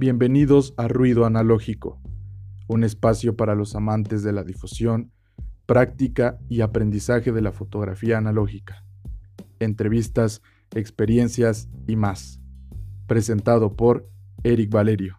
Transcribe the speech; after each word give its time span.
Bienvenidos 0.00 0.74
a 0.76 0.86
Ruido 0.86 1.24
Analógico, 1.26 2.00
un 2.68 2.84
espacio 2.84 3.34
para 3.34 3.56
los 3.56 3.74
amantes 3.74 4.22
de 4.22 4.32
la 4.32 4.44
difusión, 4.44 5.10
práctica 5.66 6.38
y 6.48 6.60
aprendizaje 6.60 7.32
de 7.32 7.42
la 7.42 7.50
fotografía 7.50 8.16
analógica. 8.16 8.84
Entrevistas, 9.58 10.40
experiencias 10.72 11.68
y 11.88 11.96
más. 11.96 12.40
Presentado 13.08 13.74
por 13.74 14.08
Eric 14.44 14.70
Valerio. 14.70 15.18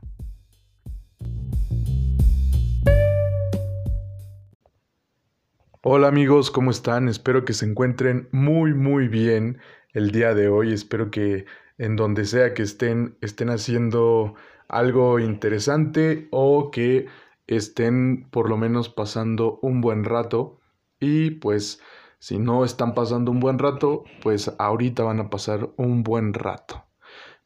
Hola 5.84 6.08
amigos, 6.08 6.52
¿cómo 6.52 6.72
están? 6.72 7.10
Espero 7.10 7.44
que 7.44 7.52
se 7.52 7.66
encuentren 7.66 8.30
muy 8.32 8.74
muy 8.74 9.10
bien 9.10 9.58
el 9.92 10.12
día 10.12 10.34
de 10.34 10.48
hoy. 10.48 10.72
Espero 10.72 11.12
que 11.12 11.44
en 11.78 11.98
donde 11.98 12.24
sea 12.24 12.54
que 12.54 12.64
estén 12.64 13.18
estén 13.20 13.50
haciendo 13.50 14.36
algo 14.70 15.20
interesante 15.20 16.28
o 16.32 16.72
que 16.72 17.08
estén 17.48 18.30
por 18.30 18.50
lo 18.50 18.58
menos 18.58 18.90
pasando 18.90 19.60
un 19.62 19.82
buen 19.82 20.04
rato 20.06 20.60
y 21.00 21.32
pues 21.32 21.82
si 22.20 22.38
no 22.38 22.66
están 22.66 22.94
pasando 22.94 23.32
un 23.32 23.40
buen 23.40 23.60
rato, 23.60 24.04
pues 24.22 24.54
ahorita 24.60 25.04
van 25.04 25.20
a 25.22 25.30
pasar 25.30 25.70
un 25.78 26.04
buen 26.04 26.34
rato. 26.34 26.86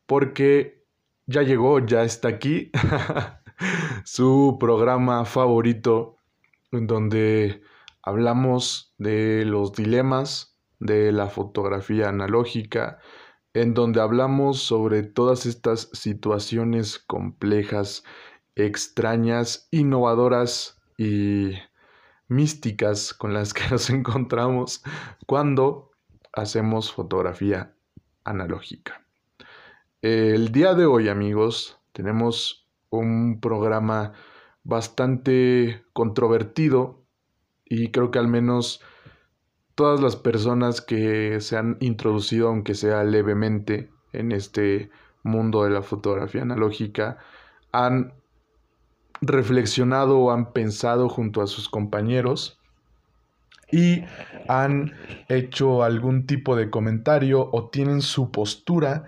Porque 0.06 0.84
ya 1.28 1.44
llegó, 1.44 1.80
ya 1.80 2.04
está 2.04 2.28
aquí 2.28 2.72
su 4.04 4.58
programa 4.60 5.26
favorito 5.26 6.18
en 6.72 6.88
donde 6.88 7.62
hablamos 8.02 8.94
de 8.98 9.46
los 9.46 9.74
dilemas 9.74 10.58
de 10.80 11.12
la 11.12 11.28
fotografía 11.28 12.10
analógica, 12.10 13.00
en 13.54 13.74
donde 13.74 14.02
hablamos 14.02 14.60
sobre 14.60 15.04
todas 15.04 15.46
estas 15.46 15.90
situaciones 15.94 17.00
complejas, 17.00 18.04
extrañas, 18.56 19.68
innovadoras 19.72 20.82
y 20.98 21.54
místicas 22.28 23.14
con 23.14 23.34
las 23.34 23.54
que 23.54 23.68
nos 23.72 23.90
encontramos 23.90 24.84
cuando 25.28 25.92
hacemos 26.34 26.92
fotografía 26.92 27.76
analógica. 28.24 29.06
El 30.02 30.52
día 30.52 30.74
de 30.74 30.86
hoy, 30.86 31.08
amigos, 31.08 31.80
tenemos 31.94 32.68
un 32.90 33.40
programa 33.40 34.14
bastante 34.64 35.86
controvertido 35.94 37.06
y 37.66 37.92
creo 37.92 38.12
que 38.12 38.20
al 38.20 38.28
menos 38.28 38.82
todas 39.76 40.02
las 40.02 40.16
personas 40.16 40.82
que 40.82 41.42
se 41.42 41.58
han 41.58 41.78
introducido, 41.80 42.48
aunque 42.48 42.76
sea 42.76 43.04
levemente, 43.04 43.90
en 44.14 44.32
este 44.32 44.90
mundo 45.24 45.64
de 45.64 45.72
la 45.72 45.82
fotografía 45.82 46.44
analógica, 46.44 47.18
han 47.72 48.14
reflexionado 49.22 50.20
o 50.20 50.32
han 50.32 50.54
pensado 50.54 51.10
junto 51.10 51.42
a 51.42 51.48
sus 51.48 51.70
compañeros 51.70 52.60
y 53.72 54.04
han 54.48 54.94
hecho 55.30 55.84
algún 55.84 56.28
tipo 56.28 56.56
de 56.56 56.70
comentario 56.70 57.50
o 57.52 57.70
tienen 57.70 58.02
su 58.02 58.32
postura 58.32 59.06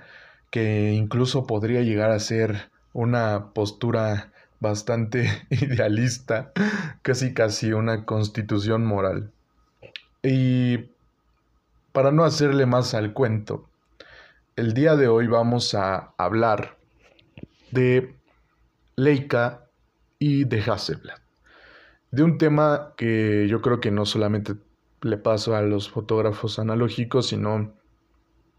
que 0.49 0.93
incluso 0.93 1.45
podría 1.45 1.81
llegar 1.81 2.11
a 2.11 2.19
ser 2.19 2.71
una 2.93 3.51
postura 3.53 4.31
bastante 4.59 5.29
idealista, 5.49 6.51
casi 7.01 7.33
casi 7.33 7.73
una 7.73 8.05
constitución 8.05 8.85
moral. 8.85 9.34
Y 10.27 10.89
para 11.91 12.11
no 12.11 12.23
hacerle 12.23 12.65
más 12.65 12.95
al 12.95 13.13
cuento, 13.13 13.69
el 14.55 14.73
día 14.73 14.95
de 14.95 15.07
hoy 15.07 15.27
vamos 15.27 15.75
a 15.75 16.15
hablar 16.17 16.79
de 17.69 18.15
Leica 18.95 19.67
y 20.17 20.45
de 20.45 20.61
Hasselblad. 20.61 21.19
De 22.09 22.23
un 22.23 22.39
tema 22.39 22.93
que 22.97 23.47
yo 23.47 23.61
creo 23.61 23.79
que 23.79 23.91
no 23.91 24.07
solamente 24.07 24.55
le 25.03 25.17
paso 25.17 25.55
a 25.55 25.61
los 25.61 25.91
fotógrafos 25.91 26.57
analógicos, 26.57 27.27
sino 27.27 27.75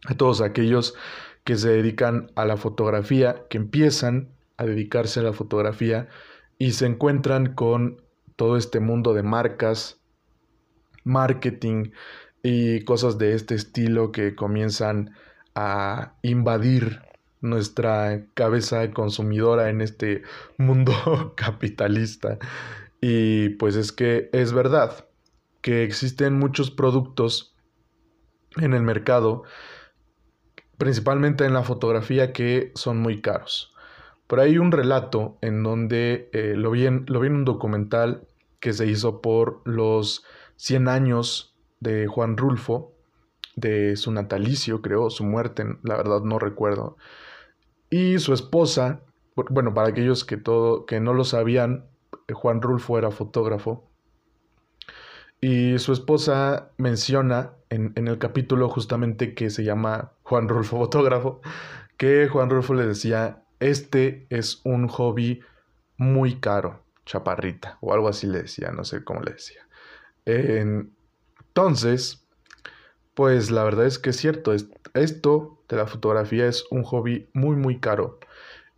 a 0.04 0.14
todos 0.14 0.42
aquellos 0.42 0.94
que 1.42 1.56
se 1.56 1.70
dedican 1.70 2.30
a 2.36 2.44
la 2.44 2.56
fotografía, 2.56 3.44
que 3.50 3.58
empiezan 3.58 4.28
a 4.56 4.66
dedicarse 4.66 5.18
a 5.18 5.24
la 5.24 5.32
fotografía 5.32 6.08
y 6.58 6.72
se 6.72 6.86
encuentran 6.86 7.54
con 7.54 8.02
todo 8.36 8.56
este 8.56 8.78
mundo 8.78 9.14
de 9.14 9.24
marcas, 9.24 9.95
marketing 11.06 11.92
y 12.42 12.84
cosas 12.84 13.16
de 13.16 13.34
este 13.34 13.54
estilo 13.54 14.12
que 14.12 14.34
comienzan 14.34 15.14
a 15.54 16.14
invadir 16.22 17.00
nuestra 17.40 18.26
cabeza 18.34 18.90
consumidora 18.90 19.70
en 19.70 19.80
este 19.80 20.22
mundo 20.58 21.34
capitalista. 21.36 22.38
Y 23.00 23.50
pues 23.50 23.76
es 23.76 23.92
que 23.92 24.28
es 24.32 24.52
verdad 24.52 25.06
que 25.62 25.84
existen 25.84 26.38
muchos 26.38 26.70
productos 26.70 27.56
en 28.56 28.74
el 28.74 28.82
mercado, 28.82 29.44
principalmente 30.78 31.44
en 31.44 31.54
la 31.54 31.62
fotografía, 31.62 32.32
que 32.32 32.72
son 32.74 32.98
muy 32.98 33.20
caros. 33.20 33.72
Por 34.26 34.40
ahí 34.40 34.58
un 34.58 34.72
relato 34.72 35.38
en 35.40 35.62
donde 35.62 36.30
eh, 36.32 36.54
lo, 36.56 36.70
vi 36.70 36.86
lo 37.06 37.20
vi 37.20 37.28
en 37.28 37.36
un 37.36 37.44
documental 37.44 38.26
que 38.60 38.72
se 38.72 38.86
hizo 38.86 39.20
por 39.20 39.62
los 39.64 40.24
100 40.56 40.88
años 40.88 41.56
de 41.80 42.06
Juan 42.06 42.36
Rulfo, 42.36 42.92
de 43.54 43.96
su 43.96 44.12
natalicio, 44.12 44.82
creo, 44.82 45.10
su 45.10 45.24
muerte, 45.24 45.64
la 45.82 45.96
verdad 45.96 46.20
no 46.22 46.38
recuerdo. 46.38 46.96
Y 47.90 48.18
su 48.18 48.34
esposa, 48.34 49.00
bueno, 49.34 49.72
para 49.74 49.88
aquellos 49.88 50.24
que, 50.24 50.36
todo, 50.36 50.86
que 50.86 51.00
no 51.00 51.14
lo 51.14 51.24
sabían, 51.24 51.86
Juan 52.32 52.60
Rulfo 52.60 52.98
era 52.98 53.10
fotógrafo. 53.10 53.88
Y 55.40 55.78
su 55.78 55.92
esposa 55.92 56.70
menciona 56.76 57.52
en, 57.68 57.92
en, 57.96 58.08
el 58.08 58.18
capítulo 58.18 58.68
justamente 58.68 59.34
que 59.34 59.50
se 59.50 59.64
llama 59.64 60.12
Juan 60.22 60.48
Rulfo 60.48 60.78
Fotógrafo, 60.78 61.40
que 61.96 62.28
Juan 62.28 62.50
Rulfo 62.50 62.74
le 62.74 62.86
decía, 62.86 63.44
este 63.60 64.26
es 64.30 64.60
un 64.64 64.88
hobby 64.88 65.40
muy 65.98 66.40
caro, 66.40 66.84
chaparrita, 67.04 67.78
o 67.80 67.92
algo 67.92 68.08
así 68.08 68.26
le 68.26 68.42
decía, 68.42 68.70
no 68.70 68.84
sé 68.84 69.04
cómo 69.04 69.20
le 69.20 69.32
decía 69.32 69.65
entonces, 70.26 72.26
pues 73.14 73.50
la 73.50 73.64
verdad 73.64 73.86
es 73.86 73.98
que 73.98 74.10
es 74.10 74.16
cierto, 74.16 74.52
esto 74.94 75.62
de 75.68 75.76
la 75.76 75.86
fotografía 75.86 76.46
es 76.46 76.64
un 76.70 76.82
hobby 76.82 77.28
muy 77.32 77.56
muy 77.56 77.80
caro. 77.80 78.18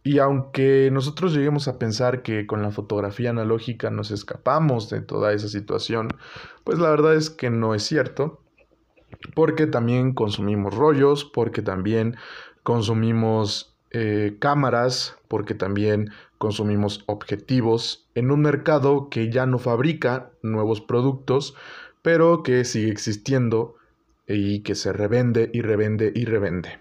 Y 0.05 0.21
aunque 0.21 0.91
nosotros 0.93 1.35
lleguemos 1.35 1.69
a 1.69 1.79
pensar 1.79 2.23
que 2.23 2.47
con 2.47 2.63
la 2.63 2.71
fotografía 2.71 3.31
analógica 3.31 3.91
nos 3.91 4.11
escapamos 4.11 4.89
de 4.91 5.01
toda 5.01 5.33
esa 5.33 5.49
situación, 5.49 6.09
pues 6.65 6.79
la 6.79 6.91
verdad 6.91 7.15
es 7.15 7.31
que 7.31 7.51
no 7.51 7.75
es 7.75 7.83
cierto, 7.83 8.43
porque 9.35 9.67
también 9.67 10.15
consumimos 10.15 10.75
rollos, 10.75 11.25
porque 11.25 11.63
también 11.63 12.17
consumimos 12.63 13.78
eh, 13.91 14.37
cámaras, 14.39 15.17
porque 15.29 15.55
también 15.55 16.11
consumimos 16.39 17.05
objetivos 17.07 18.09
en 18.15 18.31
un 18.31 18.41
mercado 18.41 19.09
que 19.11 19.31
ya 19.31 19.47
no 19.47 19.59
fabrica 19.59 20.31
nuevos 20.43 20.81
productos, 20.81 21.55
pero 22.03 22.43
que 22.43 22.65
sigue 22.65 22.91
existiendo 22.91 23.77
y 24.27 24.61
que 24.61 24.75
se 24.75 24.93
revende 24.93 25.51
y 25.53 25.63
revende 25.63 26.13
y 26.15 26.25
revende. 26.25 26.81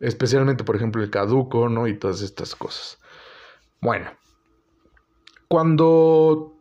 Especialmente, 0.00 0.62
por 0.62 0.76
ejemplo, 0.76 1.02
el 1.02 1.10
caduco, 1.10 1.68
¿no? 1.68 1.86
Y 1.86 1.98
todas 1.98 2.20
estas 2.20 2.54
cosas. 2.54 2.98
Bueno, 3.80 4.10
cuando 5.48 6.54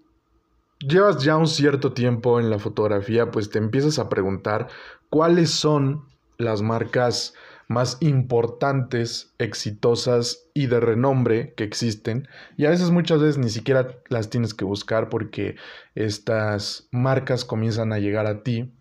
llevas 0.79 1.23
ya 1.23 1.35
un 1.37 1.47
cierto 1.47 1.93
tiempo 1.93 2.39
en 2.39 2.49
la 2.49 2.59
fotografía, 2.59 3.31
pues 3.31 3.49
te 3.49 3.57
empiezas 3.57 3.99
a 3.99 4.09
preguntar 4.09 4.67
cuáles 5.09 5.51
son 5.51 6.05
las 6.37 6.61
marcas 6.61 7.33
más 7.67 7.97
importantes, 7.99 9.33
exitosas 9.37 10.47
y 10.53 10.67
de 10.67 10.79
renombre 10.79 11.53
que 11.55 11.63
existen. 11.63 12.27
Y 12.57 12.65
a 12.65 12.69
veces 12.69 12.91
muchas 12.91 13.21
veces 13.21 13.37
ni 13.37 13.49
siquiera 13.49 13.97
las 14.09 14.29
tienes 14.29 14.53
que 14.53 14.65
buscar 14.65 15.09
porque 15.09 15.55
estas 15.95 16.87
marcas 16.91 17.45
comienzan 17.45 17.93
a 17.93 17.99
llegar 17.99 18.27
a 18.27 18.43
ti 18.43 18.71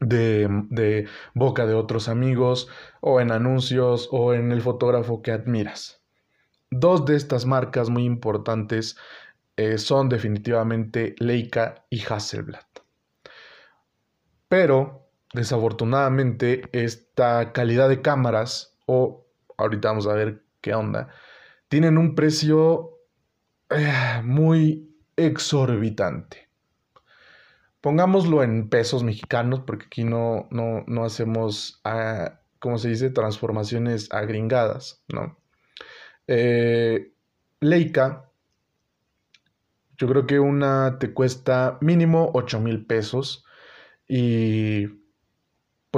de, 0.00 0.48
de 0.70 1.06
boca 1.34 1.66
de 1.66 1.74
otros 1.74 2.08
amigos 2.08 2.68
o 3.00 3.20
en 3.20 3.32
anuncios 3.32 4.08
o 4.12 4.34
en 4.34 4.52
el 4.52 4.62
fotógrafo 4.62 5.22
que 5.22 5.32
admiras. 5.32 6.00
Dos 6.70 7.06
de 7.06 7.16
estas 7.16 7.46
marcas 7.46 7.88
muy 7.88 8.04
importantes 8.04 8.96
eh, 9.56 9.78
son 9.78 10.08
definitivamente 10.08 11.14
Leica 11.18 11.84
y 11.90 12.00
Hasselblad. 12.04 12.66
Pero 14.48 15.07
desafortunadamente 15.32 16.62
esta 16.72 17.52
calidad 17.52 17.88
de 17.88 18.02
cámaras, 18.02 18.76
o 18.86 19.26
ahorita 19.56 19.88
vamos 19.88 20.06
a 20.06 20.14
ver 20.14 20.44
qué 20.60 20.74
onda, 20.74 21.08
tienen 21.68 21.98
un 21.98 22.14
precio 22.14 22.98
eh, 23.70 24.20
muy 24.24 24.96
exorbitante. 25.16 26.48
Pongámoslo 27.80 28.42
en 28.42 28.68
pesos 28.68 29.04
mexicanos, 29.04 29.60
porque 29.66 29.86
aquí 29.86 30.04
no, 30.04 30.48
no, 30.50 31.04
hacemos, 31.04 31.80
ah, 31.84 32.40
¿cómo 32.58 32.78
se 32.78 32.88
dice?, 32.88 33.10
transformaciones 33.10 34.12
agringadas, 34.12 35.02
¿no? 35.08 35.38
Eh, 36.26 37.12
Leica, 37.60 38.30
yo 39.96 40.08
creo 40.08 40.26
que 40.26 40.38
una 40.38 40.98
te 40.98 41.12
cuesta 41.12 41.78
mínimo 41.80 42.30
8 42.34 42.60
mil 42.60 42.86
pesos 42.86 43.44
y 44.06 44.86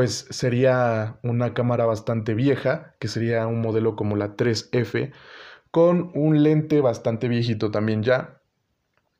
pues 0.00 0.26
sería 0.30 1.18
una 1.22 1.52
cámara 1.52 1.84
bastante 1.84 2.32
vieja, 2.32 2.94
que 2.98 3.06
sería 3.06 3.46
un 3.46 3.60
modelo 3.60 3.96
como 3.96 4.16
la 4.16 4.34
3F, 4.34 5.12
con 5.70 6.10
un 6.14 6.42
lente 6.42 6.80
bastante 6.80 7.28
viejito 7.28 7.70
también 7.70 8.02
ya, 8.02 8.40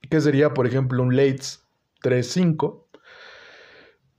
que 0.09 0.23
sería 0.23 0.55
por 0.55 0.67
ejemplo 0.67 1.03
un 1.03 1.15
Leitz 1.15 1.67
3.5, 2.03 2.87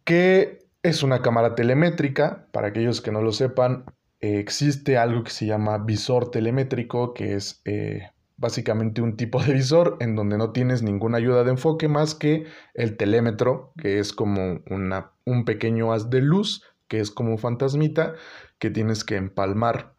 que 0.04 0.60
es 0.84 1.02
una 1.02 1.24
cámara 1.24 1.56
telemétrica, 1.56 2.46
para 2.52 2.68
aquellos 2.68 3.02
que 3.02 3.12
no 3.12 3.24
lo 3.24 3.32
sepan, 3.32 3.86
existe 4.20 5.00
algo 5.00 5.24
que 5.24 5.32
se 5.32 5.48
llama 5.48 5.80
visor 5.80 6.30
telemétrico, 6.30 7.16
que 7.16 7.34
es 7.34 7.64
eh, 7.66 8.11
básicamente 8.42 9.02
un 9.02 9.16
tipo 9.16 9.42
de 9.42 9.54
visor 9.54 9.98
en 10.02 10.16
donde 10.16 10.38
no 10.38 10.52
tienes 10.52 10.82
ninguna 10.82 11.20
ayuda 11.20 11.44
de 11.44 11.52
enfoque 11.52 11.88
más 11.88 12.16
que 12.16 12.48
el 12.74 12.98
telémetro, 12.98 13.72
que 13.78 14.00
es 14.00 14.12
como 14.12 14.62
una, 14.70 15.12
un 15.26 15.46
pequeño 15.46 15.94
haz 15.94 16.10
de 16.10 16.22
luz, 16.22 16.64
que 16.88 17.00
es 17.00 17.12
como 17.12 17.32
un 17.32 17.38
fantasmita, 17.38 18.16
que 18.58 18.72
tienes 18.72 19.04
que 19.06 19.16
empalmar 19.16 19.94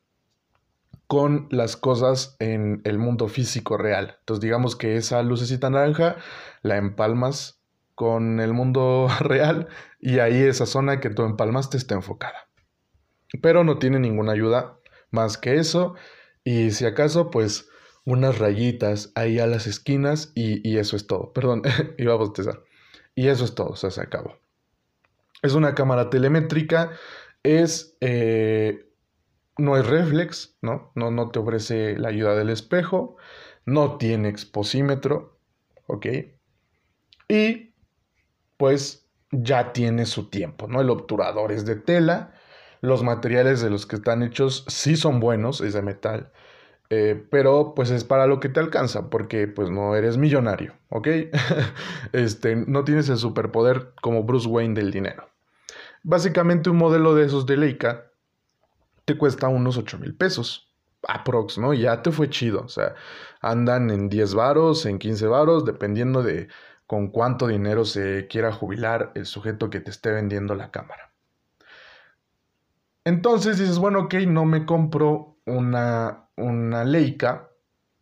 con 1.06 1.46
las 1.50 1.76
cosas 1.76 2.36
en 2.40 2.80
el 2.84 2.98
mundo 2.98 3.28
físico 3.28 3.76
real. 3.76 4.16
Entonces 4.18 4.40
digamos 4.42 4.76
que 4.76 4.96
esa 4.96 5.22
lucecita 5.22 5.70
naranja 5.70 6.16
la 6.62 6.76
empalmas 6.76 7.62
con 7.94 8.40
el 8.40 8.52
mundo 8.52 9.08
real 9.20 9.68
y 10.00 10.18
ahí 10.18 10.42
esa 10.42 10.66
zona 10.66 11.00
que 11.00 11.10
tú 11.10 11.22
empalmaste 11.22 11.76
está 11.76 11.94
enfocada. 11.94 12.48
Pero 13.40 13.62
no 13.62 13.78
tiene 13.78 14.00
ninguna 14.00 14.32
ayuda 14.32 14.78
más 15.10 15.38
que 15.38 15.56
eso 15.56 15.94
y 16.44 16.72
si 16.72 16.86
acaso 16.86 17.30
pues 17.30 17.68
unas 18.04 18.38
rayitas 18.38 19.12
ahí 19.14 19.38
a 19.38 19.46
las 19.46 19.66
esquinas 19.66 20.32
y, 20.34 20.76
eso 20.78 20.96
es 20.96 21.06
todo. 21.06 21.32
Perdón, 21.32 21.62
iba 21.98 22.12
a 22.14 22.16
bostezar. 22.16 22.62
Y 23.14 23.28
eso 23.28 23.44
es 23.44 23.54
todo, 23.54 23.76
se 23.76 24.00
acabó. 24.00 24.38
Es 25.42 25.54
una 25.54 25.74
cámara 25.74 26.08
telemétrica, 26.08 26.92
es 27.42 27.96
eh, 28.00 28.92
no 29.58 29.76
es 29.76 29.86
reflex, 29.86 30.56
¿no? 30.62 30.92
¿no? 30.94 31.10
No 31.10 31.30
te 31.30 31.38
ofrece 31.38 31.98
la 31.98 32.08
ayuda 32.08 32.34
del 32.34 32.50
espejo, 32.50 33.16
no 33.64 33.98
tiene 33.98 34.28
exposímetro, 34.28 35.38
¿ok? 35.86 36.06
Y 37.28 37.74
pues 38.56 39.06
ya 39.30 39.72
tiene 39.72 40.06
su 40.06 40.28
tiempo, 40.28 40.68
¿no? 40.68 40.80
El 40.80 40.90
obturador 40.90 41.52
es 41.52 41.64
de 41.64 41.76
tela, 41.76 42.34
los 42.80 43.02
materiales 43.02 43.60
de 43.60 43.70
los 43.70 43.86
que 43.86 43.96
están 43.96 44.22
hechos 44.22 44.64
sí 44.68 44.96
son 44.96 45.20
buenos, 45.20 45.60
es 45.60 45.74
de 45.74 45.82
metal, 45.82 46.32
eh, 46.94 47.26
pero 47.30 47.72
pues 47.74 47.90
es 47.90 48.04
para 48.04 48.26
lo 48.26 48.38
que 48.38 48.50
te 48.50 48.60
alcanza, 48.60 49.08
porque 49.08 49.48
pues 49.48 49.70
no 49.70 49.96
eres 49.96 50.18
millonario, 50.18 50.74
¿ok? 50.90 51.08
este, 52.12 52.54
no 52.54 52.84
tienes 52.84 53.08
el 53.08 53.16
superpoder 53.16 53.94
como 54.02 54.24
Bruce 54.24 54.46
Wayne 54.46 54.74
del 54.74 54.90
dinero. 54.90 55.26
Básicamente 56.02 56.68
un 56.68 56.76
modelo 56.76 57.14
de 57.14 57.24
esos 57.24 57.46
de 57.46 57.56
Leica 57.56 58.10
te 59.06 59.16
cuesta 59.16 59.48
unos 59.48 59.78
8 59.78 60.00
mil 60.00 60.14
pesos. 60.14 60.70
Aprox, 61.08 61.56
¿no? 61.56 61.72
Ya 61.72 62.02
te 62.02 62.12
fue 62.12 62.28
chido. 62.28 62.60
O 62.60 62.68
sea, 62.68 62.94
andan 63.40 63.90
en 63.90 64.10
10 64.10 64.34
varos, 64.34 64.84
en 64.84 64.98
15 64.98 65.26
varos, 65.28 65.64
dependiendo 65.64 66.22
de 66.22 66.48
con 66.86 67.08
cuánto 67.08 67.46
dinero 67.46 67.86
se 67.86 68.26
quiera 68.28 68.52
jubilar 68.52 69.12
el 69.14 69.24
sujeto 69.24 69.70
que 69.70 69.80
te 69.80 69.90
esté 69.90 70.10
vendiendo 70.10 70.54
la 70.54 70.70
cámara. 70.70 71.10
Entonces 73.04 73.56
dices, 73.58 73.78
bueno, 73.78 74.00
ok, 74.00 74.14
no 74.26 74.44
me 74.44 74.66
compro 74.66 75.38
una, 75.46 76.21
una 76.36 76.84
Leica, 76.84 77.50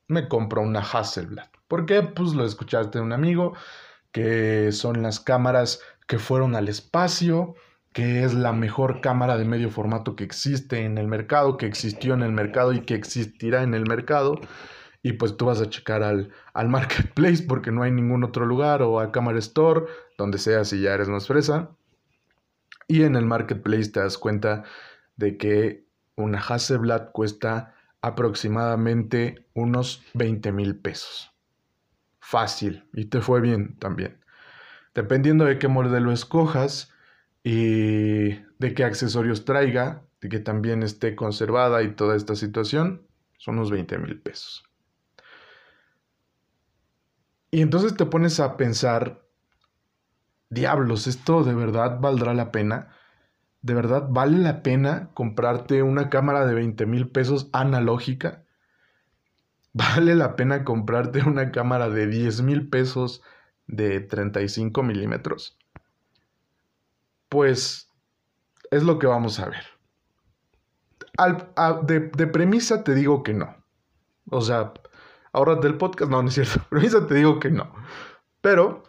me 0.08 0.28
compro 0.28 0.62
una 0.62 0.80
Hasselblad. 0.80 1.48
¿Por 1.68 1.86
qué? 1.86 2.02
Pues 2.02 2.34
lo 2.34 2.44
escuchaste 2.44 2.98
de 2.98 3.04
un 3.04 3.12
amigo, 3.12 3.54
que 4.12 4.72
son 4.72 5.02
las 5.02 5.20
cámaras 5.20 5.80
que 6.06 6.18
fueron 6.18 6.56
al 6.56 6.68
espacio, 6.68 7.54
que 7.92 8.24
es 8.24 8.34
la 8.34 8.52
mejor 8.52 9.00
cámara 9.00 9.36
de 9.36 9.44
medio 9.44 9.70
formato 9.70 10.16
que 10.16 10.24
existe 10.24 10.84
en 10.84 10.98
el 10.98 11.06
mercado, 11.06 11.56
que 11.56 11.66
existió 11.66 12.14
en 12.14 12.22
el 12.22 12.32
mercado 12.32 12.72
y 12.72 12.80
que 12.80 12.94
existirá 12.94 13.62
en 13.62 13.74
el 13.74 13.86
mercado. 13.86 14.40
Y 15.02 15.14
pues 15.14 15.36
tú 15.36 15.46
vas 15.46 15.60
a 15.60 15.70
checar 15.70 16.02
al, 16.02 16.32
al 16.52 16.68
marketplace 16.76 17.44
porque 17.44 17.70
no 17.70 17.82
hay 17.82 17.92
ningún 17.92 18.24
otro 18.24 18.46
lugar 18.46 18.82
o 18.82 19.00
a 19.00 19.12
Camera 19.12 19.38
Store, 19.38 19.86
donde 20.18 20.38
sea 20.38 20.64
si 20.64 20.80
ya 20.80 20.94
eres 20.94 21.08
más 21.08 21.26
fresa. 21.26 21.70
Y 22.88 23.04
en 23.04 23.14
el 23.14 23.24
marketplace 23.24 23.92
te 23.92 24.00
das 24.00 24.18
cuenta 24.18 24.64
de 25.16 25.36
que 25.36 25.84
una 26.16 26.40
Hasselblad 26.40 27.12
cuesta 27.12 27.74
aproximadamente 28.02 29.46
unos 29.54 30.02
20 30.14 30.52
mil 30.52 30.76
pesos. 30.76 31.32
Fácil, 32.20 32.88
y 32.92 33.06
te 33.06 33.20
fue 33.20 33.40
bien 33.40 33.76
también. 33.78 34.20
Dependiendo 34.94 35.44
de 35.44 35.58
qué 35.58 35.68
modelo 35.68 36.12
escojas, 36.12 36.92
y 37.42 38.30
de 38.58 38.74
qué 38.74 38.84
accesorios 38.84 39.44
traiga, 39.44 40.04
de 40.20 40.28
que 40.28 40.40
también 40.40 40.82
esté 40.82 41.16
conservada 41.16 41.82
y 41.82 41.94
toda 41.94 42.16
esta 42.16 42.36
situación, 42.36 43.06
son 43.38 43.56
unos 43.56 43.70
20 43.70 43.98
mil 43.98 44.20
pesos. 44.20 44.64
Y 47.50 47.62
entonces 47.62 47.96
te 47.96 48.06
pones 48.06 48.38
a 48.38 48.56
pensar, 48.56 49.26
diablos, 50.50 51.06
¿esto 51.06 51.42
de 51.42 51.54
verdad 51.54 51.98
valdrá 52.00 52.34
la 52.34 52.52
pena? 52.52 52.94
¿De 53.62 53.74
verdad 53.74 54.06
vale 54.08 54.38
la 54.38 54.62
pena 54.62 55.10
comprarte 55.12 55.82
una 55.82 56.08
cámara 56.08 56.46
de 56.46 56.54
20 56.54 56.86
mil 56.86 57.08
pesos 57.08 57.50
analógica? 57.52 58.44
¿Vale 59.72 60.14
la 60.14 60.34
pena 60.34 60.64
comprarte 60.64 61.22
una 61.22 61.52
cámara 61.52 61.90
de 61.90 62.06
10 62.06 62.42
mil 62.42 62.68
pesos 62.68 63.22
de 63.66 64.00
35 64.00 64.82
milímetros? 64.82 65.58
Pues 67.28 67.90
es 68.70 68.82
lo 68.82 68.98
que 68.98 69.06
vamos 69.06 69.38
a 69.38 69.48
ver. 69.48 69.64
de, 71.86 72.26
premisa 72.26 72.82
te 72.82 72.94
digo 72.94 73.22
que 73.22 73.34
no. 73.34 73.56
O 74.30 74.40
sea, 74.40 74.72
ahora 75.32 75.56
del 75.56 75.76
podcast, 75.76 76.10
no, 76.10 76.22
no 76.22 76.28
es 76.28 76.34
cierto. 76.34 76.60
Premisa 76.70 77.06
te 77.06 77.14
digo 77.14 77.38
que 77.38 77.50
no. 77.50 77.72
Pero 78.40 78.82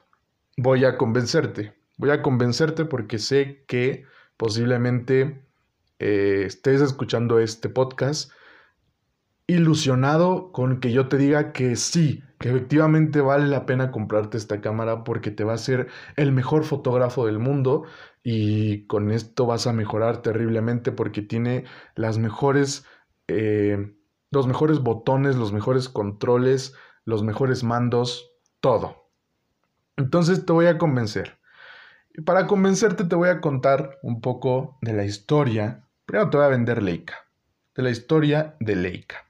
voy 0.57 0.85
a 0.85 0.97
convencerte. 0.97 1.75
Voy 1.97 2.11
a 2.11 2.21
convencerte 2.21 2.85
porque 2.85 3.19
sé 3.19 3.63
que 3.67 4.05
posiblemente 4.41 5.45
eh, 5.99 6.45
estés 6.47 6.81
escuchando 6.81 7.37
este 7.37 7.69
podcast 7.69 8.31
ilusionado 9.45 10.51
con 10.51 10.79
que 10.79 10.91
yo 10.91 11.09
te 11.09 11.17
diga 11.17 11.51
que 11.51 11.75
sí, 11.75 12.23
que 12.39 12.49
efectivamente 12.49 13.21
vale 13.21 13.45
la 13.45 13.67
pena 13.67 13.91
comprarte 13.91 14.37
esta 14.37 14.59
cámara 14.59 15.03
porque 15.03 15.29
te 15.29 15.43
va 15.43 15.53
a 15.53 15.59
ser 15.59 15.89
el 16.15 16.31
mejor 16.31 16.63
fotógrafo 16.63 17.27
del 17.27 17.37
mundo 17.37 17.83
y 18.23 18.87
con 18.87 19.11
esto 19.11 19.45
vas 19.45 19.67
a 19.67 19.73
mejorar 19.73 20.23
terriblemente 20.23 20.91
porque 20.91 21.21
tiene 21.21 21.65
las 21.93 22.17
mejores, 22.17 22.83
eh, 23.27 23.93
los 24.31 24.47
mejores 24.47 24.79
botones, 24.79 25.35
los 25.35 25.53
mejores 25.53 25.87
controles, 25.87 26.73
los 27.05 27.21
mejores 27.21 27.63
mandos, 27.63 28.31
todo. 28.59 29.11
Entonces 29.97 30.47
te 30.47 30.51
voy 30.51 30.65
a 30.65 30.79
convencer. 30.79 31.40
Para 32.25 32.47
convencerte 32.47 33.03
te 33.05 33.15
voy 33.15 33.29
a 33.29 33.41
contar 33.41 33.99
un 34.01 34.21
poco 34.21 34.77
de 34.81 34.93
la 34.93 35.05
historia. 35.05 35.87
Primero 36.05 36.29
te 36.29 36.37
voy 36.37 36.45
a 36.45 36.49
vender 36.49 36.81
Leica. 36.83 37.15
De 37.75 37.83
la 37.83 37.89
historia 37.89 38.55
de 38.59 38.75
Leica. 38.75 39.25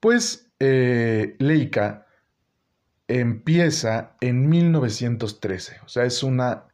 Pues 0.00 0.52
eh, 0.58 1.36
Leica 1.38 2.06
empieza 3.08 4.16
en 4.20 4.48
1913. 4.48 5.80
O 5.84 5.88
sea, 5.88 6.04
es 6.04 6.22
una 6.22 6.66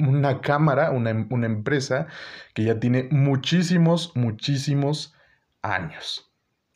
una 0.00 0.40
cámara, 0.40 0.90
una, 0.90 1.26
una 1.30 1.46
empresa 1.46 2.06
que 2.54 2.64
ya 2.64 2.80
tiene 2.80 3.08
muchísimos, 3.10 4.12
muchísimos 4.16 5.14
años. 5.62 6.32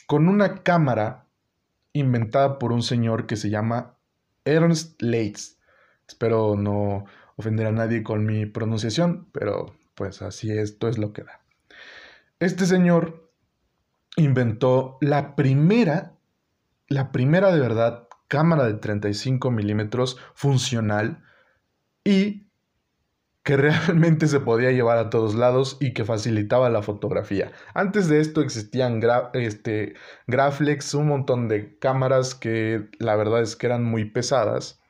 Con 0.06 0.28
una 0.28 0.62
cámara 0.62 1.26
inventada 1.92 2.58
por 2.58 2.72
un 2.72 2.82
señor 2.82 3.26
que 3.26 3.36
se 3.36 3.50
llama 3.50 3.96
Ernst 4.44 5.00
Leitz. 5.00 5.58
Espero 6.06 6.56
no 6.56 7.06
ofender 7.36 7.66
a 7.66 7.72
nadie 7.72 8.02
con 8.02 8.24
mi 8.26 8.46
pronunciación, 8.46 9.28
pero 9.32 9.74
pues 9.94 10.22
así 10.22 10.50
esto 10.50 10.88
es 10.88 10.98
lo 10.98 11.12
que 11.12 11.22
da. 11.22 11.40
Este 12.40 12.66
señor 12.66 13.30
inventó 14.16 14.98
la 15.00 15.34
primera, 15.36 16.14
la 16.88 17.12
primera 17.12 17.52
de 17.52 17.60
verdad 17.60 18.08
cámara 18.28 18.64
de 18.64 18.74
35 18.74 19.50
milímetros 19.50 20.18
funcional 20.34 21.22
y 22.04 22.48
que 23.42 23.56
realmente 23.58 24.26
se 24.26 24.40
podía 24.40 24.72
llevar 24.72 24.98
a 24.98 25.10
todos 25.10 25.34
lados 25.34 25.76
y 25.80 25.92
que 25.92 26.04
facilitaba 26.04 26.70
la 26.70 26.82
fotografía. 26.82 27.52
Antes 27.74 28.08
de 28.08 28.20
esto 28.20 28.40
existían 28.40 29.00
este, 29.34 29.94
Graflex, 30.26 30.94
un 30.94 31.08
montón 31.08 31.48
de 31.48 31.78
cámaras 31.78 32.34
que 32.34 32.88
la 32.98 33.16
verdad 33.16 33.42
es 33.42 33.54
que 33.56 33.66
eran 33.66 33.84
muy 33.84 34.06
pesadas 34.06 34.80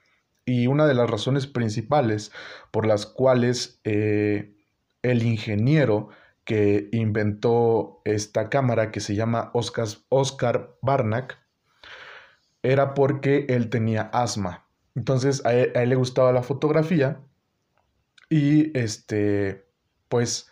y 0.45 0.67
una 0.67 0.87
de 0.87 0.95
las 0.95 1.11
razones 1.11 1.47
principales 1.47 2.33
por 2.71 2.87
las 2.87 3.07
cuales 3.07 3.81
eh, 3.85 4.57
el 5.03 5.23
ingeniero 5.23 6.09
que 6.45 6.89
inventó 6.93 8.03
esta 8.05 8.51
cámara 8.51 8.91
que 8.91 9.01
se 9.01 9.15
llama 9.15 9.51
Oscar, 9.55 9.89
Oscar 10.11 10.77
Barnack 10.83 11.39
era 12.63 12.95
porque 12.95 13.47
él 13.49 13.71
tenía 13.71 14.03
asma. 14.13 14.67
Entonces 14.95 15.45
a 15.45 15.55
él, 15.55 15.89
le 15.89 15.97
gustaba 15.97 16.33
la 16.33 16.43
fotografía 16.43 17.21
y 18.29 18.77
este, 18.79 19.67
pues 20.09 20.51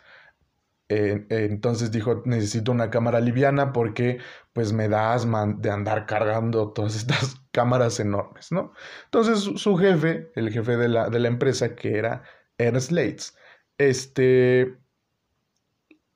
entonces 0.89 1.91
dijo, 1.91 2.23
necesito 2.27 2.71
una 2.73 2.91
cámara 2.91 3.21
liviana 3.21 3.73
porque 3.73 4.19
pues 4.53 4.73
me 4.73 4.89
da 4.89 5.15
asma 5.15 5.47
de 5.47 5.71
andar 5.71 6.05
cargando 6.07 6.73
todas 6.73 6.97
estas 6.97 7.42
cámaras 7.53 8.01
enormes, 8.01 8.51
¿no? 8.51 8.73
Entonces 9.05 9.61
su 9.61 9.77
jefe, 9.77 10.33
el 10.35 10.51
jefe 10.51 10.77
de 10.77 10.89
la, 10.89 11.09
de 11.09 11.21
la 11.21 11.29
empresa 11.29 11.77
que 11.77 11.99
era 11.99 12.23
Ernst 12.59 12.91
Leitz, 12.91 13.37
este, 13.79 14.79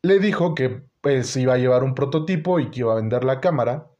le 0.02 0.18
dijo 0.18 0.54
que 0.54 0.82
pues 1.00 1.36
iba 1.36 1.54
a 1.54 1.58
llevar 1.58 1.84
un 1.84 1.94
prototipo 1.94 2.58
y 2.58 2.70
que 2.70 2.80
iba 2.80 2.92
a 2.92 2.96
vender 2.96 3.22
la 3.24 3.40
cámara 3.40 3.90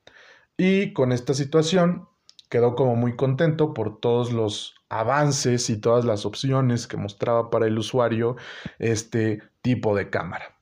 y 0.57 0.93
con 0.93 1.13
esta 1.13 1.35
situación 1.35 2.09
quedó 2.49 2.75
como 2.75 2.97
muy 2.97 3.17
contento 3.17 3.75
por 3.75 4.01
todos 4.01 4.33
los 4.33 4.75
avances 4.89 5.69
y 5.71 5.81
todas 5.81 6.05
las 6.05 6.25
opciones 6.25 6.87
que 6.87 6.97
mostraba 6.97 7.51
para 7.51 7.67
el 7.67 7.79
usuario 7.79 8.37
este 8.79 9.43
tipo 9.63 9.97
de 9.97 10.11
cámara. 10.11 10.57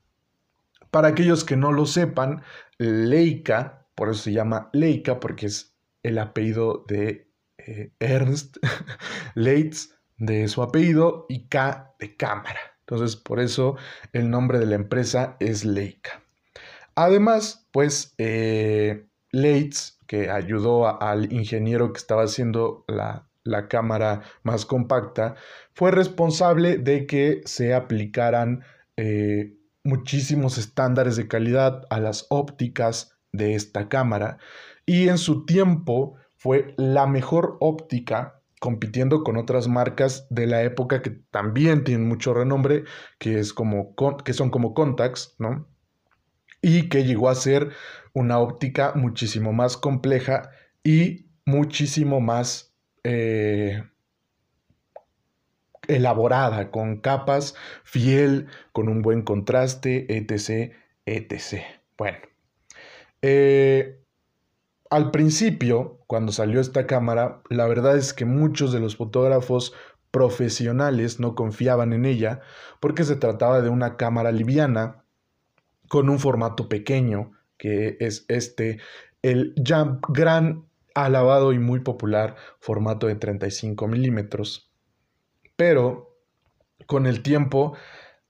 Para 0.91 1.09
aquellos 1.09 1.43
que 1.43 1.57
no 1.57 1.71
lo 1.71 1.85
sepan, 1.85 2.43
Leica, 2.77 3.87
por 3.95 4.09
eso 4.09 4.23
se 4.23 4.33
llama 4.33 4.69
Leica, 4.73 5.19
porque 5.19 5.45
es 5.47 5.74
el 6.05 6.19
apellido 6.19 6.85
de 6.87 7.27
eh, 7.57 7.91
Ernst 7.99 8.57
Leitz, 9.35 9.95
de 10.17 10.47
su 10.47 10.61
apellido, 10.61 11.25
y 11.29 11.47
K 11.47 11.95
de 11.99 12.15
cámara. 12.15 12.59
Entonces, 12.81 13.15
por 13.15 13.39
eso 13.39 13.75
el 14.13 14.29
nombre 14.29 14.59
de 14.59 14.67
la 14.67 14.75
empresa 14.75 15.35
es 15.39 15.65
Leica. 15.65 16.21
Además, 16.93 17.67
pues, 17.71 18.13
eh, 18.19 19.07
Leitz, 19.31 19.97
que 20.05 20.29
ayudó 20.29 21.01
al 21.01 21.33
ingeniero 21.33 21.91
que 21.91 21.97
estaba 21.97 22.23
haciendo 22.23 22.85
la, 22.87 23.27
cámara 23.67 24.21
más 24.43 24.65
compacta, 24.65 25.35
fue 25.73 25.91
responsable 25.91 26.77
de 26.77 27.05
que 27.07 27.41
se 27.45 27.73
aplicaran 27.73 28.63
eh, 28.97 29.57
muchísimos 29.83 30.57
estándares 30.57 31.15
de 31.15 31.27
calidad 31.27 31.83
a 31.89 31.99
las 31.99 32.27
ópticas 32.29 33.17
de 33.31 33.55
esta 33.55 33.87
cámara 33.89 34.37
y 34.85 35.09
en 35.09 35.17
su 35.17 35.45
tiempo 35.45 36.15
fue 36.35 36.73
la 36.77 37.07
mejor 37.07 37.57
óptica 37.59 38.41
compitiendo 38.59 39.23
con 39.23 39.37
otras 39.37 39.67
marcas 39.67 40.27
de 40.29 40.47
la 40.47 40.63
época 40.63 41.01
que 41.01 41.11
también 41.31 41.83
tienen 41.83 42.07
mucho 42.07 42.33
renombre, 42.33 42.83
que, 43.19 43.39
es 43.39 43.53
como, 43.53 43.95
que 44.23 44.33
son 44.33 44.49
como 44.49 44.73
Contax, 44.73 45.35
¿no? 45.39 45.67
Y 46.61 46.89
que 46.89 47.03
llegó 47.03 47.29
a 47.29 47.35
ser 47.35 47.69
una 48.13 48.39
óptica 48.39 48.93
muchísimo 48.95 49.53
más 49.53 49.77
compleja 49.77 50.49
y 50.83 51.27
muchísimo 51.45 52.21
más 52.21 52.75
eh, 53.03 53.83
elaborada, 55.87 56.71
con 56.71 57.01
capas, 57.01 57.55
fiel, 57.83 58.47
con 58.71 58.89
un 58.89 59.01
buen 59.01 59.21
contraste, 59.21 60.07
etc., 60.17 60.73
etc. 61.05 61.61
Bueno, 61.97 62.17
eh, 63.21 64.04
al 64.89 65.11
principio, 65.11 65.99
cuando 66.07 66.31
salió 66.31 66.61
esta 66.61 66.87
cámara, 66.87 67.41
la 67.49 67.67
verdad 67.67 67.97
es 67.97 68.13
que 68.13 68.25
muchos 68.25 68.71
de 68.71 68.79
los 68.79 68.95
fotógrafos 68.95 69.73
profesionales 70.11 71.19
no 71.19 71.35
confiaban 71.35 71.91
en 71.91 72.05
ella 72.05 72.41
porque 72.79 73.03
se 73.03 73.15
trataba 73.15 73.61
de 73.61 73.69
una 73.69 73.97
cámara 73.97 74.31
liviana 74.31 75.03
con 75.89 76.09
un 76.09 76.19
formato 76.19 76.69
pequeño, 76.69 77.31
que 77.57 77.97
es 77.99 78.25
este, 78.29 78.79
el 79.21 79.53
ya 79.57 79.99
gran, 80.07 80.65
alabado 80.95 81.51
y 81.51 81.59
muy 81.59 81.81
popular 81.81 82.35
formato 82.59 83.07
de 83.07 83.15
35 83.15 83.87
milímetros. 83.87 84.71
Pero 85.55 86.17
con 86.87 87.05
el 87.05 87.21
tiempo, 87.21 87.75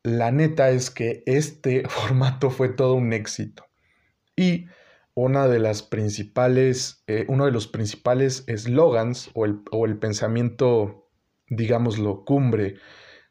la 0.03 0.31
neta 0.31 0.69
es 0.71 0.89
que 0.89 1.23
este 1.25 1.83
formato 1.89 2.49
fue 2.49 2.69
todo 2.69 2.95
un 2.95 3.13
éxito. 3.13 3.65
Y 4.35 4.67
una 5.15 5.47
de 5.47 5.59
las 5.59 5.81
principales, 5.81 7.03
eh, 7.07 7.25
uno 7.27 7.45
de 7.45 7.51
los 7.51 7.67
principales 7.67 8.43
eslogans 8.47 9.31
o 9.33 9.45
el, 9.45 9.61
o 9.71 9.85
el 9.85 9.97
pensamiento, 9.97 11.09
digámoslo, 11.47 12.25
cumbre 12.25 12.75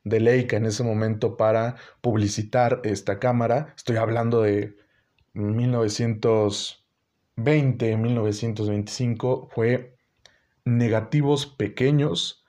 de 0.03 0.21
Leica 0.21 0.57
en 0.57 0.67
ese 0.67 0.83
momento 0.83 1.37
para 1.37 1.76
publicitar 2.00 2.81
esta 2.85 3.19
cámara, 3.19 3.75
estoy 3.76 3.97
hablando 3.97 4.43
de 4.43 4.76
1920, 5.35 7.97
1925, 7.97 9.49
fue 9.53 9.97
negativos 10.64 11.47
pequeños, 11.47 12.45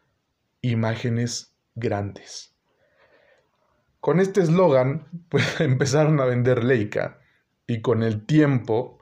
imágenes 0.61 1.55
grandes. 1.75 2.55
Con 3.99 4.19
este 4.19 4.41
eslogan 4.41 5.07
pues, 5.29 5.59
empezaron 5.59 6.19
a 6.21 6.25
vender 6.25 6.63
Leica 6.63 7.19
y 7.67 7.81
con 7.81 8.03
el 8.03 8.25
tiempo 8.25 8.94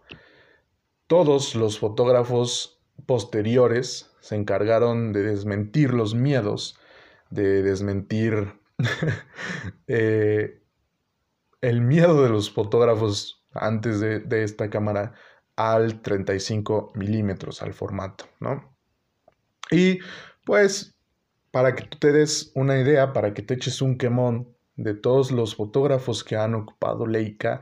todos 1.14 1.54
los 1.54 1.78
fotógrafos 1.78 2.82
posteriores 3.06 4.12
se 4.20 4.36
encargaron 4.36 5.14
de 5.14 5.22
desmentir 5.22 5.94
los 5.94 6.16
miedos, 6.16 6.76
de 7.30 7.62
desmentir 7.62 8.60
eh, 9.88 10.60
el 11.62 11.82
miedo 11.82 12.24
de 12.24 12.30
los 12.30 12.50
fotógrafos 12.50 13.46
antes 13.54 14.00
de, 14.00 14.44
esta 14.44 14.72
cámara 14.72 15.14
al 15.56 16.02
35 16.02 16.94
milímetros, 16.96 17.62
al 17.62 17.76
formato, 17.76 18.26
¿no? 18.40 18.76
Y 19.70 20.00
pues, 20.46 20.96
para 21.52 21.76
que 21.76 21.84
te 21.96 22.12
des 22.12 22.52
una 22.56 22.80
idea, 22.80 23.14
para 23.14 23.36
que 23.36 23.44
te 23.44 23.54
eches 23.54 23.84
un 23.84 24.00
quemón 24.00 24.52
de 24.78 24.96
todos 24.96 25.32
los 25.32 25.56
fotógrafos 25.56 26.24
que 26.24 26.38
han 26.38 26.56
ocupado 26.56 27.06
Leica, 27.06 27.62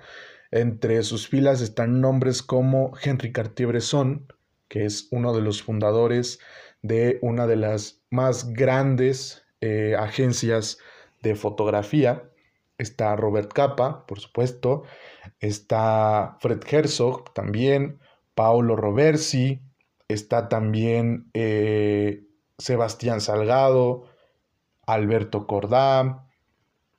entre 0.51 1.01
sus 1.03 1.27
filas 1.27 1.61
están 1.61 2.01
nombres 2.01 2.43
como 2.43 2.91
Henry 3.01 3.31
Cartier-Bresson, 3.31 4.27
que 4.67 4.85
es 4.85 5.07
uno 5.11 5.33
de 5.33 5.41
los 5.41 5.63
fundadores 5.63 6.39
de 6.81 7.19
una 7.21 7.47
de 7.47 7.55
las 7.55 8.03
más 8.09 8.53
grandes 8.53 9.45
eh, 9.61 9.95
agencias 9.97 10.79
de 11.21 11.35
fotografía. 11.35 12.29
Está 12.77 13.15
Robert 13.15 13.53
Capa, 13.53 14.05
por 14.05 14.19
supuesto. 14.19 14.83
Está 15.39 16.37
Fred 16.39 16.61
Herzog 16.69 17.33
también. 17.33 17.99
Paolo 18.35 18.75
Roversi. 18.75 19.61
Está 20.07 20.49
también 20.49 21.29
eh, 21.33 22.23
Sebastián 22.57 23.21
Salgado. 23.21 24.07
Alberto 24.85 25.45
Cordá. 25.45 26.27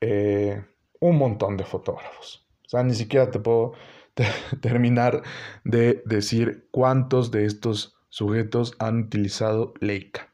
Eh, 0.00 0.64
un 1.00 1.18
montón 1.18 1.56
de 1.56 1.64
fotógrafos. 1.64 2.41
Sea, 2.72 2.82
ni 2.84 2.94
siquiera 2.94 3.30
te 3.30 3.38
puedo 3.38 3.74
terminar 4.62 5.22
de 5.62 6.02
decir 6.06 6.68
cuántos 6.70 7.30
de 7.30 7.44
estos 7.44 7.98
sujetos 8.08 8.74
han 8.78 9.00
utilizado 9.00 9.74
Leica. 9.80 10.32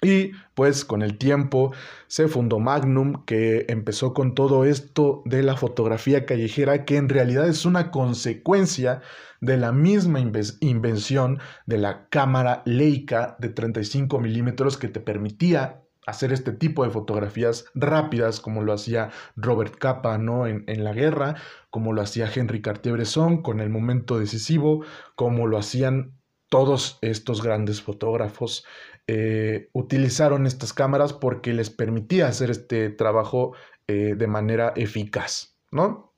Y 0.00 0.32
pues 0.54 0.86
con 0.86 1.02
el 1.02 1.18
tiempo 1.18 1.74
se 2.06 2.28
fundó 2.28 2.58
Magnum, 2.58 3.26
que 3.26 3.66
empezó 3.68 4.14
con 4.14 4.34
todo 4.34 4.64
esto 4.64 5.22
de 5.26 5.42
la 5.42 5.58
fotografía 5.58 6.24
callejera, 6.24 6.86
que 6.86 6.96
en 6.96 7.10
realidad 7.10 7.46
es 7.46 7.66
una 7.66 7.90
consecuencia 7.90 9.02
de 9.42 9.58
la 9.58 9.72
misma 9.72 10.20
invención 10.60 11.38
de 11.66 11.76
la 11.76 12.08
cámara 12.08 12.62
Leica 12.64 13.36
de 13.40 13.50
35 13.50 14.20
milímetros 14.20 14.78
que 14.78 14.88
te 14.88 15.00
permitía 15.00 15.85
hacer 16.06 16.32
este 16.32 16.52
tipo 16.52 16.84
de 16.84 16.90
fotografías 16.90 17.66
rápidas 17.74 18.40
como 18.40 18.62
lo 18.62 18.72
hacía 18.72 19.10
Robert 19.34 19.76
Capa 19.76 20.16
¿no? 20.18 20.46
en, 20.46 20.84
la 20.84 20.92
guerra, 20.92 21.34
como 21.70 21.92
lo 21.92 22.00
hacía 22.00 22.30
Henry 22.32 22.62
Cartier-Bresson 22.62 23.42
con 23.42 23.60
el 23.60 23.68
momento 23.68 24.18
decisivo, 24.18 24.84
como 25.16 25.46
lo 25.46 25.58
hacían 25.58 26.16
todos 26.48 26.98
estos 27.02 27.42
grandes 27.42 27.82
fotógrafos. 27.82 28.64
Eh, 29.08 29.68
utilizaron 29.72 30.46
estas 30.46 30.72
cámaras 30.72 31.12
porque 31.12 31.52
les 31.52 31.70
permitía 31.70 32.28
hacer 32.28 32.50
este 32.50 32.90
trabajo 32.90 33.54
eh, 33.88 34.14
de 34.16 34.26
manera 34.26 34.72
eficaz, 34.76 35.56
¿no? 35.70 36.14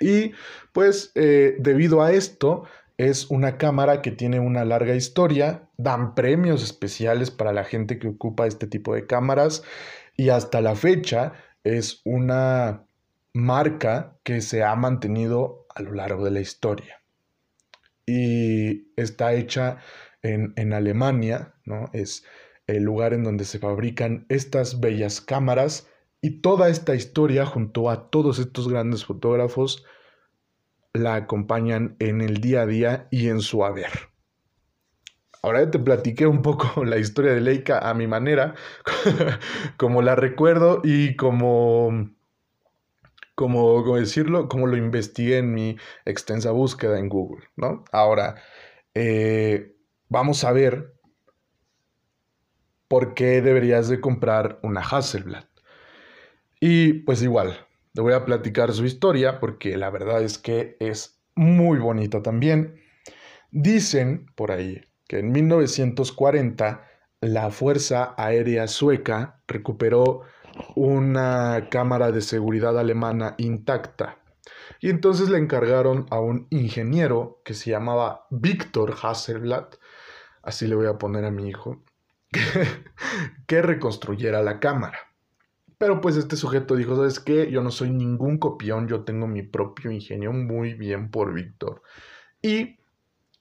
Y 0.00 0.32
pues 0.72 1.12
eh, 1.14 1.56
debido 1.58 2.02
a 2.02 2.12
esto, 2.12 2.64
es 2.98 3.30
una 3.30 3.58
cámara 3.58 4.02
que 4.02 4.10
tiene 4.10 4.40
una 4.40 4.64
larga 4.64 4.94
historia, 4.94 5.68
dan 5.76 6.14
premios 6.14 6.62
especiales 6.62 7.30
para 7.30 7.52
la 7.52 7.64
gente 7.64 7.98
que 7.98 8.08
ocupa 8.08 8.46
este 8.46 8.66
tipo 8.66 8.94
de 8.94 9.06
cámaras 9.06 9.62
y 10.16 10.30
hasta 10.30 10.60
la 10.60 10.74
fecha 10.74 11.34
es 11.64 12.00
una 12.04 12.86
marca 13.34 14.18
que 14.24 14.40
se 14.40 14.62
ha 14.64 14.74
mantenido 14.76 15.66
a 15.74 15.82
lo 15.82 15.92
largo 15.92 16.24
de 16.24 16.30
la 16.30 16.40
historia. 16.40 17.02
Y 18.06 18.92
está 18.96 19.34
hecha 19.34 19.78
en, 20.22 20.52
en 20.56 20.72
Alemania, 20.72 21.54
¿no? 21.64 21.90
Es 21.92 22.24
el 22.66 22.82
lugar 22.82 23.12
en 23.12 23.24
donde 23.24 23.44
se 23.44 23.58
fabrican 23.58 24.26
estas 24.28 24.80
bellas 24.80 25.20
cámaras 25.20 25.88
Y 26.22 26.40
toda 26.40 26.68
esta 26.68 26.94
historia, 26.94 27.46
junto 27.46 27.90
a 27.90 28.10
todos 28.10 28.38
estos 28.38 28.68
grandes 28.68 29.04
fotógrafos, 29.04 29.84
la 30.98 31.14
acompañan 31.14 31.96
en 31.98 32.20
el 32.20 32.40
día 32.40 32.62
a 32.62 32.66
día 32.66 33.08
y 33.10 33.28
en 33.28 33.40
su 33.40 33.64
haber. 33.64 33.90
Ahora 35.42 35.62
ya 35.62 35.70
te 35.70 35.78
platiqué 35.78 36.26
un 36.26 36.42
poco 36.42 36.84
la 36.84 36.98
historia 36.98 37.32
de 37.32 37.40
Leica 37.40 37.78
a 37.78 37.94
mi 37.94 38.06
manera, 38.06 38.54
como 39.76 40.02
la 40.02 40.16
recuerdo 40.16 40.80
y 40.82 41.16
como, 41.16 42.10
como, 43.34 43.96
decirlo, 43.96 44.48
como 44.48 44.66
lo 44.66 44.76
investigué 44.76 45.38
en 45.38 45.54
mi 45.54 45.76
extensa 46.04 46.50
búsqueda 46.50 46.98
en 46.98 47.08
Google, 47.08 47.44
¿no? 47.56 47.84
Ahora, 47.92 48.42
eh, 48.94 49.76
vamos 50.08 50.42
a 50.44 50.52
ver 50.52 50.96
por 52.88 53.14
qué 53.14 53.42
deberías 53.42 53.88
de 53.88 54.00
comprar 54.00 54.58
una 54.62 54.80
Hasselblad. 54.80 55.44
Y 56.60 56.94
pues 57.04 57.22
igual, 57.22 57.65
le 57.96 58.02
voy 58.02 58.12
a 58.12 58.26
platicar 58.26 58.74
su 58.74 58.84
historia 58.84 59.40
porque 59.40 59.74
la 59.78 59.88
verdad 59.88 60.22
es 60.22 60.36
que 60.36 60.76
es 60.80 61.18
muy 61.34 61.78
bonita 61.78 62.22
también. 62.22 62.78
Dicen 63.50 64.26
por 64.34 64.52
ahí 64.52 64.82
que 65.08 65.20
en 65.20 65.32
1940 65.32 66.86
la 67.22 67.50
Fuerza 67.50 68.14
Aérea 68.18 68.68
Sueca 68.68 69.40
recuperó 69.48 70.24
una 70.74 71.68
cámara 71.70 72.12
de 72.12 72.20
seguridad 72.20 72.78
alemana 72.78 73.34
intacta. 73.38 74.18
Y 74.78 74.90
entonces 74.90 75.30
le 75.30 75.38
encargaron 75.38 76.04
a 76.10 76.20
un 76.20 76.48
ingeniero 76.50 77.40
que 77.46 77.54
se 77.54 77.70
llamaba 77.70 78.26
Víctor 78.30 78.94
Hasselblad, 79.02 79.68
así 80.42 80.66
le 80.66 80.74
voy 80.74 80.86
a 80.86 80.98
poner 80.98 81.24
a 81.24 81.30
mi 81.30 81.48
hijo, 81.48 81.82
que, 83.46 83.62
reconstruyera 83.62 84.42
la 84.42 84.60
cámara. 84.60 84.98
Pero 85.78 86.00
pues 86.00 86.16
este 86.16 86.36
sujeto 86.36 86.74
dijo, 86.74 86.96
¿sabes 86.96 87.20
qué? 87.20 87.50
Yo 87.50 87.62
no 87.62 87.70
soy 87.70 87.90
ningún 87.90 88.38
copión, 88.38 88.88
yo 88.88 89.04
tengo 89.04 89.26
mi 89.26 89.42
propio 89.42 89.90
ingenio, 89.90 90.32
muy 90.32 90.74
bien 90.74 91.10
por 91.10 91.34
Víctor. 91.34 91.82
Y 92.40 92.78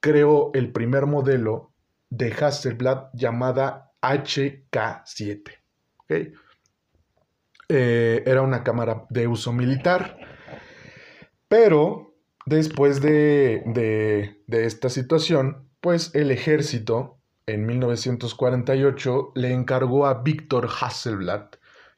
creó 0.01 0.51
el 0.53 0.71
primer 0.71 1.05
modelo 1.05 1.71
de 2.09 2.33
Hasselblad 2.33 3.07
llamada 3.13 3.93
HK7. 4.01 5.59
Eh, 7.67 8.23
era 8.25 8.41
una 8.41 8.63
cámara 8.63 9.05
de 9.09 9.27
uso 9.27 9.53
militar, 9.53 10.17
pero 11.47 12.15
después 12.45 13.01
de, 13.01 13.63
de 14.45 14.65
esta 14.65 14.89
situación, 14.89 15.69
pues 15.79 16.13
el 16.13 16.31
ejército 16.31 17.17
en 17.47 17.65
1948 17.65 19.31
le 19.35 19.53
encargó 19.53 20.05
a 20.05 20.21
Víctor 20.21 20.67
Hasselblad 20.81 21.47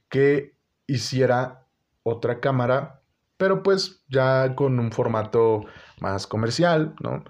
que 0.09 0.55
hiciera 0.87 1.65
otra 2.03 2.39
cámara, 2.39 3.01
pero 3.37 3.63
pues 3.63 4.03
ya 4.07 4.55
con 4.55 4.79
un 4.79 4.91
formato 4.91 5.65
más 5.99 6.27
comercial, 6.27 6.95
¿no? 7.01 7.23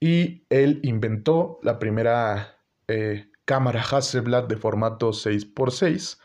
Y 0.00 0.44
él 0.50 0.80
inventó 0.82 1.58
la 1.62 1.78
primera 1.78 2.58
eh, 2.88 3.30
cámara 3.44 3.82
Hasselblad 3.82 4.44
de 4.44 4.56
formato 4.56 5.10
6x6, 5.10 6.18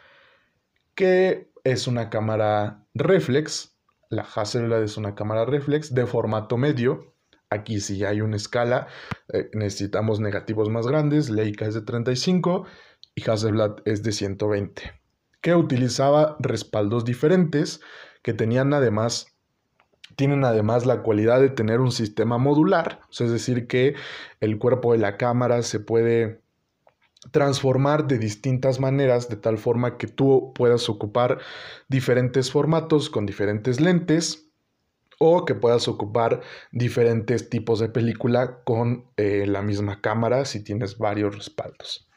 que 0.96 1.52
es 1.64 1.88
una 1.88 2.10
cámara 2.10 2.86
reflex. 2.94 3.78
La 4.10 4.24
Hasselblad 4.24 4.84
es 4.84 4.98
una 4.98 5.16
cámara 5.16 5.46
reflex 5.46 5.94
de 5.94 6.06
formato 6.06 6.58
medio, 6.58 7.14
Aquí 7.52 7.80
si 7.80 8.06
hay 8.06 8.22
una 8.22 8.36
escala, 8.36 8.88
eh, 9.34 9.50
necesitamos 9.54 10.20
negativos 10.20 10.70
más 10.70 10.86
grandes, 10.86 11.32
Leica 11.32 11.66
es 11.66 11.74
de 11.74 11.82
35 11.82 12.68
y 13.16 13.28
Hasselblad 13.28 13.78
es 13.86 14.04
de 14.04 14.12
120, 14.12 14.99
que 15.42 15.56
utilizaba 15.56 16.38
respaldos 16.40 17.06
diferentes 17.06 17.82
que 18.24 18.34
tenían 18.34 18.74
además 18.74 19.28
tienen 20.16 20.44
además 20.44 20.86
la 20.86 21.02
cualidad 21.02 21.40
de 21.40 21.50
tener 21.50 21.80
un 21.80 21.94
sistema 21.94 22.38
modular, 22.38 23.00
es 23.10 23.32
decir, 23.32 23.68
que 23.68 23.96
el 24.42 24.58
cuerpo 24.60 24.92
de 24.92 24.98
la 24.98 25.16
cámara 25.16 25.62
se 25.62 25.80
puede 25.80 26.42
transformar 27.32 28.06
de 28.06 28.18
distintas 28.18 28.82
maneras 28.82 29.30
de 29.30 29.38
tal 29.38 29.58
forma 29.58 29.98
que 29.98 30.08
tú 30.08 30.52
puedas 30.56 30.90
ocupar 30.90 31.40
diferentes 31.88 32.52
formatos 32.52 33.10
con 33.10 33.26
diferentes 33.26 33.80
lentes 33.80 34.50
o 35.20 35.46
que 35.46 35.56
puedas 35.56 35.88
ocupar 35.88 36.42
diferentes 36.72 37.50
tipos 37.50 37.80
de 37.80 37.90
película 37.90 38.62
con 38.64 39.06
eh, 39.16 39.46
la 39.48 39.62
misma 39.62 40.02
cámara 40.02 40.44
si 40.44 40.64
tienes 40.64 40.98
varios 40.98 41.36
respaldos. 41.36 42.10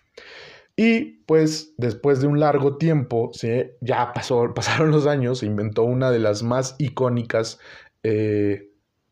Y 0.76 1.22
pues 1.26 1.74
después 1.76 2.20
de 2.20 2.26
un 2.26 2.40
largo 2.40 2.76
tiempo, 2.76 3.30
ya 3.80 4.12
pasó, 4.12 4.52
pasaron 4.54 4.90
los 4.90 5.06
años, 5.06 5.40
se 5.40 5.46
inventó 5.46 5.82
una 5.82 6.10
de 6.10 6.18
las 6.18 6.42
más 6.42 6.76
icónicas 6.78 7.58
eh, 8.02 8.70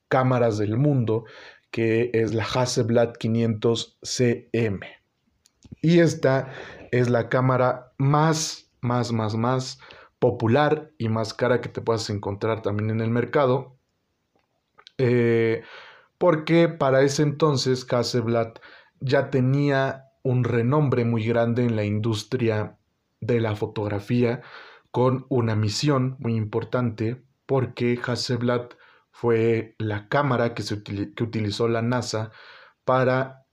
cámaras 0.08 0.58
del 0.58 0.76
mundo, 0.76 1.24
que 1.70 2.10
es 2.12 2.34
la 2.34 2.44
Hasselblad 2.44 3.12
500 3.12 3.98
CM. 4.02 4.80
Y 5.82 6.00
esta 6.00 6.52
es 6.90 7.08
la 7.08 7.28
cámara 7.28 7.92
más, 7.98 8.70
más, 8.80 9.12
más, 9.12 9.34
más 9.34 9.78
popular 10.18 10.90
y 10.98 11.08
más 11.08 11.32
cara 11.32 11.60
que 11.60 11.68
te 11.68 11.80
puedas 11.80 12.10
encontrar 12.10 12.62
también 12.62 12.90
en 12.90 13.00
el 13.00 13.10
mercado. 13.10 13.76
Eh, 14.98 15.62
porque 16.18 16.68
para 16.68 17.02
ese 17.02 17.22
entonces 17.22 17.86
Hasselblad 17.90 18.54
ya 19.00 19.30
tenía 19.30 20.09
un 20.22 20.44
renombre 20.44 21.04
muy 21.04 21.24
grande 21.24 21.64
en 21.64 21.76
la 21.76 21.84
industria 21.84 22.78
de 23.20 23.40
la 23.40 23.56
fotografía 23.56 24.42
con 24.90 25.26
una 25.28 25.54
misión 25.56 26.16
muy 26.18 26.34
importante 26.34 27.22
porque 27.46 27.98
Hasselblad 28.04 28.70
fue 29.10 29.74
la 29.78 30.08
cámara 30.08 30.54
que, 30.54 30.62
se 30.62 30.82
que 30.82 31.24
utilizó 31.24 31.68
la 31.68 31.82
NASA 31.82 32.30
para 32.84 33.46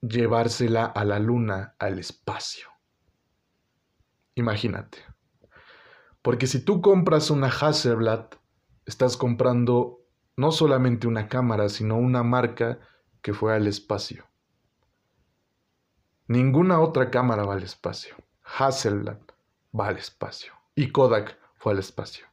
llevársela 0.00 0.84
a 0.84 1.04
la 1.04 1.18
luna, 1.18 1.74
al 1.78 1.98
espacio. 1.98 2.68
Imagínate. 4.34 4.98
Porque 6.22 6.46
si 6.46 6.64
tú 6.64 6.80
compras 6.80 7.30
una 7.30 7.48
Hasselblad, 7.48 8.26
estás 8.86 9.16
comprando 9.16 10.00
no 10.36 10.50
solamente 10.52 11.06
una 11.06 11.28
cámara, 11.28 11.68
sino 11.68 11.96
una 11.96 12.22
marca 12.22 12.80
que 13.22 13.32
fue 13.32 13.54
al 13.54 13.66
espacio. 13.66 14.26
Ninguna 16.26 16.80
otra 16.80 17.10
cámara 17.10 17.44
va 17.44 17.54
al 17.54 17.62
espacio. 17.62 18.14
Hasselblad 18.58 19.18
va 19.78 19.88
al 19.88 19.98
espacio. 19.98 20.52
Y 20.74 20.90
Kodak 20.90 21.38
fue 21.56 21.72
al 21.72 21.78
espacio. 21.78 22.26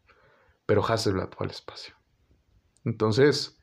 Pero 0.65 0.85
Hasselblad 0.85 1.29
fue 1.31 1.45
al 1.45 1.51
espacio. 1.51 1.95
Entonces, 2.85 3.57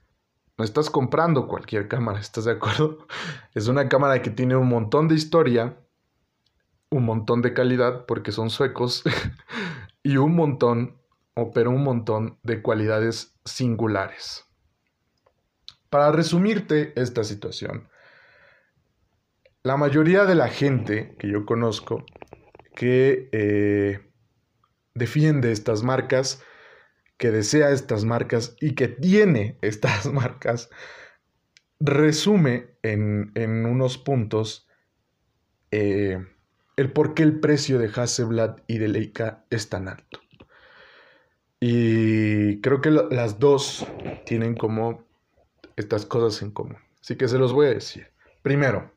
no 0.57 0.65
estás 0.65 0.91
comprando 0.91 1.47
cualquier 1.49 1.89
cámara, 1.89 2.21
¿estás 2.21 2.45
de 2.45 2.53
acuerdo? 2.53 3.07
Es 3.55 3.69
una 3.69 3.89
cámara 3.89 4.23
que 4.23 4.31
tiene 4.31 4.57
un 4.57 4.69
montón 4.69 5.09
de 5.09 5.15
historia, 5.15 5.77
un 6.91 7.05
montón 7.05 7.43
de 7.43 7.55
calidad, 7.55 8.07
porque 8.07 8.33
son 8.33 8.51
suecos, 8.51 9.03
y 10.03 10.17
un 10.17 10.35
montón 10.35 10.99
pero 11.55 11.71
un 11.71 11.85
montón 11.85 12.39
de 12.43 12.63
cualidades 12.63 13.35
singulares. 13.45 14.45
Para 15.91 16.13
resumirte 16.13 16.93
esta 17.01 17.25
situación, 17.25 17.89
la 19.63 19.77
mayoría 19.77 20.25
de 20.25 20.35
la 20.35 20.49
gente 20.49 21.15
que 21.19 21.31
yo 21.31 21.45
conozco 21.45 22.05
que 22.75 23.29
eh, 23.33 24.01
defiende 24.95 25.51
estas 25.53 25.83
marcas, 25.83 26.43
que 27.17 27.31
desea 27.31 27.71
estas 27.71 28.05
marcas 28.05 28.57
y 28.61 28.75
que 28.75 28.89
tiene 28.89 29.59
estas 29.63 30.07
marcas, 30.13 30.71
resume 31.81 32.77
en, 32.83 33.33
unos 33.67 33.99
puntos 33.99 34.69
eh, 35.71 36.19
el 36.77 36.93
por 36.93 37.15
qué 37.15 37.25
el 37.25 37.41
precio 37.41 37.79
de 37.79 37.91
Hasselblad 37.95 38.59
y 38.67 38.79
de 38.79 38.89
Leica 38.89 39.45
es 39.51 39.69
tan 39.69 39.89
alto. 39.89 40.21
Y 41.61 42.61
creo 42.61 42.81
que 42.81 42.91
las 42.91 43.41
dos 43.41 43.85
tienen 44.25 44.55
como 44.55 45.05
estas 45.75 46.07
cosas 46.07 46.41
en 46.43 46.53
común. 46.53 46.79
Así 47.01 47.17
que 47.17 47.27
se 47.27 47.39
los 47.39 47.53
voy 47.53 47.67
a 47.67 47.75
decir. 47.75 48.13
Primero, 48.43 48.93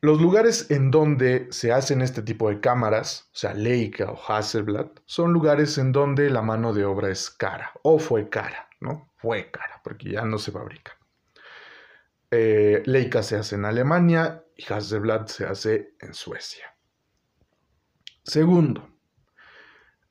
los 0.00 0.20
lugares 0.20 0.70
en 0.70 0.90
donde 0.90 1.48
se 1.50 1.72
hacen 1.72 2.02
este 2.02 2.22
tipo 2.22 2.48
de 2.48 2.60
cámaras, 2.60 3.28
o 3.32 3.36
sea, 3.36 3.54
Leica 3.54 4.10
o 4.10 4.20
Hasselblad, 4.28 4.88
son 5.06 5.32
lugares 5.32 5.78
en 5.78 5.92
donde 5.92 6.30
la 6.30 6.42
mano 6.42 6.72
de 6.72 6.84
obra 6.84 7.10
es 7.10 7.30
cara, 7.30 7.72
o 7.82 7.98
fue 7.98 8.28
cara, 8.28 8.68
¿no? 8.80 9.10
Fue 9.16 9.50
cara, 9.50 9.80
porque 9.82 10.10
ya 10.10 10.24
no 10.24 10.38
se 10.38 10.52
fabrica. 10.52 10.96
Eh, 12.30 12.82
Leica 12.86 13.22
se 13.22 13.36
hace 13.36 13.54
en 13.54 13.64
Alemania 13.64 14.44
y 14.56 14.70
Hasselblad 14.70 15.26
se 15.26 15.46
hace 15.46 15.94
en 16.00 16.12
Suecia. 16.12 16.76
Segundo, 18.22 18.90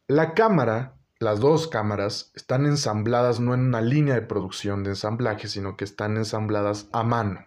la 0.08 0.34
cámara, 0.34 0.98
las 1.20 1.40
dos 1.40 1.68
cámaras, 1.68 2.32
están 2.36 2.66
ensambladas 2.66 3.40
no 3.40 3.54
en 3.54 3.62
una 3.62 3.82
línea 3.82 4.16
de 4.16 4.22
producción 4.22 4.84
de 4.84 4.92
ensamblaje, 4.92 5.48
sino 5.48 5.76
que 5.78 5.84
están 5.84 6.18
ensambladas 6.18 6.88
a 6.92 7.04
mano. 7.04 7.46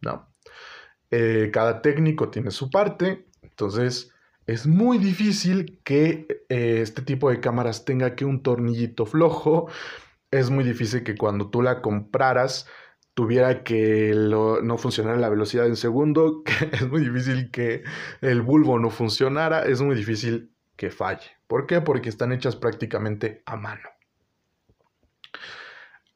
¿no? 0.00 0.27
Eh, 1.10 1.50
cada 1.52 1.80
técnico 1.82 2.28
tiene 2.30 2.50
su 2.50 2.70
parte, 2.70 3.26
entonces 3.42 4.12
es 4.48 4.66
muy 4.66 4.98
difícil 4.98 5.78
que 5.84 6.26
eh, 6.48 6.80
este 6.82 7.02
tipo 7.02 7.30
de 7.30 7.38
cámaras 7.38 7.84
tenga 7.84 8.14
que 8.16 8.24
un 8.24 8.42
tornillito 8.42 9.04
flojo. 9.04 9.68
Es 10.30 10.48
muy 10.48 10.64
difícil 10.64 11.02
que 11.04 11.16
cuando 11.16 11.50
tú 11.50 11.60
la 11.60 11.82
compraras 11.82 12.66
tuviera 13.12 13.62
que 13.62 14.14
no 14.14 14.78
funcionara 14.78 15.18
la 15.18 15.28
velocidad 15.28 15.66
en 15.66 15.76
segundo. 15.76 16.44
es 16.72 16.88
muy 16.88 17.02
difícil 17.02 17.50
que 17.50 17.82
el 18.22 18.40
bulbo 18.40 18.78
no 18.78 18.88
funcionara. 18.88 19.64
Es 19.64 19.82
muy 19.82 19.94
difícil 19.94 20.50
que 20.76 20.90
falle. 20.90 21.30
¿Por 21.46 21.66
qué? 21.66 21.82
Porque 21.82 22.08
están 22.08 22.32
hechas 22.32 22.56
prácticamente 22.56 23.42
a 23.44 23.56
mano. 23.56 23.88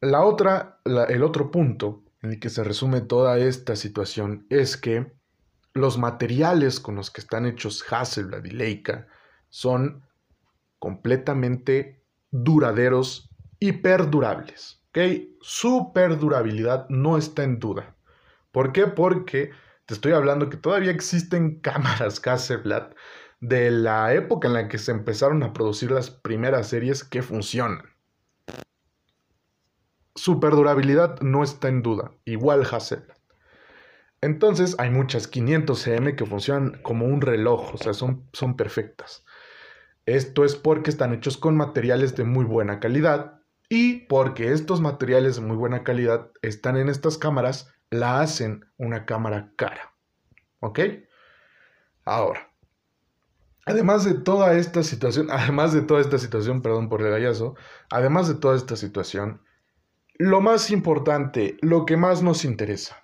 La 0.01 0.25
otra, 0.25 0.81
el 0.85 1.23
otro 1.23 1.51
punto 1.51 2.02
en 2.23 2.31
el 2.31 2.41
que 2.41 2.51
se 2.51 2.65
resume 2.65 3.01
toda 3.01 3.39
esta 3.39 3.77
situación 3.77 4.47
es 4.49 4.77
que 4.77 5.13
los 5.75 5.99
materiales 5.99 6.81
con 6.81 6.97
los 6.97 7.11
que 7.11 7.21
están 7.21 7.47
hechos 7.47 7.85
Hasselblad 7.91 8.45
y 8.45 8.51
Leica 8.51 9.09
son 9.49 10.05
completamente 10.79 12.03
duraderos 12.31 13.31
y 13.59 13.73
perdurables. 13.73 14.81
Su 15.41 15.93
perdurabilidad 15.95 16.89
no 16.89 17.17
está 17.17 17.43
en 17.45 17.59
duda. 17.59 17.97
¿Por 18.51 18.73
qué? 18.73 18.87
Porque 18.87 19.51
te 19.87 19.95
estoy 19.95 20.13
hablando 20.13 20.51
que 20.51 20.57
todavía 20.57 20.91
existen 20.91 21.61
cámaras 21.61 22.21
Hasselblad 22.25 22.91
de 23.41 23.71
la 23.71 24.15
época 24.15 24.49
en 24.49 24.55
la 24.55 24.69
que 24.69 24.79
se 24.79 24.93
empezaron 24.93 25.43
a 25.43 25.53
producir 25.53 25.91
las 25.91 26.11
primeras 26.11 26.69
series 26.69 27.03
que 27.03 27.23
funcionan. 27.23 27.92
Su 30.14 30.40
perdurabilidad 30.40 31.20
no 31.20 31.42
está 31.42 31.68
en 31.68 31.83
duda, 31.83 32.12
igual 32.25 32.66
Hasselblad. 32.70 33.16
Entonces 34.20 34.77
hay 34.79 34.90
muchas 34.90 35.31
500cm 35.31 36.14
que 36.14 36.27
funcionan 36.27 36.81
como 36.83 37.07
un 37.07 37.20
reloj, 37.20 37.75
o 37.75 37.79
sea, 37.79 37.92
son, 37.92 38.29
son 38.33 38.57
perfectas. 38.57 39.25
Esto 40.07 40.44
es 40.44 40.55
porque 40.55 40.90
están 40.90 41.12
hechos 41.12 41.37
con 41.37 41.57
materiales 41.57 42.14
de 42.14 42.25
muy 42.25 42.44
buena 42.44 42.79
calidad 42.79 43.40
y 43.68 44.07
porque 44.07 44.53
estos 44.53 44.81
materiales 44.81 45.37
de 45.37 45.42
muy 45.42 45.57
buena 45.57 45.83
calidad 45.83 46.31
están 46.42 46.77
en 46.77 46.88
estas 46.88 47.18
cámaras, 47.18 47.72
la 47.90 48.20
hacen 48.20 48.64
una 48.77 49.07
cámara 49.07 49.53
cara. 49.57 49.94
¿Ok? 50.61 50.81
Ahora, 52.05 52.53
además 53.64 54.05
de 54.05 54.14
toda 54.14 54.55
esta 54.55 54.83
situación, 54.83 55.29
además 55.31 55.72
de 55.72 55.83
toda 55.83 56.01
esta 56.01 56.18
situación, 56.18 56.62
perdón 56.62 56.88
por 56.88 57.03
el 57.03 57.11
gallazo, 57.11 57.55
además 57.90 58.29
de 58.29 58.35
toda 58.35 58.57
esta 58.57 58.77
situación, 58.77 59.40
lo 60.23 60.41
más 60.41 60.71
importante, 60.71 61.57
lo 61.63 61.85
que 61.85 61.97
más 61.97 62.23
nos 62.23 62.45
interesa, 62.45 63.03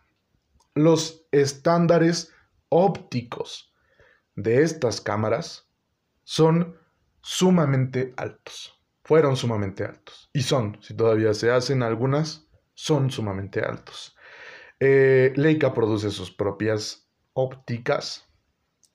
los 0.75 1.27
estándares 1.33 2.33
ópticos 2.69 3.75
de 4.37 4.63
estas 4.63 5.01
cámaras 5.01 5.69
son 6.23 6.79
sumamente 7.21 8.15
altos. 8.17 8.81
Fueron 9.03 9.37
sumamente 9.37 9.85
altos. 9.85 10.31
Y 10.33 10.43
son, 10.43 10.79
si 10.81 10.95
todavía 10.95 11.35
se 11.35 11.51
hacen 11.51 11.83
algunas, 11.83 12.47
son 12.75 13.11
sumamente 13.11 13.63
altos. 13.63 14.17
Eh, 14.79 15.33
Leica 15.35 15.75
produce 15.75 16.11
sus 16.11 16.31
propias 16.31 17.11
ópticas 17.33 18.31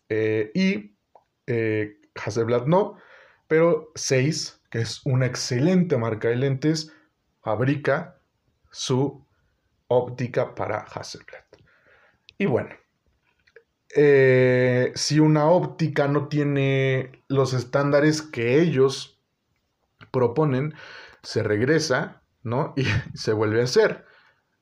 eh, 0.07 0.49
y 0.53 0.95
eh, 1.45 1.99
Hasselblad 2.15 2.67
no, 2.67 2.95
pero 3.49 3.91
6, 3.95 4.61
que 4.71 4.79
es 4.79 5.05
una 5.05 5.25
excelente 5.25 5.97
marca 5.97 6.29
de 6.29 6.37
lentes, 6.37 6.93
fabrica 7.43 8.17
su 8.71 9.23
óptica 9.87 10.55
para 10.55 10.79
Hasselblad. 10.79 11.43
Y 12.37 12.45
bueno, 12.45 12.69
eh, 13.95 14.91
si 14.95 15.19
una 15.19 15.45
óptica 15.45 16.07
no 16.07 16.27
tiene 16.27 17.23
los 17.27 17.53
estándares 17.53 18.21
que 18.21 18.59
ellos 18.59 19.19
proponen, 20.11 20.73
se 21.21 21.43
regresa, 21.43 22.23
¿no? 22.41 22.73
Y 22.77 22.85
se 23.15 23.33
vuelve 23.33 23.61
a 23.61 23.65
hacer. 23.65 24.05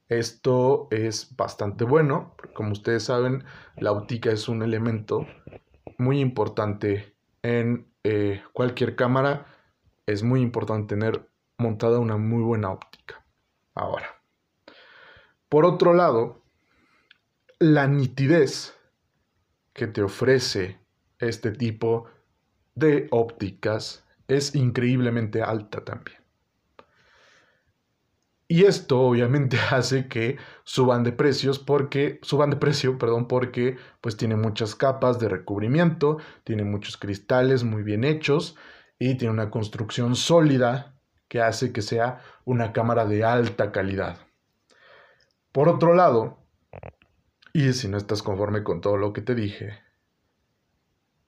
Esto 0.10 0.89
es 0.91 1.34
bastante 1.38 1.86
bueno, 1.86 2.36
como 2.54 2.74
ustedes 2.74 3.04
saben, 3.04 3.46
la 3.78 3.94
óptica 3.94 4.32
es 4.32 4.50
un 4.50 4.62
elemento 4.62 5.26
muy 5.98 6.20
importante 6.20 7.15
en 7.44 7.88
eh, 8.04 8.44
cualquier 8.52 8.98
cámara. 8.98 9.46
Es 10.06 10.24
muy 10.24 10.41
importante 10.41 10.96
tener 10.96 11.31
montada 11.62 12.00
una 12.00 12.17
muy 12.17 12.43
buena 12.43 12.71
óptica. 12.71 13.24
Ahora, 13.74 14.21
por 15.47 15.65
otro 15.65 15.93
lado, 15.93 16.43
la 17.60 17.88
nitidez 17.88 18.76
que 19.74 19.88
te 19.88 20.02
ofrece 20.02 20.80
este 21.19 21.52
tipo 21.52 22.06
de 22.76 23.08
ópticas 23.12 24.04
es 24.28 24.56
increíblemente 24.56 25.41
alta 25.41 25.84
también. 25.86 26.21
Y 28.52 28.65
esto 28.65 29.00
obviamente 29.00 29.58
hace 29.71 30.10
que 30.10 30.38
suban 30.65 31.04
de 31.04 31.13
precios 31.13 31.58
porque 31.58 32.19
suban 32.21 32.50
de 32.50 32.58
precio, 32.58 32.97
perdón, 33.00 33.28
porque 33.30 33.78
pues 34.02 34.17
tiene 34.17 34.36
muchas 34.36 34.76
capas 34.76 35.19
de 35.19 35.30
recubrimiento, 35.30 36.17
tiene 36.43 36.65
muchos 36.65 36.97
cristales 36.97 37.63
muy 37.63 37.84
bien 37.84 38.04
hechos 38.04 38.58
y 39.00 39.15
tiene 39.15 39.34
una 39.34 39.50
construcción 39.50 40.15
sólida 40.17 40.90
que 41.32 41.41
hace 41.41 41.72
que 41.72 41.82
sea 41.82 42.22
una 42.44 42.74
cámara 42.74 43.06
de 43.06 43.24
alta 43.24 43.72
calidad. 43.72 44.17
Por 45.54 45.70
otro 45.70 45.94
lado, 45.94 46.39
y 47.54 47.72
si 47.72 47.88
no 47.88 47.96
estás 47.96 48.22
conforme 48.22 48.65
con 48.65 48.82
todo 48.82 48.98
lo 48.98 49.13
que 49.13 49.22
te 49.22 49.34
dije, 49.34 49.80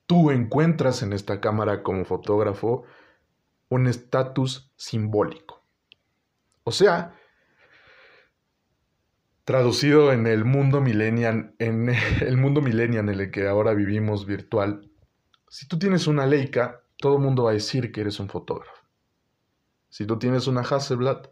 tú 0.05 0.29
encuentras 0.29 1.03
en 1.03 1.13
esta 1.13 1.39
cámara 1.39 1.83
como 1.83 2.03
fotógrafo 2.03 2.83
un 3.69 3.87
estatus 3.87 4.73
simbólico. 4.75 5.63
O 6.65 6.73
sea, 6.73 7.15
traducido 9.45 10.11
en 10.11 10.27
el 10.27 10.43
mundo 10.43 10.81
millennial, 10.81 11.55
en 11.59 11.87
el 12.19 12.35
mundo 12.35 12.59
en 12.59 13.07
el 13.07 13.31
que 13.31 13.47
ahora 13.47 13.73
vivimos 13.73 14.25
virtual, 14.25 14.91
si 15.47 15.65
tú 15.65 15.79
tienes 15.79 16.07
una 16.07 16.25
Leica, 16.25 16.81
todo 16.97 17.15
el 17.15 17.23
mundo 17.23 17.43
va 17.43 17.51
a 17.51 17.53
decir 17.53 17.93
que 17.93 18.01
eres 18.01 18.19
un 18.19 18.27
fotógrafo. 18.27 18.82
Si 19.93 20.07
tú 20.07 20.17
tienes 20.17 20.47
una 20.47 20.61
Hasselblad, 20.61 21.29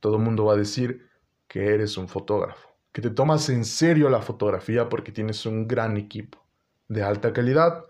todo 0.00 0.16
el 0.16 0.22
mundo 0.22 0.44
va 0.44 0.52
a 0.52 0.56
decir 0.56 1.08
que 1.48 1.72
eres 1.72 1.96
un 1.96 2.08
fotógrafo 2.08 2.68
que 2.92 3.00
te 3.00 3.08
tomas 3.08 3.48
en 3.50 3.64
serio 3.64 4.10
la 4.10 4.20
fotografía 4.20 4.88
porque 4.90 5.12
tienes 5.12 5.46
un 5.46 5.66
gran 5.66 5.96
equipo 5.96 6.46
de 6.88 7.02
alta 7.02 7.32
calidad, 7.32 7.84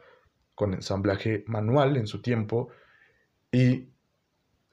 con 0.54 0.74
ensamblaje 0.74 1.44
manual 1.48 1.96
en 1.96 2.06
su 2.06 2.22
tiempo, 2.22 2.70
y 3.50 3.88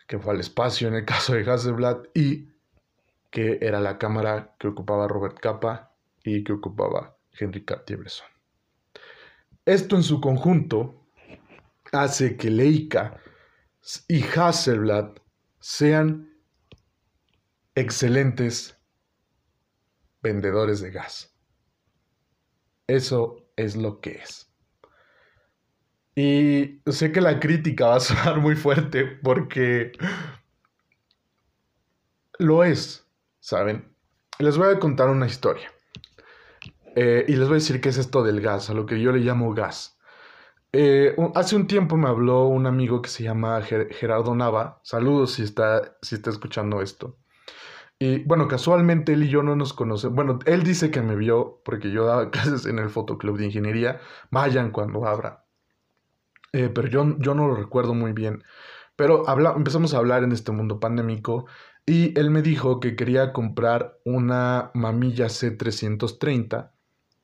que 0.07 0.19
fue 0.19 0.33
al 0.33 0.39
espacio 0.39 0.87
en 0.87 0.95
el 0.95 1.05
caso 1.05 1.33
de 1.33 1.49
Hasselblad, 1.51 2.03
y 2.13 2.47
que 3.31 3.57
era 3.59 3.79
la 3.79 3.97
cámara 3.97 4.55
que 4.59 4.67
ocupaba 4.67 5.07
Robert 5.07 5.39
Capa 5.39 5.95
y 6.23 6.43
que 6.43 6.53
ocupaba 6.53 7.15
Henry 7.31 7.63
Cartier-Bresson. 7.63 8.27
Esto 9.65 9.95
en 9.95 10.03
su 10.03 10.19
conjunto 10.19 11.05
hace 11.91 12.37
que 12.37 12.51
Leica 12.51 13.19
y 14.07 14.23
Hasselblad 14.23 15.22
sean 15.63 16.29
excelentes 17.73 18.77
vendedores 20.21 20.81
de 20.81 20.91
gas. 20.91 21.33
Eso 22.85 23.47
es 23.55 23.77
lo 23.77 24.01
que 24.01 24.11
es. 24.11 24.51
Y 26.15 26.81
sé 26.91 27.13
que 27.13 27.21
la 27.21 27.39
crítica 27.39 27.87
va 27.87 27.95
a 27.95 27.99
sonar 28.01 28.41
muy 28.41 28.57
fuerte 28.57 29.05
porque 29.05 29.93
lo 32.39 32.65
es, 32.65 33.07
¿saben? 33.39 33.95
Les 34.39 34.57
voy 34.57 34.75
a 34.75 34.79
contar 34.79 35.09
una 35.09 35.27
historia. 35.27 35.71
Eh, 36.97 37.23
y 37.25 37.37
les 37.37 37.47
voy 37.47 37.55
a 37.55 37.61
decir 37.61 37.79
qué 37.79 37.87
es 37.87 37.97
esto 37.97 38.21
del 38.21 38.41
gas, 38.41 38.69
a 38.69 38.73
lo 38.73 38.85
que 38.85 38.99
yo 38.99 39.13
le 39.13 39.19
llamo 39.19 39.53
gas. 39.53 39.92
Eh, 40.75 41.15
hace 41.35 41.55
un 41.55 41.67
tiempo 41.67 41.97
me 41.97 42.09
habló 42.09 42.47
un 42.47 42.65
amigo 42.65 43.01
que 43.03 43.09
se 43.09 43.23
llama 43.23 43.61
Gerardo 43.61 44.33
Nava. 44.33 44.81
Saludos 44.83 45.33
si 45.33 45.43
está, 45.43 45.97
si 46.01 46.15
está 46.15 46.31
escuchando 46.31 46.81
esto. 46.81 47.19
Y 47.99 48.23
bueno, 48.23 48.47
casualmente 48.47 49.13
él 49.13 49.23
y 49.23 49.29
yo 49.29 49.43
no 49.43 49.55
nos 49.55 49.73
conocemos. 49.73 50.15
Bueno, 50.15 50.39
él 50.45 50.63
dice 50.63 50.89
que 50.89 51.01
me 51.01 51.15
vio 51.15 51.61
porque 51.63 51.91
yo 51.91 52.05
daba 52.05 52.31
clases 52.31 52.65
en 52.65 52.79
el 52.79 52.89
Fotoclub 52.89 53.37
de 53.37 53.45
Ingeniería. 53.45 54.01
Vayan 54.31 54.71
cuando 54.71 55.05
abra. 55.05 55.45
Eh, 56.53 56.69
pero 56.73 56.87
yo, 56.87 57.17
yo 57.19 57.35
no 57.35 57.47
lo 57.47 57.55
recuerdo 57.55 57.93
muy 57.93 58.13
bien. 58.13 58.43
Pero 58.95 59.25
empezamos 59.55 59.93
a 59.93 59.97
hablar 59.97 60.23
en 60.23 60.31
este 60.31 60.51
mundo 60.51 60.79
pandémico 60.79 61.45
y 61.85 62.17
él 62.19 62.31
me 62.31 62.41
dijo 62.41 62.79
que 62.79 62.95
quería 62.95 63.33
comprar 63.33 63.99
una 64.05 64.71
mamilla 64.73 65.27
C330, 65.27 66.71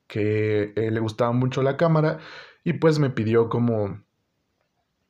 que 0.08 0.74
eh, 0.76 0.92
le 0.92 1.00
gustaba 1.00 1.32
mucho 1.32 1.62
la 1.62 1.78
cámara 1.78 2.20
y 2.64 2.74
pues 2.74 3.00
me 3.00 3.10
pidió 3.10 3.50
como, 3.50 4.04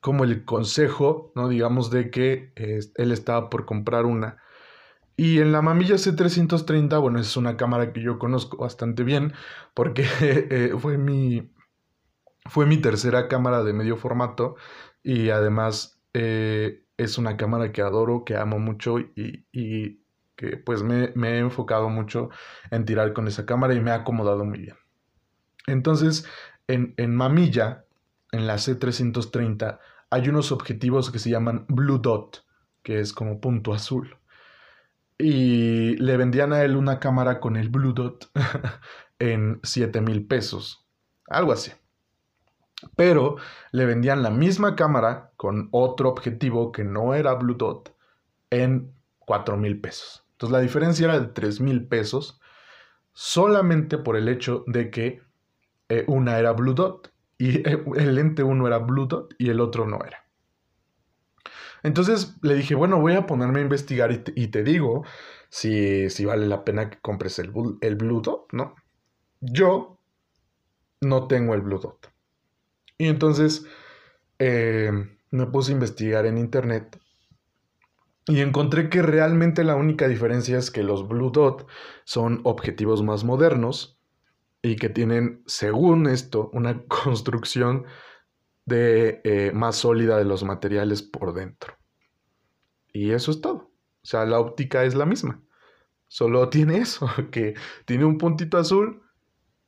como 0.00 0.24
el 0.24 0.44
consejo, 0.44 1.32
¿no? 1.34 1.48
Digamos 1.48 1.90
de 1.90 2.10
que 2.10 2.52
eh, 2.56 2.80
él 2.96 3.12
estaba 3.12 3.50
por 3.50 3.66
comprar 3.66 4.06
una. 4.06 4.38
Y 5.16 5.40
en 5.40 5.52
la 5.52 5.62
Mamilla 5.62 5.98
C330, 5.98 6.98
bueno, 7.00 7.20
es 7.20 7.36
una 7.36 7.56
cámara 7.56 7.92
que 7.92 8.02
yo 8.02 8.18
conozco 8.18 8.58
bastante 8.58 9.04
bien 9.04 9.34
porque 9.74 10.06
eh, 10.22 10.74
fue 10.80 10.98
mi, 10.98 11.52
Fue 12.48 12.66
mi 12.66 12.78
tercera 12.78 13.28
cámara 13.28 13.62
de 13.64 13.72
medio 13.72 13.96
formato 13.96 14.56
y 15.02 15.30
además 15.30 16.02
eh, 16.14 16.84
es 16.96 17.18
una 17.18 17.36
cámara 17.36 17.72
que 17.72 17.82
adoro, 17.82 18.24
que 18.24 18.36
amo 18.36 18.58
mucho 18.58 18.98
y, 18.98 19.46
y 19.52 20.02
que 20.36 20.56
pues 20.56 20.82
me, 20.82 21.12
me, 21.14 21.34
he 21.36 21.38
enfocado 21.38 21.88
mucho 21.90 22.30
en 22.70 22.84
tirar 22.86 23.12
con 23.12 23.28
esa 23.28 23.46
cámara 23.46 23.74
y 23.74 23.80
me 23.80 23.90
ha 23.92 23.96
acomodado 23.96 24.44
muy 24.44 24.60
bien. 24.60 24.76
Entonces, 25.66 26.26
en, 26.72 26.94
en 26.96 27.14
Mamilla, 27.14 27.84
en 28.32 28.46
la 28.46 28.54
C330, 28.54 29.78
hay 30.10 30.28
unos 30.28 30.52
objetivos 30.52 31.10
que 31.10 31.18
se 31.18 31.30
llaman 31.30 31.66
Blue 31.68 31.98
Dot, 31.98 32.44
que 32.82 33.00
es 33.00 33.12
como 33.12 33.40
punto 33.40 33.72
azul. 33.72 34.16
Y 35.18 35.96
le 35.96 36.16
vendían 36.16 36.52
a 36.52 36.62
él 36.62 36.76
una 36.76 36.98
cámara 36.98 37.40
con 37.40 37.56
el 37.56 37.68
Blue 37.68 37.92
Dot 37.92 38.30
en 39.18 39.60
7 39.62 40.00
mil 40.00 40.26
pesos, 40.26 40.86
algo 41.26 41.52
así. 41.52 41.72
Pero 42.96 43.36
le 43.72 43.84
vendían 43.84 44.22
la 44.22 44.30
misma 44.30 44.74
cámara 44.74 45.32
con 45.36 45.68
otro 45.72 46.08
objetivo 46.08 46.72
que 46.72 46.84
no 46.84 47.14
era 47.14 47.34
Blue 47.34 47.56
Dot 47.56 47.94
en 48.48 48.94
4 49.18 49.56
mil 49.56 49.80
pesos. 49.80 50.24
Entonces 50.32 50.52
la 50.52 50.60
diferencia 50.60 51.04
era 51.04 51.20
de 51.20 51.26
3 51.26 51.60
mil 51.60 51.86
pesos 51.86 52.40
solamente 53.12 53.98
por 53.98 54.16
el 54.16 54.28
hecho 54.28 54.64
de 54.66 54.90
que 54.90 55.20
eh, 55.90 56.04
una 56.06 56.38
era 56.38 56.52
Blue 56.52 56.72
Dot 56.72 57.12
y 57.36 57.62
el 57.98 58.14
lente 58.14 58.42
uno 58.42 58.66
era 58.66 58.78
Blue 58.78 59.06
Dot 59.06 59.34
y 59.38 59.50
el 59.50 59.60
otro 59.60 59.86
no 59.86 59.98
era. 60.06 60.24
Entonces 61.82 62.36
le 62.42 62.54
dije, 62.54 62.74
bueno, 62.74 63.00
voy 63.00 63.14
a 63.14 63.26
ponerme 63.26 63.58
a 63.58 63.62
investigar 63.62 64.12
y 64.12 64.48
te, 64.48 64.62
digo 64.62 65.04
si, 65.48 66.06
vale 66.24 66.46
la 66.46 66.64
pena 66.64 66.90
que 66.90 66.98
compres 67.00 67.38
el, 67.38 67.52
el 67.80 67.96
Blue 67.96 68.20
Dot, 68.20 68.52
¿no? 68.52 68.74
Yo 69.40 69.98
no 71.00 71.26
tengo 71.26 71.54
el 71.54 71.62
Blue 71.62 71.78
Dot. 71.78 72.12
Y 72.98 73.08
entonces 73.08 73.66
eh, 74.38 74.92
me 75.30 75.46
puse 75.46 75.72
a 75.72 75.74
investigar 75.74 76.26
en 76.26 76.36
internet 76.38 77.00
y 78.26 78.42
encontré 78.42 78.90
que 78.90 79.02
realmente 79.02 79.64
la 79.64 79.74
única 79.74 80.06
diferencia 80.06 80.58
es 80.58 80.70
que 80.70 80.82
los 80.82 81.08
Blue 81.08 81.30
Dot 81.30 81.66
son 82.04 82.42
objetivos 82.44 83.02
más 83.02 83.24
modernos 83.24 83.99
y 84.62 84.76
que 84.76 84.88
tienen, 84.88 85.42
según 85.46 86.06
esto, 86.06 86.50
una 86.52 86.82
construcción 86.88 87.86
de, 88.66 89.20
eh, 89.24 89.52
más 89.52 89.76
sólida 89.76 90.18
de 90.18 90.24
los 90.24 90.44
materiales 90.44 91.02
por 91.02 91.34
dentro. 91.34 91.76
Y 92.92 93.12
eso 93.12 93.30
es 93.30 93.40
todo. 93.40 93.72
O 94.02 94.06
sea, 94.06 94.24
la 94.24 94.38
óptica 94.38 94.84
es 94.84 94.94
la 94.94 95.06
misma. 95.06 95.42
Solo 96.08 96.48
tiene 96.48 96.78
eso, 96.82 97.08
que 97.30 97.54
tiene 97.84 98.04
un 98.04 98.18
puntito 98.18 98.58
azul 98.58 99.02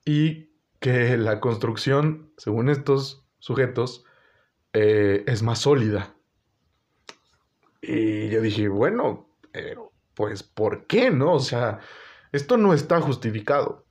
y 0.05 0.51
que 0.81 1.17
la 1.17 1.41
construcción, 1.41 2.33
según 2.37 2.69
estos 2.69 3.25
sujetos, 3.39 4.05
eh, 4.73 5.25
es 5.27 5.43
más 5.43 5.61
sólida. 5.61 6.17
Y 7.81 8.29
yo 8.29 8.41
dije, 8.41 8.69
bueno, 8.69 9.29
pues 10.15 10.43
¿por 10.43 10.87
qué 10.87 11.11
no? 11.11 11.35
O 11.35 11.41
sea, 11.41 11.81
esto 12.33 12.57
no 12.57 12.73
está 12.73 13.01
justificado. 13.01 13.85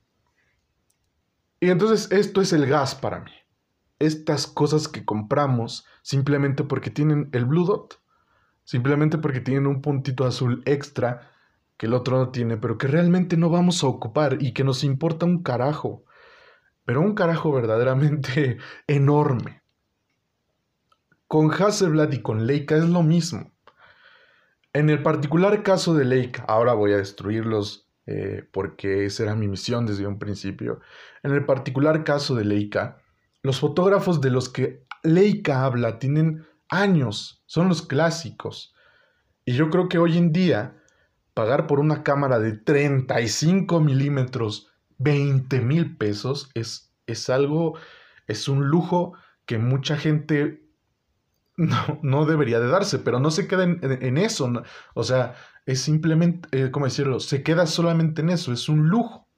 Y 1.62 1.70
entonces 1.70 2.10
esto 2.10 2.40
es 2.40 2.52
el 2.52 2.66
gas 2.66 2.96
para 2.96 3.20
mí. 3.20 3.30
Estas 4.00 4.48
cosas 4.48 4.88
que 4.88 5.04
compramos 5.04 5.86
simplemente 6.02 6.64
porque 6.64 6.90
tienen 6.90 7.28
el 7.30 7.44
Blue 7.44 7.64
Dot, 7.64 8.00
simplemente 8.64 9.16
porque 9.16 9.38
tienen 9.38 9.68
un 9.68 9.80
puntito 9.80 10.24
azul 10.24 10.64
extra 10.66 11.30
que 11.76 11.86
el 11.86 11.94
otro 11.94 12.18
no 12.18 12.30
tiene, 12.30 12.56
pero 12.56 12.78
que 12.78 12.88
realmente 12.88 13.36
no 13.36 13.48
vamos 13.48 13.84
a 13.84 13.86
ocupar 13.86 14.38
y 14.40 14.54
que 14.54 14.64
nos 14.64 14.82
importa 14.82 15.24
un 15.24 15.44
carajo. 15.44 16.04
Pero 16.84 17.00
un 17.00 17.14
carajo 17.14 17.52
verdaderamente 17.52 18.58
enorme. 18.88 19.62
Con 21.28 21.52
Hasselblad 21.52 22.10
y 22.10 22.22
con 22.22 22.44
Leica 22.48 22.76
es 22.76 22.88
lo 22.88 23.04
mismo. 23.04 23.52
En 24.72 24.90
el 24.90 25.00
particular 25.00 25.62
caso 25.62 25.94
de 25.94 26.06
Leica, 26.06 26.44
ahora 26.48 26.72
voy 26.72 26.92
a 26.92 26.96
destruirlos 26.96 27.88
eh, 28.06 28.44
porque 28.52 29.06
esa 29.06 29.24
era 29.24 29.34
mi 29.34 29.48
misión 29.48 29.86
desde 29.86 30.06
un 30.06 30.18
principio. 30.18 30.80
En 31.22 31.32
el 31.32 31.44
particular 31.44 32.04
caso 32.04 32.34
de 32.34 32.44
Leica, 32.44 32.98
los 33.42 33.60
fotógrafos 33.60 34.20
de 34.20 34.30
los 34.30 34.48
que 34.48 34.84
Leica 35.02 35.64
habla 35.64 35.98
tienen 35.98 36.46
años, 36.68 37.42
son 37.46 37.68
los 37.68 37.82
clásicos. 37.82 38.74
Y 39.44 39.54
yo 39.54 39.70
creo 39.70 39.88
que 39.88 39.98
hoy 39.98 40.18
en 40.18 40.32
día, 40.32 40.76
pagar 41.34 41.66
por 41.66 41.80
una 41.80 42.02
cámara 42.02 42.38
de 42.38 42.52
35 42.52 43.80
milímetros 43.80 44.72
20 44.98 45.60
mil 45.60 45.96
pesos 45.96 46.50
es, 46.54 46.92
es 47.06 47.28
algo, 47.28 47.76
es 48.26 48.48
un 48.48 48.66
lujo 48.66 49.14
que 49.46 49.58
mucha 49.58 49.96
gente 49.96 50.62
no, 51.56 51.98
no, 52.02 52.24
debería 52.24 52.60
de 52.60 52.68
darse, 52.68 52.98
pero 52.98 53.20
no 53.20 53.30
se 53.30 53.46
queda 53.46 53.64
en, 53.64 54.18
eso. 54.18 54.50
O 54.94 55.04
sea, 55.04 55.34
es 55.66 55.80
simplemente, 55.80 56.48
eh, 56.52 56.70
¿cómo 56.70 56.86
decirlo? 56.86 57.20
Se 57.20 57.42
queda 57.42 57.66
solamente 57.66 58.22
en 58.22 58.30
eso, 58.30 58.52
es 58.52 58.68
un 58.68 58.88
lujo. 58.88 59.28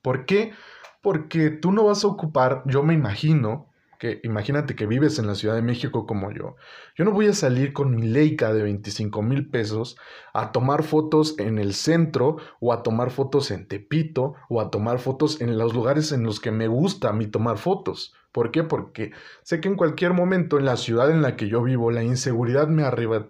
¿Por 0.00 0.26
qué? 0.26 0.52
Porque 1.00 1.50
tú 1.50 1.72
no 1.72 1.84
vas 1.84 2.04
a 2.04 2.08
ocupar, 2.08 2.62
yo 2.66 2.82
me 2.82 2.94
imagino, 2.94 3.72
que 4.02 4.20
imagínate 4.24 4.74
que 4.74 4.86
vives 4.86 5.20
en 5.20 5.28
la 5.28 5.36
Ciudad 5.36 5.54
de 5.54 5.62
México 5.62 6.06
como 6.08 6.32
yo. 6.32 6.56
Yo 6.96 7.04
no 7.04 7.12
voy 7.12 7.28
a 7.28 7.34
salir 7.34 7.72
con 7.72 7.94
mi 7.94 8.02
Leica 8.02 8.52
de 8.52 8.60
25 8.64 9.22
mil 9.22 9.48
pesos 9.48 9.96
a 10.34 10.50
tomar 10.50 10.82
fotos 10.82 11.38
en 11.38 11.60
el 11.60 11.72
centro 11.72 12.38
o 12.58 12.72
a 12.72 12.82
tomar 12.82 13.12
fotos 13.12 13.52
en 13.52 13.68
Tepito 13.68 14.34
o 14.48 14.60
a 14.60 14.72
tomar 14.72 14.98
fotos 14.98 15.40
en 15.40 15.56
los 15.56 15.72
lugares 15.72 16.10
en 16.10 16.24
los 16.24 16.40
que 16.40 16.50
me 16.50 16.66
gusta 16.66 17.10
a 17.10 17.12
mí 17.12 17.28
tomar 17.28 17.58
fotos. 17.58 18.12
¿Por 18.32 18.50
qué? 18.50 18.64
Porque 18.64 19.12
sé 19.44 19.60
que 19.60 19.68
en 19.68 19.76
cualquier 19.76 20.14
momento 20.14 20.58
en 20.58 20.64
la 20.64 20.76
ciudad 20.76 21.08
en 21.08 21.22
la 21.22 21.36
que 21.36 21.46
yo 21.46 21.62
vivo 21.62 21.92
la 21.92 22.02
inseguridad 22.02 22.66
me, 22.66 22.82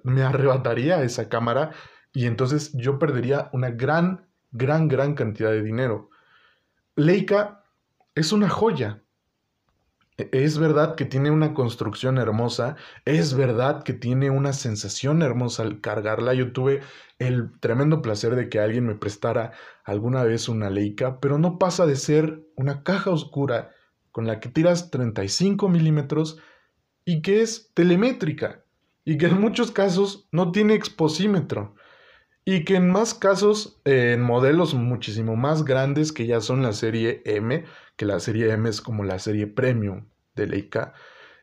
me 0.04 0.22
arrebataría 0.22 1.02
esa 1.02 1.28
cámara 1.28 1.72
y 2.12 2.26
entonces 2.26 2.72
yo 2.74 2.98
perdería 2.98 3.48
una 3.52 3.70
gran, 3.70 4.26
gran, 4.50 4.88
gran 4.88 5.14
cantidad 5.14 5.50
de 5.50 5.62
dinero. 5.62 6.10
Leica 6.94 7.64
es 8.14 8.32
una 8.32 8.48
joya. 8.48 9.02
E, 10.18 10.28
es 10.32 10.58
verdad 10.58 10.94
que 10.94 11.06
tiene 11.06 11.30
una 11.30 11.54
construcción 11.54 12.18
hermosa, 12.18 12.76
es 13.06 13.34
verdad 13.34 13.82
que 13.82 13.94
tiene 13.94 14.30
una 14.30 14.52
sensación 14.52 15.22
hermosa 15.22 15.62
al 15.62 15.80
cargarla. 15.80 16.34
Yo 16.34 16.52
tuve 16.52 16.80
el 17.18 17.58
tremendo 17.60 18.02
placer 18.02 18.36
de 18.36 18.48
que 18.48 18.60
alguien 18.60 18.86
me 18.86 18.94
prestara 18.94 19.52
alguna 19.84 20.22
vez 20.24 20.48
una 20.48 20.68
Leica, 20.68 21.18
pero 21.20 21.38
no 21.38 21.58
pasa 21.58 21.86
de 21.86 21.96
ser 21.96 22.42
una 22.56 22.82
caja 22.82 23.10
oscura 23.10 23.70
con 24.10 24.26
la 24.26 24.38
que 24.38 24.50
tiras 24.50 24.90
35 24.90 25.68
milímetros 25.70 26.38
y 27.04 27.22
que 27.22 27.40
es 27.40 27.72
telemétrica 27.72 28.64
y 29.04 29.16
que 29.16 29.26
en 29.26 29.40
muchos 29.40 29.72
casos 29.72 30.28
no 30.30 30.52
tiene 30.52 30.74
exposímetro. 30.74 31.74
Y 32.44 32.64
que 32.64 32.76
en 32.76 32.90
más 32.90 33.14
casos, 33.14 33.80
en 33.84 34.20
modelos 34.20 34.74
muchísimo 34.74 35.36
más 35.36 35.64
grandes 35.64 36.12
que 36.12 36.26
ya 36.26 36.40
son 36.40 36.62
la 36.62 36.72
serie 36.72 37.22
M, 37.24 37.64
que 37.96 38.04
la 38.04 38.18
serie 38.18 38.50
M 38.50 38.68
es 38.68 38.80
como 38.80 39.04
la 39.04 39.18
serie 39.20 39.46
premium 39.46 40.06
de 40.34 40.48
Leica, 40.48 40.92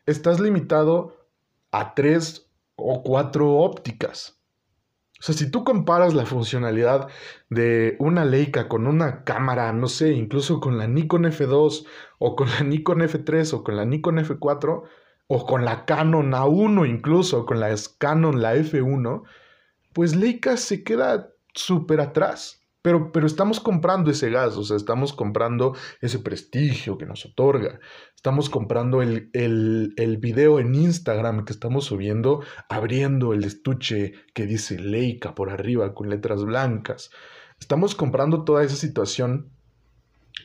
estás 0.04 0.40
limitado 0.40 1.26
a 1.70 1.94
tres 1.94 2.50
o 2.76 3.02
cuatro 3.02 3.56
ópticas. 3.56 4.40
O 5.20 5.22
sea, 5.22 5.34
si 5.34 5.50
tú 5.50 5.64
comparas 5.64 6.14
la 6.14 6.24
funcionalidad 6.24 7.08
de 7.50 7.96
una 7.98 8.24
Leica 8.24 8.68
con 8.68 8.86
una 8.86 9.24
cámara, 9.24 9.70
no 9.72 9.86
sé, 9.86 10.12
incluso 10.12 10.60
con 10.60 10.78
la 10.78 10.86
Nikon 10.86 11.24
F2 11.24 11.86
o 12.18 12.36
con 12.36 12.48
la 12.48 12.60
Nikon 12.60 13.00
F3 13.00 13.52
o 13.52 13.62
con 13.62 13.76
la 13.76 13.84
Nikon 13.84 14.16
F4 14.16 14.82
o 15.28 15.46
con 15.46 15.64
la 15.64 15.84
Canon 15.84 16.32
A1 16.32 16.88
incluso, 16.88 17.44
con 17.44 17.60
la 17.60 17.74
Canon 17.98 18.40
la 18.40 18.56
F1, 18.56 19.22
pues 19.92 20.14
Leica 20.16 20.56
se 20.56 20.82
queda 20.82 21.30
súper 21.54 22.00
atrás. 22.00 22.60
Pero, 22.82 23.12
pero 23.12 23.26
estamos 23.26 23.60
comprando 23.60 24.10
ese 24.10 24.30
gas, 24.30 24.56
o 24.56 24.64
sea, 24.64 24.78
estamos 24.78 25.12
comprando 25.12 25.76
ese 26.00 26.18
prestigio 26.18 26.96
que 26.96 27.04
nos 27.04 27.26
otorga. 27.26 27.78
Estamos 28.16 28.48
comprando 28.48 29.02
el, 29.02 29.28
el, 29.34 29.92
el, 29.98 30.16
video 30.16 30.58
en 30.58 30.74
Instagram 30.74 31.44
que 31.44 31.52
estamos 31.52 31.84
subiendo, 31.84 32.42
abriendo 32.70 33.34
el 33.34 33.44
estuche 33.44 34.14
que 34.32 34.46
dice 34.46 34.78
Leica 34.78 35.34
por 35.34 35.50
arriba 35.50 35.92
con 35.92 36.08
letras 36.08 36.42
blancas. 36.42 37.10
Estamos 37.60 37.94
comprando 37.94 38.44
toda 38.44 38.64
esa 38.64 38.76
situación 38.76 39.50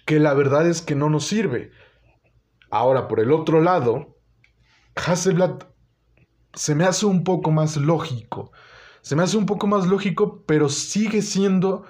que 0.06 0.20
la 0.20 0.34
verdad 0.34 0.68
es 0.68 0.82
que 0.82 0.96
no 0.96 1.10
nos 1.10 1.26
sirve. 1.26 1.72
Ahora, 2.70 3.08
por 3.08 3.22
el 3.22 3.32
otro 3.32 3.62
lado, 3.62 4.18
Hasselblad 4.96 5.64
se 6.54 6.76
me 6.76 6.84
hace 6.84 7.06
un 7.06 7.24
poco 7.24 7.52
más 7.52 7.78
lógico 7.78 8.52
se 9.06 9.16
me 9.16 9.22
hace 9.22 9.38
un 9.38 9.46
poco 9.46 9.68
más 9.68 9.86
lógico, 9.86 10.44
pero 10.48 10.68
sigue 10.68 11.22
siendo 11.22 11.86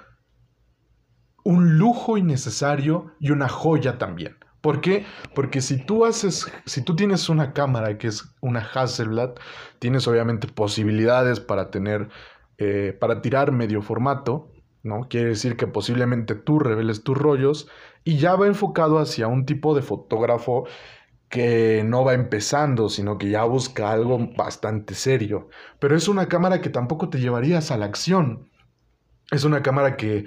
un 1.44 1.78
lujo 1.78 2.18
innecesario 2.18 3.10
y 3.18 3.30
una 3.30 3.48
joya 3.48 3.96
también. 3.96 4.36
¿Por 4.60 4.82
qué? 4.82 5.06
Porque 5.34 5.62
si 5.62 5.78
tú 5.78 6.04
haces, 6.04 6.46
si 6.66 6.82
tú 6.82 6.94
tienes 6.94 7.30
una 7.30 7.54
cámara 7.54 7.96
que 7.96 8.08
es 8.08 8.36
una 8.42 8.60
Hasselblad, 8.60 9.30
tienes 9.78 10.06
obviamente 10.06 10.46
posibilidades 10.46 11.40
para 11.40 11.70
tener, 11.70 12.10
eh, 12.58 12.94
para 13.00 13.22
tirar 13.22 13.50
medio 13.50 13.80
formato, 13.80 14.52
¿no? 14.82 15.08
Quiere 15.08 15.28
decir 15.28 15.56
que 15.56 15.66
posiblemente 15.66 16.34
tú 16.34 16.58
reveles 16.58 17.02
tus 17.02 17.16
rollos 17.16 17.66
y 18.04 18.18
ya 18.18 18.36
va 18.36 18.46
enfocado 18.46 18.98
hacia 18.98 19.26
un 19.26 19.46
tipo 19.46 19.74
de 19.74 19.80
fotógrafo 19.80 20.66
que 21.28 21.82
no 21.84 22.04
va 22.04 22.14
empezando, 22.14 22.88
sino 22.88 23.18
que 23.18 23.30
ya 23.30 23.44
busca 23.44 23.90
algo 23.90 24.18
bastante 24.36 24.94
serio. 24.94 25.48
Pero 25.78 25.96
es 25.96 26.08
una 26.08 26.28
cámara 26.28 26.60
que 26.60 26.70
tampoco 26.70 27.08
te 27.08 27.20
llevarías 27.20 27.70
a 27.70 27.78
la 27.78 27.86
acción. 27.86 28.48
Es 29.30 29.44
una 29.44 29.62
cámara 29.62 29.96
que 29.96 30.26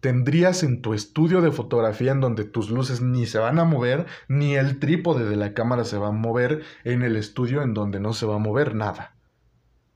tendrías 0.00 0.62
en 0.62 0.80
tu 0.80 0.94
estudio 0.94 1.40
de 1.42 1.50
fotografía 1.50 2.12
en 2.12 2.20
donde 2.20 2.44
tus 2.44 2.70
luces 2.70 3.00
ni 3.00 3.26
se 3.26 3.38
van 3.38 3.58
a 3.58 3.64
mover, 3.64 4.06
ni 4.28 4.56
el 4.56 4.78
trípode 4.78 5.28
de 5.28 5.36
la 5.36 5.54
cámara 5.54 5.84
se 5.84 5.98
va 5.98 6.08
a 6.08 6.12
mover 6.12 6.62
en 6.84 7.02
el 7.02 7.16
estudio 7.16 7.62
en 7.62 7.74
donde 7.74 8.00
no 8.00 8.12
se 8.12 8.26
va 8.26 8.36
a 8.36 8.40
mover 8.40 8.74
nada. 8.74 9.16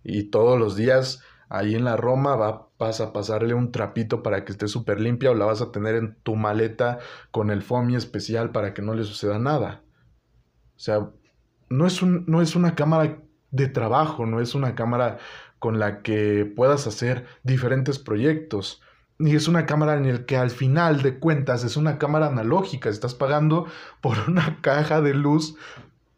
Y 0.04 0.24
todos 0.24 0.58
los 0.58 0.76
días 0.76 1.22
ahí 1.48 1.74
en 1.74 1.84
la 1.84 1.96
Roma 1.96 2.34
va, 2.34 2.68
vas 2.78 3.00
a 3.00 3.12
pasarle 3.12 3.54
un 3.54 3.72
trapito 3.72 4.22
para 4.22 4.44
que 4.44 4.52
esté 4.52 4.68
súper 4.68 5.00
limpia 5.00 5.30
o 5.30 5.34
la 5.34 5.44
vas 5.44 5.62
a 5.62 5.70
tener 5.70 5.94
en 5.94 6.16
tu 6.22 6.34
maleta 6.34 6.98
con 7.30 7.50
el 7.50 7.62
foamy 7.62 7.94
especial 7.94 8.50
para 8.50 8.74
que 8.74 8.82
no 8.82 8.94
le 8.94 9.04
suceda 9.04 9.38
nada. 9.38 9.82
O 10.82 10.84
sea, 10.84 11.10
no 11.68 11.86
es, 11.86 12.02
un, 12.02 12.24
no 12.26 12.42
es 12.42 12.56
una 12.56 12.74
cámara 12.74 13.22
de 13.52 13.68
trabajo, 13.68 14.26
no 14.26 14.40
es 14.40 14.56
una 14.56 14.74
cámara 14.74 15.18
con 15.60 15.78
la 15.78 16.02
que 16.02 16.44
puedas 16.44 16.88
hacer 16.88 17.24
diferentes 17.44 18.00
proyectos. 18.00 18.82
Y 19.20 19.36
es 19.36 19.46
una 19.46 19.64
cámara 19.64 19.96
en 19.96 20.06
el 20.06 20.26
que 20.26 20.36
al 20.36 20.50
final 20.50 21.02
de 21.02 21.20
cuentas 21.20 21.62
es 21.62 21.76
una 21.76 21.98
cámara 21.98 22.26
analógica. 22.26 22.88
Estás 22.88 23.14
pagando 23.14 23.68
por 24.00 24.18
una 24.28 24.60
caja 24.60 25.00
de 25.00 25.14
luz 25.14 25.54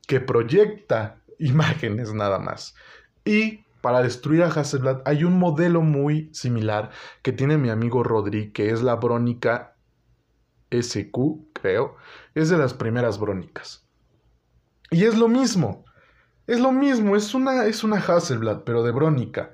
que 0.07 0.19
proyecta 0.21 1.19
imágenes 1.39 2.15
nada 2.15 2.39
más. 2.39 2.75
Y 3.23 3.67
para 3.83 4.01
destruir 4.01 4.45
a 4.45 4.47
Hasselblad 4.47 5.03
hay 5.05 5.25
un 5.25 5.39
modelo 5.39 5.83
muy 5.83 6.31
similar 6.33 6.91
que 7.21 7.33
tiene 7.33 7.59
mi 7.59 7.69
amigo 7.69 8.03
Rodri, 8.03 8.51
que 8.51 8.71
es 8.71 8.81
la 8.81 8.95
Brónica 8.95 9.77
SQ, 10.71 11.53
creo. 11.53 11.97
Es 12.35 12.49
de 12.49 12.57
las 12.57 12.73
primeras 12.73 13.19
Brónicas. 13.19 13.84
Y 14.95 15.05
es 15.07 15.17
lo 15.17 15.27
mismo. 15.27 15.85
Es 16.47 16.61
lo 16.61 16.71
mismo, 16.71 17.17
es 17.17 17.35
una, 17.35 17.65
es 17.67 17.83
una 17.83 17.97
Hasselblad, 17.97 18.63
pero 18.63 18.85
de 18.85 18.93
Brónica 18.93 19.51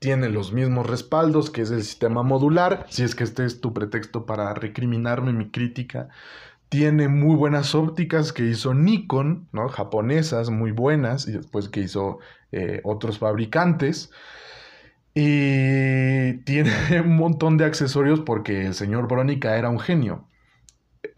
tiene 0.00 0.28
los 0.28 0.52
mismos 0.52 0.88
respaldos, 0.88 1.50
que 1.50 1.62
es 1.62 1.70
el 1.70 1.84
sistema 1.84 2.24
modular, 2.24 2.84
si 2.88 3.04
es 3.04 3.14
que 3.14 3.22
este 3.22 3.44
es 3.44 3.60
tu 3.60 3.72
pretexto 3.72 4.26
para 4.26 4.54
recriminarme 4.54 5.32
mi 5.32 5.50
crítica. 5.50 6.08
Tiene 6.68 7.06
muy 7.06 7.36
buenas 7.36 7.76
ópticas 7.76 8.32
que 8.32 8.44
hizo 8.44 8.74
Nikon, 8.74 9.48
¿no? 9.52 9.68
japonesas, 9.68 10.50
muy 10.50 10.72
buenas, 10.72 11.28
y 11.28 11.32
después 11.32 11.68
que 11.68 11.80
hizo 11.80 12.18
eh, 12.50 12.80
otros 12.82 13.20
fabricantes. 13.20 14.10
Y 15.14 16.38
tiene 16.44 16.72
un 17.04 17.16
montón 17.16 17.56
de 17.56 17.66
accesorios 17.66 18.20
porque 18.20 18.66
el 18.66 18.74
señor 18.74 19.06
Bronica 19.06 19.56
era 19.56 19.70
un 19.70 19.78
genio. 19.78 20.26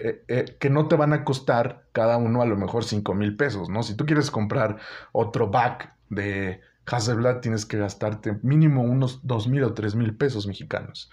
Eh, 0.01 0.25
eh, 0.29 0.57
que 0.61 0.71
no 0.71 0.87
te 0.87 0.95
van 0.95 1.13
a 1.13 1.25
costar 1.25 1.89
cada 1.91 2.19
uno 2.19 2.41
a 2.41 2.47
lo 2.47 2.57
mejor 2.57 2.85
5 2.85 3.15
mil 3.15 3.37
pesos, 3.37 3.69
¿no? 3.69 3.83
Si 3.83 3.97
tú 3.97 4.07
quieres 4.07 4.31
comprar 4.31 4.79
otro 5.13 5.51
back 5.51 5.93
de 6.09 6.61
Hasselblad 6.87 7.41
tienes 7.41 7.67
que 7.67 7.79
gastarte 7.79 8.39
mínimo 8.43 8.83
unos 8.83 9.27
dos 9.27 9.49
mil 9.49 9.65
o 9.65 9.75
tres 9.75 9.95
mil 9.95 10.17
pesos 10.17 10.47
mexicanos. 10.47 11.11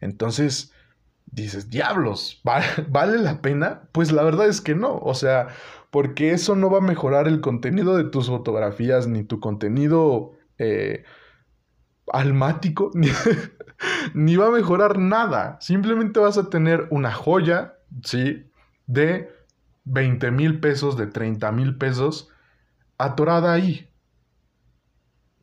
Entonces, 0.00 0.72
dices, 1.26 1.70
diablos, 1.70 2.40
¿vale, 2.44 3.18
la 3.18 3.40
pena? 3.42 3.88
Pues 3.92 4.12
la 4.12 4.22
verdad 4.22 4.48
es 4.48 4.60
que 4.60 4.74
no, 4.74 4.98
o 4.98 5.14
sea, 5.14 5.48
porque 5.90 6.32
eso 6.32 6.56
no 6.56 6.70
va 6.70 6.78
a 6.78 6.82
mejorar 6.82 7.28
el 7.28 7.40
contenido 7.40 7.96
de 7.96 8.04
tus 8.04 8.28
fotografías, 8.28 9.06
ni 9.06 9.24
tu 9.24 9.40
contenido 9.40 10.32
eh, 10.58 11.04
almático, 12.12 12.90
ni 14.14 14.36
va 14.36 14.46
a 14.46 14.50
mejorar 14.50 14.98
nada. 14.98 15.58
Simplemente 15.60 16.20
vas 16.20 16.38
a 16.38 16.50
tener 16.50 16.86
una 16.90 17.12
joya, 17.12 17.77
¿sí? 18.02 18.50
De 18.86 19.30
20 19.84 20.30
mil 20.30 20.60
pesos, 20.60 20.96
de 20.96 21.06
30 21.06 21.50
mil 21.52 21.76
pesos, 21.76 22.28
atorada 22.98 23.52
ahí. 23.52 23.88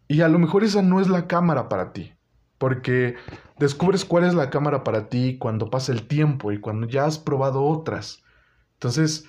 Y 0.07 0.21
a 0.21 0.27
lo 0.27 0.39
mejor 0.39 0.63
esa 0.63 0.81
no 0.81 1.01
es 1.01 1.09
la 1.09 1.27
cámara 1.27 1.67
para 1.67 1.91
ti, 1.91 2.13
porque 2.57 3.15
descubres 3.57 4.05
cuál 4.05 4.25
es 4.25 4.35
la 4.35 4.49
cámara 4.49 4.83
para 4.83 5.09
ti 5.09 5.37
cuando 5.39 5.69
pasa 5.69 5.91
el 5.91 6.07
tiempo 6.07 6.51
y 6.51 6.59
cuando 6.59 6.87
ya 6.87 7.05
has 7.05 7.17
probado 7.17 7.63
otras. 7.63 8.23
Entonces, 8.73 9.27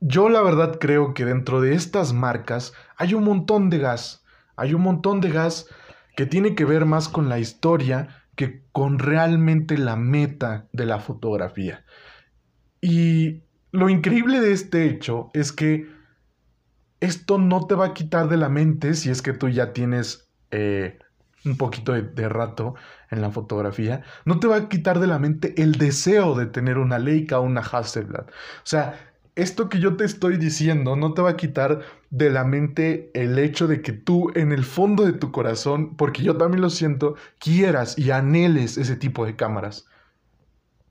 yo 0.00 0.28
la 0.28 0.42
verdad 0.42 0.78
creo 0.78 1.14
que 1.14 1.24
dentro 1.24 1.60
de 1.60 1.74
estas 1.74 2.12
marcas 2.12 2.72
hay 2.96 3.14
un 3.14 3.24
montón 3.24 3.70
de 3.70 3.78
gas, 3.78 4.24
hay 4.54 4.74
un 4.74 4.82
montón 4.82 5.20
de 5.20 5.30
gas 5.30 5.66
que 6.16 6.26
tiene 6.26 6.54
que 6.54 6.64
ver 6.64 6.84
más 6.84 7.08
con 7.08 7.28
la 7.28 7.38
historia 7.38 8.25
que 8.36 8.62
con 8.70 8.98
realmente 8.98 9.76
la 9.78 9.96
meta 9.96 10.68
de 10.72 10.86
la 10.86 11.00
fotografía. 11.00 11.84
Y 12.80 13.42
lo 13.72 13.88
increíble 13.88 14.40
de 14.40 14.52
este 14.52 14.86
hecho 14.86 15.30
es 15.34 15.52
que 15.52 15.88
esto 17.00 17.38
no 17.38 17.66
te 17.66 17.74
va 17.74 17.86
a 17.86 17.94
quitar 17.94 18.28
de 18.28 18.36
la 18.36 18.48
mente 18.48 18.94
si 18.94 19.10
es 19.10 19.22
que 19.22 19.32
tú 19.32 19.48
ya 19.48 19.72
tienes 19.72 20.30
eh, 20.50 20.98
un 21.44 21.56
poquito 21.56 21.92
de, 21.92 22.28
rato 22.28 22.74
en 23.10 23.20
la 23.20 23.30
fotografía, 23.30 24.02
no 24.24 24.40
te 24.40 24.48
va 24.48 24.56
a 24.56 24.68
quitar 24.68 24.98
de 24.98 25.06
la 25.06 25.18
mente 25.18 25.54
el 25.62 25.72
deseo 25.72 26.34
de 26.34 26.46
tener 26.46 26.78
una 26.78 26.98
Leica 26.98 27.38
o 27.38 27.42
una 27.42 27.60
Hasselblad. 27.60 28.26
O 28.26 28.64
sea, 28.64 29.05
esto 29.36 29.68
que 29.68 29.78
yo 29.78 29.96
te 29.96 30.04
estoy 30.04 30.38
diciendo 30.38 30.96
no 30.96 31.12
te 31.14 31.22
va 31.22 31.30
a 31.30 31.36
quitar 31.36 31.82
de 32.10 32.30
la 32.30 32.44
mente 32.44 33.10
el 33.14 33.38
hecho 33.38 33.66
de 33.68 33.82
que 33.82 33.92
tú 33.92 34.32
en 34.34 34.50
el 34.50 34.64
fondo 34.64 35.04
de 35.04 35.12
tu 35.12 35.30
corazón, 35.30 35.96
porque 35.96 36.22
yo 36.22 36.36
también 36.36 36.62
lo 36.62 36.70
siento, 36.70 37.14
quieras 37.38 37.98
y 37.98 38.10
anheles 38.10 38.78
ese 38.78 38.96
tipo 38.96 39.26
de 39.26 39.36
cámaras. 39.36 39.86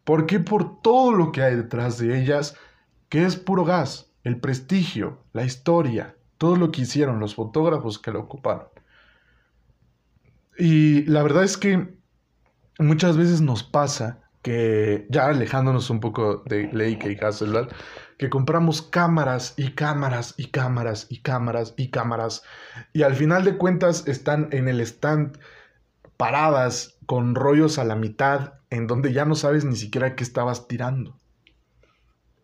Porque 0.03 0.39
por 0.39 0.81
todo 0.81 1.11
lo 1.11 1.31
que 1.31 1.41
hay 1.41 1.55
detrás 1.55 1.97
de 1.97 2.21
ellas, 2.21 2.55
que 3.09 3.25
es 3.25 3.35
puro 3.35 3.65
gas 3.65 4.11
el 4.23 4.39
prestigio, 4.39 5.19
la 5.33 5.43
historia, 5.43 6.15
todo 6.37 6.55
lo 6.55 6.71
que 6.71 6.81
hicieron 6.81 7.19
los 7.19 7.35
fotógrafos 7.35 7.99
que 7.99 8.11
lo 8.11 8.19
ocuparon. 8.21 8.67
Y 10.57 11.03
la 11.03 11.23
verdad 11.23 11.43
es 11.43 11.57
que 11.57 11.95
muchas 12.79 13.17
veces 13.17 13.41
nos 13.41 13.63
pasa 13.63 14.19
que, 14.41 15.07
ya 15.09 15.27
alejándonos 15.27 15.89
un 15.89 15.99
poco 15.99 16.43
de 16.45 16.69
Leica 16.71 17.09
y 17.09 17.15
Hasselblad, 17.15 17.69
que 18.17 18.29
compramos 18.29 18.81
cámaras 18.81 19.53
y 19.57 19.71
cámaras 19.71 20.35
y 20.37 20.47
cámaras 20.47 21.07
y 21.09 21.19
cámaras 21.19 21.73
y 21.77 21.89
cámaras 21.89 22.43
y 22.93 23.03
al 23.03 23.15
final 23.15 23.43
de 23.43 23.57
cuentas 23.57 24.07
están 24.07 24.49
en 24.51 24.67
el 24.67 24.79
stand 24.81 25.37
paradas 26.17 26.97
con 27.05 27.35
rollos 27.35 27.77
a 27.77 27.83
la 27.83 27.95
mitad 27.95 28.53
en 28.69 28.87
donde 28.87 29.13
ya 29.13 29.25
no 29.25 29.35
sabes 29.35 29.65
ni 29.65 29.75
siquiera 29.75 30.15
qué 30.15 30.23
estabas 30.23 30.67
tirando. 30.67 31.17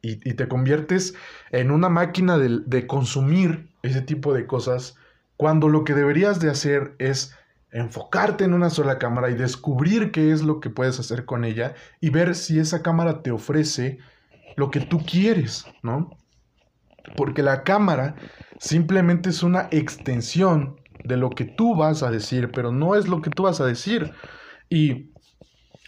Y, 0.03 0.15
te 0.15 0.47
conviertes 0.47 1.13
en 1.51 1.69
una 1.69 1.87
máquina 1.87 2.39
de, 2.39 2.87
consumir 2.87 3.69
ese 3.83 4.01
tipo 4.01 4.33
de 4.33 4.47
cosas 4.47 4.95
cuando 5.37 5.69
lo 5.69 5.83
que 5.83 5.93
deberías 5.93 6.39
de 6.39 6.49
hacer 6.49 6.95
es 6.97 7.35
enfocarte 7.71 8.43
en 8.43 8.55
una 8.55 8.71
sola 8.71 8.97
cámara 8.97 9.29
y 9.29 9.35
descubrir 9.35 10.11
qué 10.11 10.31
es 10.31 10.41
lo 10.41 10.59
que 10.59 10.71
puedes 10.71 10.99
hacer 10.99 11.25
con 11.25 11.45
ella 11.45 11.75
y 11.99 12.09
ver 12.09 12.33
si 12.33 12.57
esa 12.57 12.81
cámara 12.81 13.21
te 13.21 13.29
ofrece 13.29 13.99
lo 14.55 14.71
que 14.71 14.79
tú 14.81 14.99
quieres, 15.05 15.65
¿no? 15.83 16.09
Porque 17.15 17.43
la 17.43 17.63
cámara 17.63 18.15
simplemente 18.59 19.29
es 19.29 19.43
una 19.43 19.67
extensión 19.71 20.79
de 21.03 21.17
lo 21.17 21.29
que 21.31 21.45
tú 21.45 21.75
vas 21.75 22.03
a 22.03 22.11
decir, 22.11 22.51
pero 22.53 22.71
no 22.71 22.95
es 22.95 23.07
lo 23.07 23.21
que 23.21 23.29
tú 23.29 23.43
vas 23.43 23.59
a 23.59 23.65
decir. 23.65 24.11
Y 24.69 25.11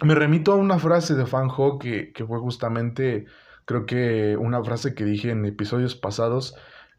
me 0.02 0.16
remito 0.16 0.54
a 0.54 0.56
una 0.56 0.80
frase 0.80 1.16
de 1.16 1.26
Fan 1.26 1.50
Ho 1.56 1.78
que, 1.78 2.12
que 2.14 2.26
fue 2.26 2.40
justamente 2.40 3.26
creo 3.66 3.86
que 3.86 4.38
una 4.38 4.64
frase 4.64 4.94
que 4.94 5.06
dije 5.06 5.32
en 5.32 5.46
episodios 5.46 5.96
pasados, 5.96 6.56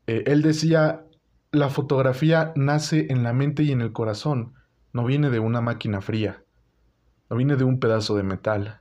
eh, 0.07 0.24
él 0.27 0.42
decía, 0.42 1.05
la 1.53 1.68
fotografía 1.68 2.53
nace 2.57 3.07
en 3.11 3.22
la 3.22 3.33
mente 3.33 3.62
y 3.62 3.72
en 3.72 3.81
el 3.81 3.92
corazón, 3.92 4.55
no 4.92 5.05
viene 5.05 5.31
de 5.31 5.40
una 5.40 5.61
máquina 5.61 6.00
fría, 6.00 6.42
no 7.31 7.37
viene 7.37 7.57
de 7.57 7.64
un 7.64 7.81
pedazo 7.81 8.16
de 8.16 8.22
metal. 8.22 8.81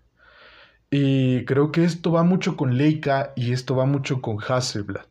Y 0.95 1.43
creo 1.45 1.71
que 1.71 1.83
esto 1.85 2.11
va 2.11 2.21
mucho 2.21 2.55
con 2.55 2.77
Leica 2.77 3.33
y 3.35 3.51
esto 3.51 3.75
va 3.75 3.87
mucho 3.87 4.21
con 4.21 4.37
Hasselblad. 4.37 5.07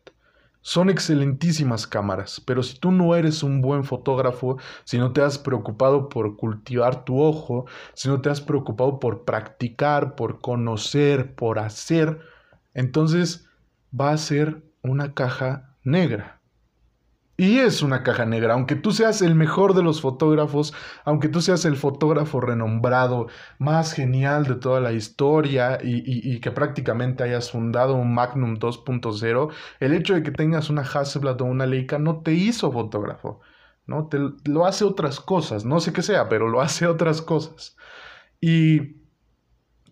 Son 0.61 0.89
excelentísimas 0.89 1.87
cámaras, 1.87 2.39
pero 2.39 2.63
si 2.63 2.79
tú 2.79 2.93
no 2.93 3.15
eres 3.15 3.43
un 3.43 3.59
buen 3.59 3.83
fotógrafo, 3.83 4.57
si 4.85 4.97
no 4.97 5.11
te 5.11 5.21
has 5.21 5.37
preocupado 5.37 6.07
por 6.07 6.37
cultivar 6.37 7.03
tu 7.03 7.21
ojo, 7.21 7.65
si 7.95 8.07
no 8.07 8.21
te 8.21 8.29
has 8.29 8.39
preocupado 8.39 8.97
por 9.01 9.25
practicar, 9.25 10.15
por 10.15 10.39
conocer, 10.39 11.35
por 11.35 11.59
hacer, 11.59 12.21
entonces 12.73 13.45
va 13.93 14.11
a 14.11 14.17
ser 14.17 14.63
una 14.83 15.13
caja 15.13 15.75
negra. 15.83 16.39
Y 17.35 17.57
es 17.57 17.81
una 17.81 18.03
caja 18.03 18.25
negra, 18.25 18.53
aunque 18.53 18.75
tú 18.75 18.91
seas 18.91 19.23
el 19.23 19.33
mejor 19.33 19.73
de 19.73 19.81
los 19.81 20.01
fotógrafos, 20.01 20.71
aunque 21.03 21.29
tú 21.29 21.41
seas 21.41 21.65
el 21.65 21.75
fotógrafo 21.75 22.39
renombrado, 22.39 23.27
más 23.57 23.93
genial 23.93 24.45
de 24.45 24.55
toda 24.55 24.79
la 24.79 24.91
historia 24.91 25.79
y, 25.81 26.39
que 26.41 26.51
prácticamente 26.51 27.23
hayas 27.23 27.49
fundado 27.49 27.95
un 27.95 28.13
Magnum 28.13 28.57
2.0, 28.57 29.51
el 29.79 29.93
hecho 29.93 30.13
de 30.13 30.21
que 30.21 30.29
tengas 30.29 30.69
una 30.69 30.83
Hasselblad 30.83 31.41
o 31.41 31.45
una 31.45 31.65
Leica 31.65 31.97
no 31.97 32.21
te 32.21 32.33
hizo 32.33 32.71
fotógrafo, 32.71 33.41
¿no? 33.87 34.07
Te, 34.09 34.19
lo 34.45 34.67
hace 34.67 34.85
otras 34.85 35.19
cosas, 35.19 35.65
no 35.65 35.79
sé 35.79 35.91
qué 35.91 36.03
sea, 36.03 36.29
pero 36.29 36.49
lo 36.49 36.61
hace 36.61 36.85
otras 36.85 37.23
cosas. 37.23 37.75
Y 38.39 38.97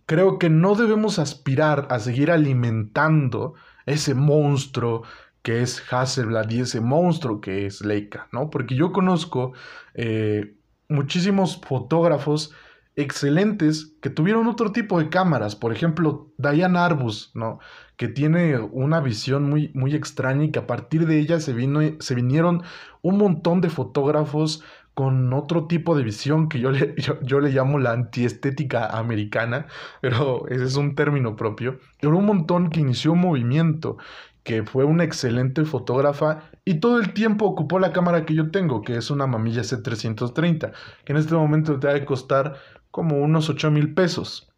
creo 0.06 0.38
que 0.38 0.52
no 0.52 0.76
debemos 0.76 1.18
aspirar 1.18 1.88
a 1.90 1.98
seguir 1.98 2.30
alimentando 2.30 3.56
ese 3.88 4.14
monstruo 4.14 5.04
que 5.42 5.62
es 5.62 5.82
Hasselblad 5.92 6.50
y 6.50 6.62
ese 6.62 6.82
monstruo 6.82 7.42
que 7.42 7.66
es 7.66 7.84
Leica, 7.84 8.28
¿no? 8.32 8.50
Porque 8.50 8.76
yo 8.76 8.92
conozco 8.92 9.54
eh, 9.94 10.56
muchísimos 10.88 11.60
fotógrafos 11.62 12.54
excelentes 12.96 13.94
que 14.02 14.10
tuvieron 14.10 14.48
otro 14.48 14.72
tipo 14.72 15.00
de 15.00 15.10
cámaras, 15.10 15.56
por 15.56 15.72
ejemplo, 15.72 16.32
Diane 16.38 16.78
Arbus, 16.78 17.32
¿no? 17.34 17.60
Que 17.96 18.08
tiene 18.08 18.58
una 18.58 19.00
visión 19.00 19.50
muy, 19.50 19.72
muy 19.74 19.96
extraña 19.96 20.46
y 20.46 20.52
que 20.52 20.60
a 20.60 20.68
partir 20.68 21.08
de 21.08 21.20
ella 21.20 21.40
se, 21.40 21.54
vino, 21.54 21.80
se 22.00 22.16
vinieron 22.16 22.64
un 23.02 23.18
montón 23.18 23.62
de 23.62 23.70
fotógrafos 23.70 24.64
con 24.94 25.32
otro 25.34 25.68
tipo 25.68 25.96
de 25.96 26.04
visión 26.04 26.50
que 26.50 26.60
yo 26.60 26.72
le, 26.72 26.96
yo, 27.24 27.40
le 27.40 27.52
llamo 27.52 27.80
la 27.80 27.92
antiestética 27.92 28.88
americana, 28.88 29.68
pero 30.02 30.48
ese 30.50 30.66
es 30.66 30.76
un 30.76 30.96
término 30.96 31.36
propio. 31.36 31.80
Pero 32.00 32.18
un 32.18 32.26
montón 32.26 32.70
que 32.70 32.82
inició 32.82 33.14
un 33.14 33.22
movimiento, 33.22 33.98
que 34.44 34.64
fue 34.64 34.86
una 34.86 35.04
excelente 35.04 35.66
fotógrafa 35.66 36.50
y 36.66 36.76
todo 36.76 37.00
el 37.00 37.14
tiempo 37.14 37.46
ocupó 37.46 37.80
la 37.80 37.92
cámara 37.92 38.26
que 38.26 38.34
yo 38.34 38.52
tengo, 38.52 38.82
que 38.82 38.96
es 38.98 39.12
una 39.12 39.28
mamilla 39.28 39.62
C330, 39.62 40.72
que 41.06 41.12
en 41.14 41.18
este 41.18 41.36
momento 41.36 41.80
te 41.80 41.88
va 41.88 41.96
a 41.96 42.06
costar 42.06 42.56
como 42.90 43.20
unos 43.20 43.50
8 43.50 43.72
mil 43.72 43.94
pesos. 43.94 44.52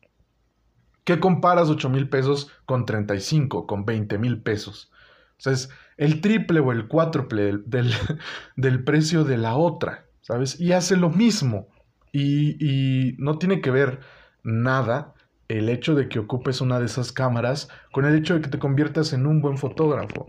¿Qué 1.03 1.19
comparas 1.19 1.69
8 1.69 1.89
mil 1.89 2.07
pesos 2.07 2.49
con 2.65 2.85
35, 2.85 3.67
con 3.67 3.85
20 3.85 4.17
mil 4.17 4.41
pesos? 4.41 4.91
O 5.37 5.41
sea, 5.43 5.53
es 5.53 5.69
el 5.97 6.21
triple 6.21 6.61
o 6.61 6.71
el 6.71 6.87
cuádruple 6.87 7.57
del, 7.65 7.93
del, 8.55 8.83
precio 8.85 9.25
de 9.25 9.37
la 9.37 9.55
otra, 9.55 10.05
¿sabes? 10.21 10.59
Y 10.59 10.71
hace 10.71 10.95
lo 10.95 11.09
mismo. 11.09 11.67
Y, 12.13 12.55
y 12.63 13.15
no 13.17 13.37
tiene 13.37 13.59
que 13.59 13.71
ver 13.71 13.99
nada 14.43 15.13
el 15.57 15.69
hecho 15.69 15.93
de 15.93 16.09
que 16.09 16.19
ocupes 16.19 16.61
una 16.61 16.79
de 16.79 16.85
esas 16.85 17.11
cámaras 17.11 17.69
con 17.91 18.05
el 18.05 18.15
hecho 18.15 18.33
de 18.33 18.41
que 18.41 18.49
te 18.49 18.59
conviertas 18.59 19.13
en 19.13 19.27
un 19.27 19.39
buen 19.39 19.57
fotógrafo. 19.57 20.27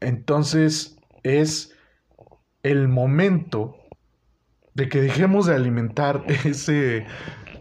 Entonces 0.00 0.96
es 1.22 1.76
el 2.64 2.88
momento 2.88 3.76
de 4.74 4.88
que 4.88 5.00
dejemos 5.00 5.46
de 5.46 5.54
alimentar 5.54 6.24
ese, 6.44 7.06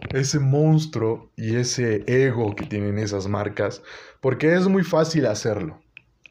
ese 0.09 0.39
monstruo 0.39 1.31
y 1.35 1.57
ese 1.57 2.03
ego 2.07 2.55
que 2.55 2.65
tienen 2.65 2.97
esas 2.97 3.27
marcas, 3.27 3.83
porque 4.19 4.55
es 4.55 4.67
muy 4.67 4.83
fácil 4.83 5.27
hacerlo. 5.27 5.79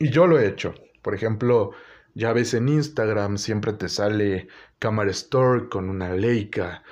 Y 0.00 0.10
yo 0.10 0.26
lo 0.26 0.40
he 0.40 0.48
hecho. 0.48 0.74
Por 1.02 1.14
ejemplo, 1.14 1.70
ya 2.14 2.32
ves 2.32 2.54
en 2.54 2.68
Instagram 2.68 3.38
siempre 3.38 3.72
te 3.74 3.88
sale 3.88 4.48
Camera 4.80 5.10
Store 5.12 5.68
con 5.68 5.88
una 5.88 6.14
Leica 6.14 6.82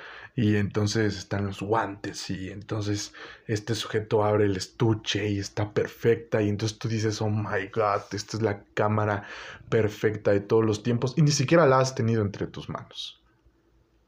y 0.41 0.55
entonces 0.55 1.17
están 1.17 1.47
los 1.47 1.61
guantes 1.61 2.29
y 2.29 2.49
entonces 2.49 3.11
este 3.45 3.75
sujeto 3.75 4.23
abre 4.23 4.45
el 4.45 4.55
estuche 4.55 5.27
y 5.27 5.37
está 5.37 5.73
perfecta 5.73 6.41
y 6.41 6.47
entonces 6.47 6.79
tú 6.79 6.87
dices, 6.87 7.21
oh 7.21 7.29
my 7.29 7.67
god, 7.73 8.03
esta 8.13 8.37
es 8.37 8.41
la 8.41 8.63
cámara 8.73 9.27
perfecta 9.67 10.31
de 10.31 10.39
todos 10.39 10.63
los 10.63 10.81
tiempos 10.81 11.13
y 11.17 11.23
ni 11.23 11.31
siquiera 11.31 11.65
la 11.65 11.79
has 11.79 11.93
tenido 11.93 12.21
entre 12.21 12.47
tus 12.47 12.69
manos. 12.69 13.21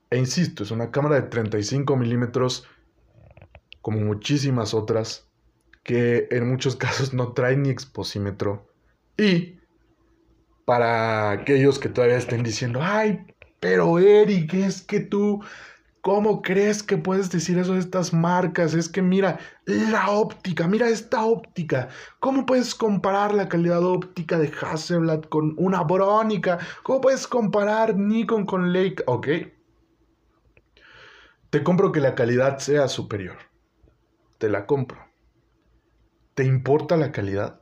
E 0.10 0.18
insisto, 0.18 0.64
es 0.64 0.72
una 0.72 0.90
cámara 0.90 1.16
de 1.16 1.24
35 1.24 1.98
milímetros 1.98 2.66
como 3.82 4.00
muchísimas 4.00 4.74
otras 4.74 5.28
que 5.84 6.30
en 6.32 6.50
muchos 6.50 6.76
casos 6.78 7.14
no 7.14 7.34
trae 7.34 7.58
ni 7.58 7.70
exposímetro 7.70 8.72
y 9.18 9.60
para 10.64 11.32
aquellos 11.32 11.78
que 11.78 11.90
todavía 11.90 12.16
estén 12.16 12.42
diciendo, 12.42 12.80
ay, 12.82 13.26
pero 13.60 14.00
Eric, 14.00 14.54
es 14.54 14.82
que 14.82 15.02
tú 15.02 15.44
¿Cómo 16.02 16.41
crees 16.41 16.82
que 16.82 16.97
puedes 16.97 17.30
decir 17.30 17.60
eso 17.60 17.74
de 17.74 17.80
estas 17.80 18.12
marcas? 18.12 18.74
Es 18.74 18.89
que 18.89 19.04
mira 19.04 19.39
la 19.66 20.10
óptica, 20.10 20.68
mira 20.68 20.89
esta 20.89 21.24
óptica. 21.24 21.89
¿Cómo 22.20 22.47
puedes 22.47 22.74
comparar 22.74 23.36
la 23.36 23.47
calidad 23.47 23.84
óptica 23.84 24.39
de 24.39 24.52
Hasselblad 24.62 25.22
con 25.22 25.54
una 25.58 25.84
Brónica? 25.84 26.58
¿Cómo 26.82 27.02
puedes 27.02 27.28
comparar 27.28 27.95
Nikon 27.95 28.47
con 28.47 28.74
Leica? 28.74 29.04
Ok. 29.06 29.28
Te 31.52 31.64
compro 31.64 31.91
que 31.91 31.99
la 31.99 32.16
calidad 32.16 32.58
sea 32.58 32.88
superior. 32.88 33.38
Te 34.39 34.49
la 34.49 34.66
compro. 34.66 35.06
¿Te 36.34 36.45
importa 36.45 36.97
la 36.97 37.12
calidad? 37.12 37.62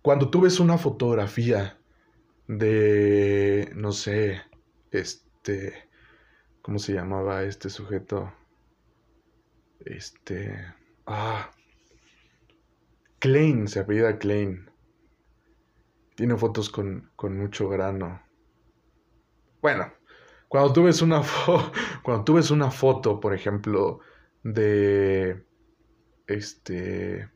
Cuando 0.00 0.30
tú 0.30 0.40
ves 0.40 0.60
una 0.60 0.78
fotografía 0.78 1.78
de, 2.46 3.70
no 3.74 3.92
sé, 3.92 4.40
este 4.90 5.27
este, 5.38 5.88
¿cómo 6.62 6.78
se 6.78 6.94
llamaba 6.94 7.44
este 7.44 7.70
sujeto? 7.70 8.32
Este, 9.80 10.52
ah, 11.06 11.50
Klein, 13.20 13.68
se 13.68 13.80
apellida 13.80 14.18
Klein. 14.18 14.68
Tiene 16.16 16.36
fotos 16.36 16.68
con, 16.68 17.10
con 17.14 17.38
mucho 17.38 17.68
grano. 17.68 18.20
Bueno, 19.62 19.92
cuando 20.48 20.72
tú 20.72 20.84
ves 20.84 21.02
una 21.02 21.22
cuando 22.02 22.24
tú 22.24 22.34
ves 22.34 22.50
una 22.50 22.70
foto, 22.70 23.20
por 23.20 23.32
ejemplo, 23.32 24.00
de 24.42 25.46
este 26.26 27.30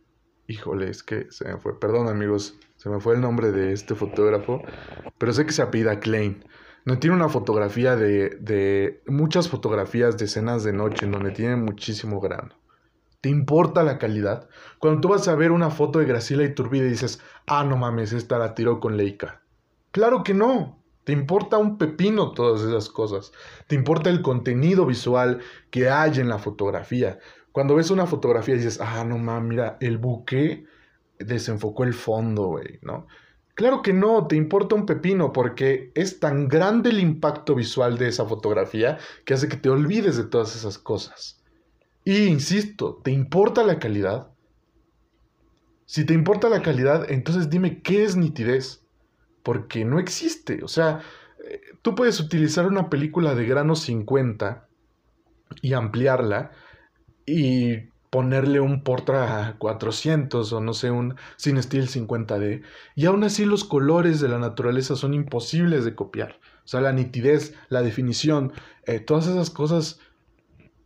híjole, 0.48 0.90
es 0.90 1.03
que 1.03 1.30
se 1.30 1.46
me 1.46 1.57
fue, 1.59 1.78
perdón 1.78 2.09
amigos, 2.09 2.59
se 2.76 2.90
me 2.90 3.00
fue 3.00 3.14
el 3.14 3.20
nombre 3.20 3.53
de 3.53 3.72
este 3.72 3.94
fotógrafo, 3.94 4.61
pero 5.16 5.32
sé 5.32 5.46
que 5.46 5.53
se 5.53 5.62
apellida 5.62 6.00
Klein. 6.00 6.44
No 6.85 6.99
tiene 6.99 7.16
una 7.16 7.28
fotografía 7.28 7.97
de, 7.97 8.30
de 8.41 9.03
muchas 9.07 9.49
fotografías 9.49 10.18
de 10.18 10.24
escenas 10.24 10.64
de 10.64 10.72
noche 10.72 11.07
en 11.07 11.12
donde 11.12 11.30
tiene 11.30 11.57
muchísimo 11.57 12.20
grano. 12.20 12.55
¿Te 13.20 13.28
importa 13.28 13.85
la 13.85 13.99
calidad? 13.99 14.49
Cuando 14.80 15.01
tú 15.01 15.09
vas 15.09 15.28
a 15.28 15.37
ver 15.37 15.53
una 15.53 15.70
foto 15.70 16.01
de 16.01 16.07
Graciela 16.07 16.43
Iturbide 16.43 16.87
y 16.87 16.91
dices, 16.91 17.20
ah, 17.47 17.62
no 17.62 17.76
mames, 17.76 18.12
esta 18.12 18.37
la 18.37 18.55
tiró 18.55 18.80
con 18.80 18.97
Leica. 18.97 19.43
Claro 19.93 20.24
que 20.24 20.35
no. 20.35 20.83
Te 21.05 21.12
importa 21.12 21.57
un 21.57 21.78
pepino 21.78 22.33
todas 22.33 22.62
esas 22.62 22.89
cosas. 22.89 23.33
Te 23.68 23.76
importa 23.76 24.11
el 24.11 24.22
contenido 24.22 24.87
visual 24.87 25.41
que 25.70 25.89
hay 25.89 26.18
en 26.18 26.28
la 26.28 26.41
fotografía. 26.41 27.20
Cuando 27.53 27.76
ves 27.76 27.93
una 27.93 28.07
fotografía 28.07 28.57
y 28.57 28.59
dices, 28.59 28.80
ah, 28.80 29.05
no 29.05 29.18
mames, 29.18 29.49
mira, 29.49 29.76
el 29.80 29.99
buque 29.99 30.66
desenfocó 31.18 31.85
el 31.85 31.95
fondo, 31.95 32.47
güey, 32.47 32.80
¿no? 32.83 33.07
Claro 33.55 33.82
que 33.82 33.92
no, 33.92 34.26
te 34.26 34.36
importa 34.36 34.74
un 34.74 34.86
pepino 34.86 35.32
porque 35.32 35.92
es 35.94 36.20
tan 36.20 36.48
grande 36.48 36.90
el 36.90 37.00
impacto 37.00 37.55
visual 37.55 37.98
de 37.98 38.09
esa 38.09 38.24
fotografía 38.24 38.98
que 39.24 39.34
hace 39.34 39.48
que 39.48 39.59
te 39.59 39.68
olvides 39.68 40.16
de 40.16 40.24
todas 40.24 40.57
esas 40.57 40.78
cosas. 40.78 41.42
Y 42.05 42.24
insisto, 42.24 43.00
¿te 43.05 43.11
importa 43.11 43.62
la 43.62 43.78
calidad? 43.78 44.32
Si 45.84 46.07
te 46.07 46.14
importa 46.14 46.48
la 46.48 46.62
calidad, 46.62 47.11
entonces 47.11 47.50
dime 47.50 47.82
qué 47.82 48.05
es 48.05 48.16
nitidez. 48.16 48.86
Porque 49.42 49.84
no 49.84 49.98
existe. 49.98 50.62
O 50.62 50.68
sea, 50.68 51.03
eh, 51.44 51.61
tú 51.82 51.94
puedes 51.94 52.20
utilizar 52.20 52.66
una 52.66 52.88
película 52.88 53.34
de 53.34 53.44
grano 53.44 53.74
50 53.76 54.68
y 55.61 55.74
ampliarla 55.74 56.53
y 57.26 57.91
ponerle 58.13 58.61
un 58.61 58.83
Portra 58.85 59.57
400 59.57 60.53
o 60.53 60.61
no 60.61 60.75
sé, 60.75 60.91
un 60.91 61.15
Cinestill 61.39 61.89
50D. 61.89 62.63
Y 62.95 63.07
aún 63.07 63.25
así 63.25 63.47
los 63.47 63.65
colores 63.65 64.21
de 64.21 64.29
la 64.29 64.39
naturaleza 64.39 64.97
son 64.97 65.15
imposibles 65.15 65.87
de 65.87 65.95
copiar. 65.95 66.39
O 66.63 66.69
sea, 66.69 66.83
la 66.83 66.93
nitidez, 66.93 67.55
la 67.71 67.81
definición, 67.81 68.53
eh, 68.85 69.01
todas 69.01 69.29
esas 69.29 69.49
cosas 69.49 69.99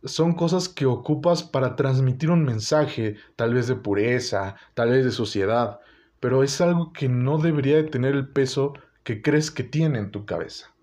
son 0.05 0.35
cosas 0.35 0.69
que 0.69 0.85
ocupas 0.85 1.43
para 1.43 1.75
transmitir 1.75 2.31
un 2.31 2.45
mensaje, 2.45 3.17
tal 3.35 3.53
vez 3.53 3.67
de 3.67 3.75
pureza, 3.75 4.55
tal 4.73 4.91
vez 4.91 5.03
de 5.03 5.11
sociedad, 5.11 5.81
pero 6.21 6.43
es 6.43 6.61
algo 6.61 6.93
que 6.93 7.09
no 7.09 7.39
debería 7.39 7.75
de 7.75 7.89
tener 7.89 8.15
el 8.15 8.29
peso 8.29 8.73
que 9.03 9.21
crees 9.21 9.51
que 9.51 9.63
tiene 9.63 9.99
en 9.99 10.11
tu 10.11 10.25
cabeza, 10.25 10.73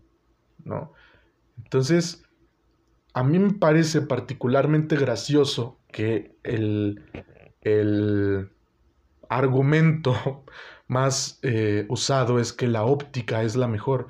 ¿no? 0.63 0.93
Entonces, 1.57 2.23
a 3.15 3.25
mí 3.25 3.39
me 3.39 3.55
parece 3.55 4.03
particularmente 4.03 4.97
gracioso 4.97 5.79
que 5.95 6.37
el, 6.43 7.01
argumento 9.29 10.45
más 10.89 11.39
eh, 11.43 11.87
usado 11.89 12.39
es 12.39 12.53
que 12.53 12.67
la 12.67 12.85
óptica 12.85 13.43
es 13.43 13.57
la 13.57 13.69
mejor, 13.69 14.09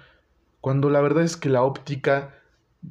cuando 0.61 0.89
la 0.89 1.03
verdad 1.03 1.23
es 1.23 1.37
que 1.37 1.51
la 1.51 1.63
óptica 1.63 2.35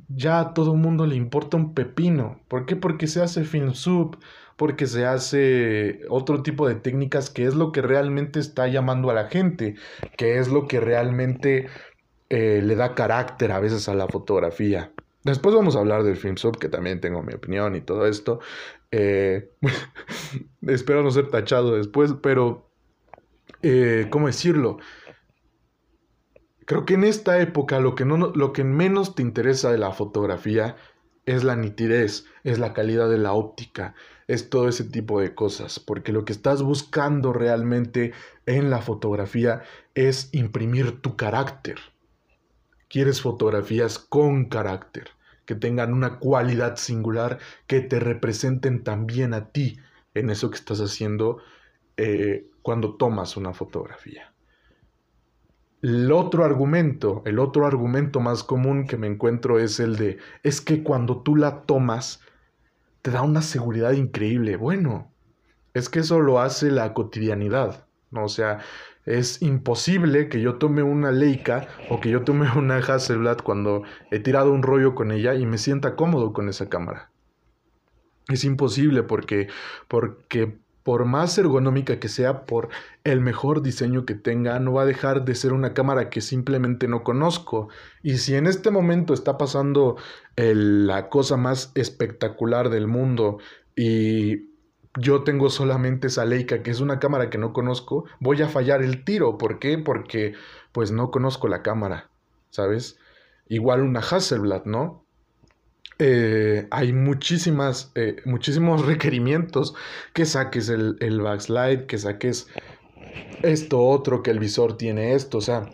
ya 0.08 0.40
a 0.40 0.54
todo 0.54 0.74
el 0.74 0.80
mundo 0.80 1.06
le 1.06 1.16
importa 1.16 1.58
un 1.58 1.74
pepino. 1.74 2.40
¿Por 2.48 2.66
qué? 2.66 2.76
Porque 2.76 3.08
se 3.08 3.22
hace 3.22 3.44
film 3.44 3.74
sub, 3.74 4.18
porque 4.58 4.88
se 4.88 5.06
hace 5.06 6.02
otro 6.10 6.44
tipo 6.44 6.68
de 6.68 6.76
técnicas 6.76 7.30
que 7.30 7.46
es 7.46 7.56
lo 7.56 7.72
que 7.72 7.82
realmente 7.82 8.40
está 8.40 8.68
llamando 8.68 9.10
a 9.10 9.14
la 9.14 9.26
gente, 9.26 9.76
que 10.18 10.38
es 10.38 10.50
lo 10.50 10.68
que 10.68 10.80
realmente 10.80 11.68
eh, 12.30 12.62
le 12.64 12.76
da 12.76 12.96
carácter 12.96 13.52
a 13.52 13.60
veces 13.60 13.90
a 13.90 13.96
la 13.96 14.08
fotografía. 14.08 14.92
Después 15.24 15.56
vamos 15.56 15.76
a 15.76 15.80
hablar 15.80 16.04
del 16.04 16.18
film 16.18 16.36
sub, 16.36 16.60
que 16.60 16.68
también 16.68 17.00
tengo 17.00 17.24
mi 17.24 17.34
opinión 17.34 17.76
y 17.76 17.82
todo 17.82 18.06
esto. 18.06 18.40
Eh, 18.96 19.50
espero 20.68 21.02
no 21.02 21.10
ser 21.10 21.32
tachado 21.32 21.76
después, 21.76 22.14
pero, 22.22 22.70
eh, 23.64 24.06
¿cómo 24.12 24.28
decirlo? 24.28 24.78
Creo 26.68 26.86
que 26.86 26.94
en 26.94 27.04
esta 27.04 27.42
época 27.42 27.80
lo 27.80 27.96
que, 27.96 28.06
no, 28.06 28.18
lo 28.18 28.54
que 28.54 28.64
menos 28.64 29.16
te 29.16 29.24
interesa 29.24 29.72
de 29.72 29.80
la 29.80 29.94
fotografía 29.94 30.76
es 31.26 31.44
la 31.44 31.56
nitidez, 31.56 32.26
es 32.44 32.60
la 32.60 32.74
calidad 32.74 33.10
de 33.10 33.18
la 33.18 33.34
óptica, 33.34 33.96
es 34.28 34.52
todo 34.52 34.68
ese 34.70 34.84
tipo 34.84 35.20
de 35.20 35.34
cosas, 35.34 35.80
porque 35.80 36.12
lo 36.12 36.24
que 36.24 36.34
estás 36.34 36.62
buscando 36.62 37.34
realmente 37.34 38.14
en 38.46 38.70
la 38.70 38.80
fotografía 38.80 39.64
es 39.96 40.30
imprimir 40.34 41.02
tu 41.02 41.16
carácter. 41.18 41.80
Quieres 42.90 43.22
fotografías 43.22 43.98
con 43.98 44.46
carácter, 44.50 45.10
que 45.46 45.56
tengan 45.56 45.94
una 45.94 46.20
cualidad 46.20 46.78
singular, 46.78 47.40
que 47.68 47.82
te 47.82 48.00
representen 48.00 48.84
también 48.84 49.34
a 49.34 49.50
ti 49.50 49.78
en 50.14 50.30
eso 50.30 50.50
que 50.50 50.58
estás 50.58 50.80
haciendo 50.80 51.40
eh, 51.98 52.48
cuando 52.62 52.96
tomas 52.96 53.38
una 53.38 53.54
fotografía. 53.54 54.34
El 55.82 56.12
otro 56.14 56.46
argumento, 56.46 57.22
el 57.26 57.40
otro 57.40 57.68
argumento 57.68 58.22
más 58.22 58.44
común 58.44 58.88
que 58.88 58.96
me 58.96 59.08
encuentro 59.08 59.60
es 59.60 59.82
el 59.82 59.98
de, 59.98 60.18
es 60.42 60.62
que 60.62 60.82
cuando 60.82 61.22
tú 61.24 61.36
la 61.36 61.64
tomas, 61.64 62.22
te 63.02 63.12
da 63.12 63.22
una 63.22 63.42
seguridad 63.42 63.92
increíble. 63.92 64.56
Bueno, 64.56 65.12
es 65.74 65.90
que 65.90 66.00
eso 66.00 66.22
lo 66.22 66.40
hace 66.40 66.72
la 66.72 66.94
cotidianidad, 66.94 67.86
¿no? 68.12 68.24
O 68.24 68.30
sea, 68.30 68.60
es 69.06 69.42
imposible 69.42 70.30
que 70.30 70.42
yo 70.42 70.56
tome 70.56 70.84
una 70.84 71.12
Leica 71.12 71.68
o 71.90 72.00
que 72.00 72.10
yo 72.10 72.22
tome 72.24 72.50
una 72.58 72.78
Hasselblad 72.78 73.38
cuando 73.38 73.84
he 74.12 74.20
tirado 74.20 74.52
un 74.52 74.64
rollo 74.64 74.96
con 74.96 75.12
ella 75.12 75.36
y 75.36 75.46
me 75.46 75.58
sienta 75.58 75.96
cómodo 75.96 76.34
con 76.34 76.50
esa 76.50 76.70
cámara. 76.70 77.10
Es 78.30 78.46
imposible 78.46 79.04
porque, 79.04 79.50
porque 79.90 80.58
por 80.84 81.06
más 81.06 81.38
ergonómica 81.38 82.00
que 82.00 82.08
sea, 82.08 82.46
por 82.46 82.70
el 83.04 83.20
mejor 83.20 83.62
diseño 83.62 84.06
que 84.06 84.16
tenga, 84.16 84.60
no 84.60 84.74
va 84.74 84.84
a 84.84 84.86
dejar 84.86 85.26
de 85.26 85.36
ser 85.36 85.54
una 85.54 85.74
cámara 85.74 86.10
que 86.10 86.22
simplemente 86.22 86.88
no 86.88 87.04
conozco. 87.04 87.70
Y 88.02 88.18
si 88.18 88.36
en 88.36 88.48
este 88.48 88.72
momento 88.72 89.14
está 89.14 89.38
pasando 89.38 89.98
la 90.36 91.10
cosa 91.10 91.38
más 91.38 91.72
espectacular 91.76 92.70
del 92.70 92.88
mundo 92.88 93.40
y 93.76 94.53
yo 95.00 95.24
tengo 95.24 95.50
solamente 95.50 96.08
esa 96.08 96.26
Leica, 96.26 96.62
que 96.62 96.72
es 96.72 96.80
una 96.80 97.00
cámara 97.00 97.30
que 97.30 97.38
no 97.38 97.54
conozco, 97.54 98.06
voy 98.20 98.42
a 98.42 98.48
fallar 98.48 98.82
el 98.82 99.04
tiro. 99.04 99.38
¿Por 99.38 99.60
qué? 99.60 99.78
Porque 99.78 100.34
pues 100.72 100.92
no 100.92 101.12
conozco 101.12 101.48
la 101.48 101.64
cámara, 101.64 102.10
¿sabes? 102.50 103.00
Igual 103.48 103.82
una 103.82 104.00
Hasselblad, 104.00 104.66
¿no? 104.66 105.04
Eh, 106.00 106.68
hay 106.72 106.94
muchísimas, 106.94 107.92
eh, 107.96 108.18
muchísimos 108.26 108.86
requerimientos 108.86 109.76
que 110.14 110.26
saques 110.26 110.70
el, 110.70 110.98
el 111.00 111.22
backslide, 111.22 111.86
que 111.86 111.98
saques 111.98 112.48
esto 113.42 113.80
otro, 113.80 114.24
que 114.24 114.32
el 114.32 114.40
visor 114.40 114.78
tiene 114.78 115.14
esto, 115.14 115.38
o 115.38 115.42
sea, 115.42 115.70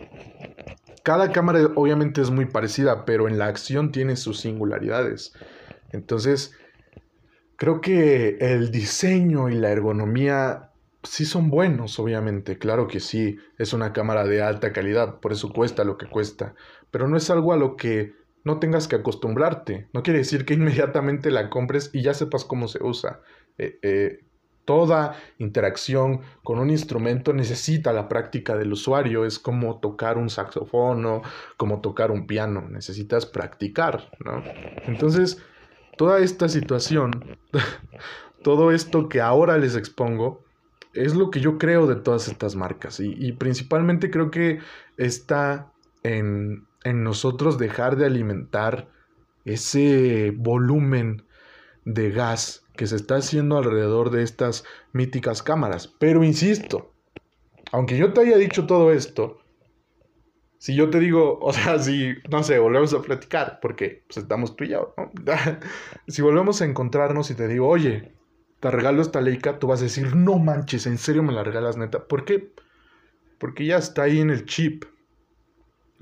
cada 1.02 1.32
cámara 1.32 1.70
obviamente 1.76 2.20
es 2.20 2.30
muy 2.30 2.46
parecida, 2.46 3.04
pero 3.04 3.28
en 3.28 3.38
la 3.38 3.46
acción 3.46 3.92
tiene 3.92 4.16
sus 4.16 4.40
singularidades. 4.40 5.32
Entonces, 5.92 6.52
creo 7.60 7.82
que 7.82 8.38
el 8.40 8.70
diseño 8.70 9.50
y 9.50 9.54
la 9.54 9.68
ergonomía 9.68 10.70
sí 11.02 11.26
son 11.26 11.50
buenos, 11.50 11.98
obviamente, 11.98 12.56
claro 12.56 12.88
que 12.88 13.00
sí, 13.00 13.36
es 13.58 13.74
una 13.74 13.92
cámara 13.92 14.24
de 14.24 14.40
alta 14.40 14.72
calidad, 14.72 15.20
por 15.20 15.32
eso 15.32 15.52
cuesta 15.52 15.84
lo 15.84 15.98
que 15.98 16.06
cuesta, 16.06 16.54
pero 16.90 17.06
no 17.06 17.18
es 17.18 17.28
algo 17.28 17.52
a 17.52 17.58
lo 17.58 17.76
que 17.76 18.14
no 18.44 18.60
tengas 18.60 18.88
que 18.88 18.96
acostumbrarte. 18.96 19.88
No 19.92 20.02
quiere 20.02 20.20
decir 20.20 20.46
que 20.46 20.54
inmediatamente 20.60 21.30
la 21.30 21.50
compres 21.50 21.90
y 21.92 22.00
ya 22.00 22.14
sepas 22.14 22.46
cómo 22.46 22.66
se 22.66 22.82
usa. 22.82 23.20
Eh, 23.58 23.78
eh, 23.82 24.24
toda 24.64 25.16
interacción 25.36 26.22
con 26.42 26.60
un 26.60 26.70
instrumento 26.70 27.34
necesita 27.34 27.92
la 27.92 28.08
práctica 28.08 28.56
del 28.56 28.72
usuario. 28.72 29.26
Es 29.26 29.38
como 29.38 29.80
tocar 29.80 30.16
un 30.16 30.30
saxofón 30.30 31.04
o 31.04 31.22
como 31.58 31.82
tocar 31.82 32.10
un 32.10 32.26
piano. 32.26 32.66
Necesitas 32.70 33.26
practicar, 33.26 34.10
¿no? 34.24 34.42
Entonces, 34.86 35.42
toda 36.00 36.20
esta 36.20 36.48
situación, 36.48 37.36
todo 38.42 38.72
esto 38.72 39.10
que 39.10 39.20
ahora 39.20 39.58
les 39.58 39.76
expongo, 39.76 40.42
es 40.94 41.14
lo 41.14 41.30
que 41.30 41.40
yo 41.40 41.58
creo 41.58 41.86
de 41.86 41.96
todas 41.96 42.26
estas 42.26 42.56
marcas. 42.56 43.00
y 43.00 43.32
principalmente 43.32 44.10
creo 44.10 44.30
que 44.30 44.60
está 44.96 45.74
en 46.02 46.64
nosotros 46.84 47.58
dejar 47.58 47.96
de 47.96 48.06
alimentar 48.06 48.88
ese 49.44 50.32
volumen 50.34 51.22
de 51.84 52.10
gas 52.10 52.64
que 52.76 52.86
se 52.86 52.96
está 52.96 53.16
haciendo 53.16 53.58
alrededor 53.58 54.08
de 54.08 54.22
estas 54.22 54.64
míticas 54.94 55.42
cámaras. 55.42 55.86
Pero 55.98 56.24
insisto, 56.24 56.94
aunque 57.72 57.98
yo 57.98 58.14
te 58.14 58.22
haya 58.22 58.38
dicho 58.38 58.66
todo 58.66 58.90
esto, 58.90 59.39
si 60.60 60.74
yo 60.74 60.90
te 60.90 61.00
digo, 61.00 61.38
o 61.42 61.52
sea, 61.52 61.78
si, 61.78 62.14
no 62.30 62.42
sé, 62.42 62.58
volvemos 62.58 62.92
a 62.92 63.00
platicar, 63.00 63.58
porque 63.60 64.04
pues, 64.06 64.18
estamos 64.18 64.54
tú 64.56 64.64
¿no? 64.66 64.94
si 66.06 66.22
volvemos 66.22 66.60
a 66.60 66.66
encontrarnos 66.66 67.30
y 67.30 67.34
te 67.34 67.48
digo, 67.48 67.66
oye, 67.66 68.12
te 68.60 68.70
regalo 68.70 69.00
esta 69.00 69.22
Leica, 69.22 69.58
tú 69.58 69.68
vas 69.68 69.80
a 69.80 69.84
decir, 69.84 70.14
no 70.14 70.38
manches, 70.38 70.86
en 70.86 70.98
serio 70.98 71.22
me 71.22 71.32
la 71.32 71.42
regalas 71.42 71.78
neta. 71.78 72.06
¿Por 72.06 72.26
qué? 72.26 72.52
Porque 73.38 73.64
ya 73.64 73.78
está 73.78 74.02
ahí 74.02 74.20
en 74.20 74.28
el 74.28 74.44
chip 74.44 74.84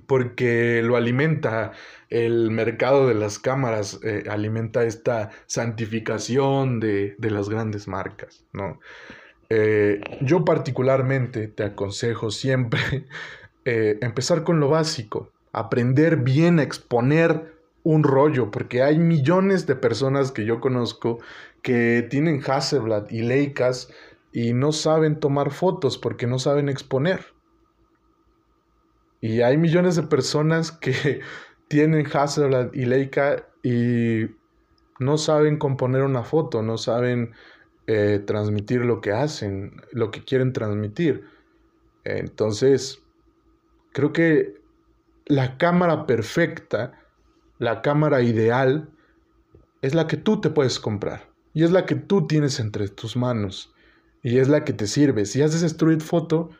porque 0.06 0.82
lo 0.82 0.96
alimenta 0.96 1.72
el 2.08 2.50
mercado 2.50 3.06
de 3.06 3.14
las 3.14 3.38
cámaras, 3.38 4.00
eh, 4.02 4.24
alimenta 4.28 4.84
esta 4.84 5.30
santificación 5.46 6.80
de, 6.80 7.14
las 7.18 7.48
grandes 7.48 7.86
marcas, 7.86 8.44
¿no? 8.52 8.80
Eh, 9.50 10.00
yo 10.20 10.44
particularmente 10.44 11.46
te 11.48 11.62
aconsejo 11.62 12.30
siempre 12.30 13.06
eh, 13.70 13.98
empezar 14.00 14.44
con 14.44 14.60
lo 14.60 14.70
básico, 14.70 15.30
aprender 15.52 16.16
bien 16.16 16.58
a 16.58 16.62
exponer 16.62 17.54
un 17.82 18.02
rollo, 18.02 18.50
porque 18.50 18.82
hay 18.82 18.98
millones 18.98 19.66
de 19.66 19.76
personas 19.76 20.32
que 20.32 20.46
yo 20.46 20.58
conozco 20.58 21.18
que 21.60 22.06
tienen 22.08 22.40
Hasselblad 22.40 23.10
y 23.10 23.20
Leicas 23.20 23.92
y 24.32 24.54
no 24.54 24.72
saben 24.72 25.20
tomar 25.20 25.50
fotos 25.50 25.98
porque 25.98 26.26
no 26.26 26.38
saben 26.38 26.70
exponer. 26.70 27.26
Y 29.20 29.42
hay 29.42 29.58
millones 29.58 29.96
de 29.96 30.04
personas 30.04 30.72
que 30.80 31.20
tienen 31.68 32.06
Hasselblad 32.10 32.72
y 32.72 32.86
Leica 32.86 33.50
y 33.62 34.30
no 34.98 35.18
saben 35.18 35.58
componer 35.58 36.04
una 36.04 36.22
foto, 36.22 36.62
no 36.62 36.78
saben 36.78 37.32
eh, 37.86 38.18
transmitir 38.26 38.86
lo 38.86 39.02
que 39.02 39.12
hacen, 39.12 39.82
lo 39.92 40.10
que 40.10 40.24
quieren 40.24 40.54
transmitir. 40.54 41.26
Entonces, 42.04 43.02
creo 43.98 44.12
que 44.12 44.54
la 45.26 45.58
cámara 45.58 46.06
perfecta, 46.06 47.00
la 47.58 47.82
cámara 47.82 48.22
ideal, 48.22 48.90
es 49.82 49.92
la 49.92 50.06
que 50.06 50.16
tú 50.16 50.40
te 50.40 50.50
puedes 50.50 50.78
comprar. 50.78 51.32
Y 51.52 51.64
es 51.64 51.72
la 51.72 51.84
que 51.84 51.96
tú 51.96 52.28
tienes 52.28 52.60
entre 52.60 52.86
tus 52.86 53.16
manos. 53.16 53.74
Y 54.22 54.38
es 54.38 54.48
la 54.48 54.62
que 54.62 54.72
te 54.72 54.86
sirve. 54.86 55.24
Si 55.24 55.42
haces 55.42 55.64
street 55.64 55.98
photo, 55.98 56.50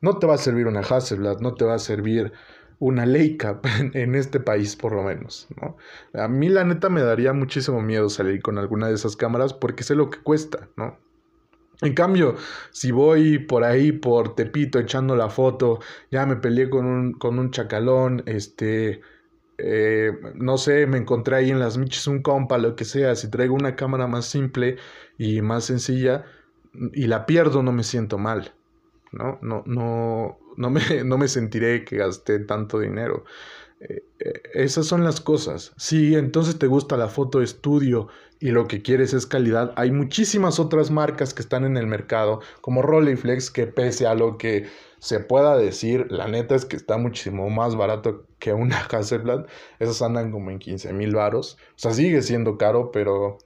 no 0.00 0.20
te 0.20 0.28
va 0.28 0.34
a 0.34 0.38
servir 0.38 0.68
una 0.68 0.78
Hasselblad, 0.78 1.40
no 1.40 1.54
te 1.54 1.64
va 1.64 1.74
a 1.74 1.80
servir 1.80 2.32
una 2.78 3.04
Leica 3.04 3.60
en 3.92 4.14
este 4.14 4.38
país 4.38 4.76
por 4.76 4.92
lo 4.92 5.02
menos, 5.02 5.48
¿no? 5.60 5.76
A 6.14 6.28
mí 6.28 6.48
la 6.50 6.62
neta 6.62 6.88
me 6.88 7.02
daría 7.02 7.32
muchísimo 7.32 7.82
miedo 7.82 8.08
salir 8.10 8.42
con 8.42 8.58
alguna 8.58 8.86
de 8.86 8.94
esas 8.94 9.16
cámaras 9.16 9.54
porque 9.54 9.82
sé 9.82 9.96
lo 9.96 10.08
que 10.08 10.22
cuesta, 10.22 10.68
¿no? 10.76 11.00
En 11.82 11.94
cambio, 11.94 12.36
si 12.70 12.90
voy 12.90 13.38
por 13.38 13.64
ahí, 13.64 13.92
por 13.92 14.34
Tepito, 14.34 14.78
echando 14.78 15.16
la 15.16 15.30
foto, 15.30 15.80
ya 16.10 16.26
me 16.26 16.36
peleé 16.36 16.68
con 16.68 16.84
un, 16.86 17.12
con 17.14 17.38
un 17.38 17.50
chacalón, 17.50 18.22
este, 18.26 19.00
eh, 19.58 20.12
no 20.34 20.58
sé, 20.58 20.86
me 20.86 20.98
encontré 20.98 21.36
ahí 21.36 21.50
en 21.50 21.58
las 21.60 21.78
miches 21.78 22.06
un 22.06 22.22
compa, 22.22 22.58
lo 22.58 22.76
que 22.76 22.84
sea, 22.84 23.14
si 23.16 23.30
traigo 23.30 23.54
una 23.54 23.76
cámara 23.76 24.06
más 24.06 24.26
simple 24.26 24.76
y 25.18 25.42
más 25.42 25.64
sencilla 25.66 26.24
y 26.92 27.06
la 27.06 27.26
pierdo, 27.26 27.62
no 27.62 27.72
me 27.72 27.82
siento 27.84 28.18
mal, 28.18 28.54
¿no? 29.12 29.38
No, 29.42 29.62
no, 29.66 30.38
no, 30.56 30.70
me, 30.70 30.80
no 31.04 31.18
me 31.18 31.28
sentiré 31.28 31.84
que 31.84 31.96
gasté 31.98 32.40
tanto 32.40 32.78
dinero. 32.80 33.24
Esas 34.52 34.86
son 34.86 35.04
las 35.04 35.20
cosas. 35.20 35.72
Si 35.76 36.14
entonces 36.14 36.58
te 36.58 36.66
gusta 36.66 36.96
la 36.96 37.08
foto 37.08 37.38
de 37.38 37.44
estudio 37.44 38.08
y 38.38 38.50
lo 38.50 38.68
que 38.68 38.82
quieres 38.82 39.14
es 39.14 39.26
calidad, 39.26 39.72
hay 39.76 39.90
muchísimas 39.90 40.58
otras 40.58 40.90
marcas 40.90 41.32
que 41.32 41.42
están 41.42 41.64
en 41.64 41.76
el 41.76 41.86
mercado, 41.86 42.40
como 42.60 42.82
Rolleiflex, 42.82 43.50
que 43.50 43.66
pese 43.66 44.06
a 44.06 44.14
lo 44.14 44.36
que 44.38 44.68
se 45.00 45.18
pueda 45.18 45.56
decir, 45.56 46.06
la 46.10 46.28
neta 46.28 46.54
es 46.54 46.66
que 46.66 46.76
está 46.76 46.98
muchísimo 46.98 47.48
más 47.48 47.74
barato 47.74 48.26
que 48.38 48.52
una 48.52 48.78
Hasselblad. 48.90 49.46
Esas 49.78 50.02
andan 50.02 50.30
como 50.30 50.50
en 50.50 50.58
15 50.58 50.92
mil 50.92 51.14
varos. 51.14 51.56
O 51.70 51.78
sea, 51.78 51.92
sigue 51.92 52.20
siendo 52.20 52.58
caro, 52.58 52.92
pero 52.92 53.38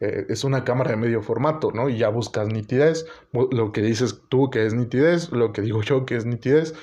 eh, 0.00 0.26
es 0.28 0.42
una 0.42 0.64
cámara 0.64 0.90
de 0.90 0.96
medio 0.96 1.22
formato, 1.22 1.70
¿no? 1.72 1.88
Y 1.88 1.98
ya 1.98 2.08
buscas 2.08 2.48
nitidez, 2.48 3.06
lo 3.32 3.72
que 3.72 3.82
dices 3.82 4.20
tú 4.28 4.50
que 4.50 4.66
es 4.66 4.74
nitidez, 4.74 5.30
lo 5.30 5.52
que 5.52 5.62
digo 5.62 5.80
yo 5.82 6.04
que 6.06 6.16
es 6.16 6.26
nitidez, 6.26 6.74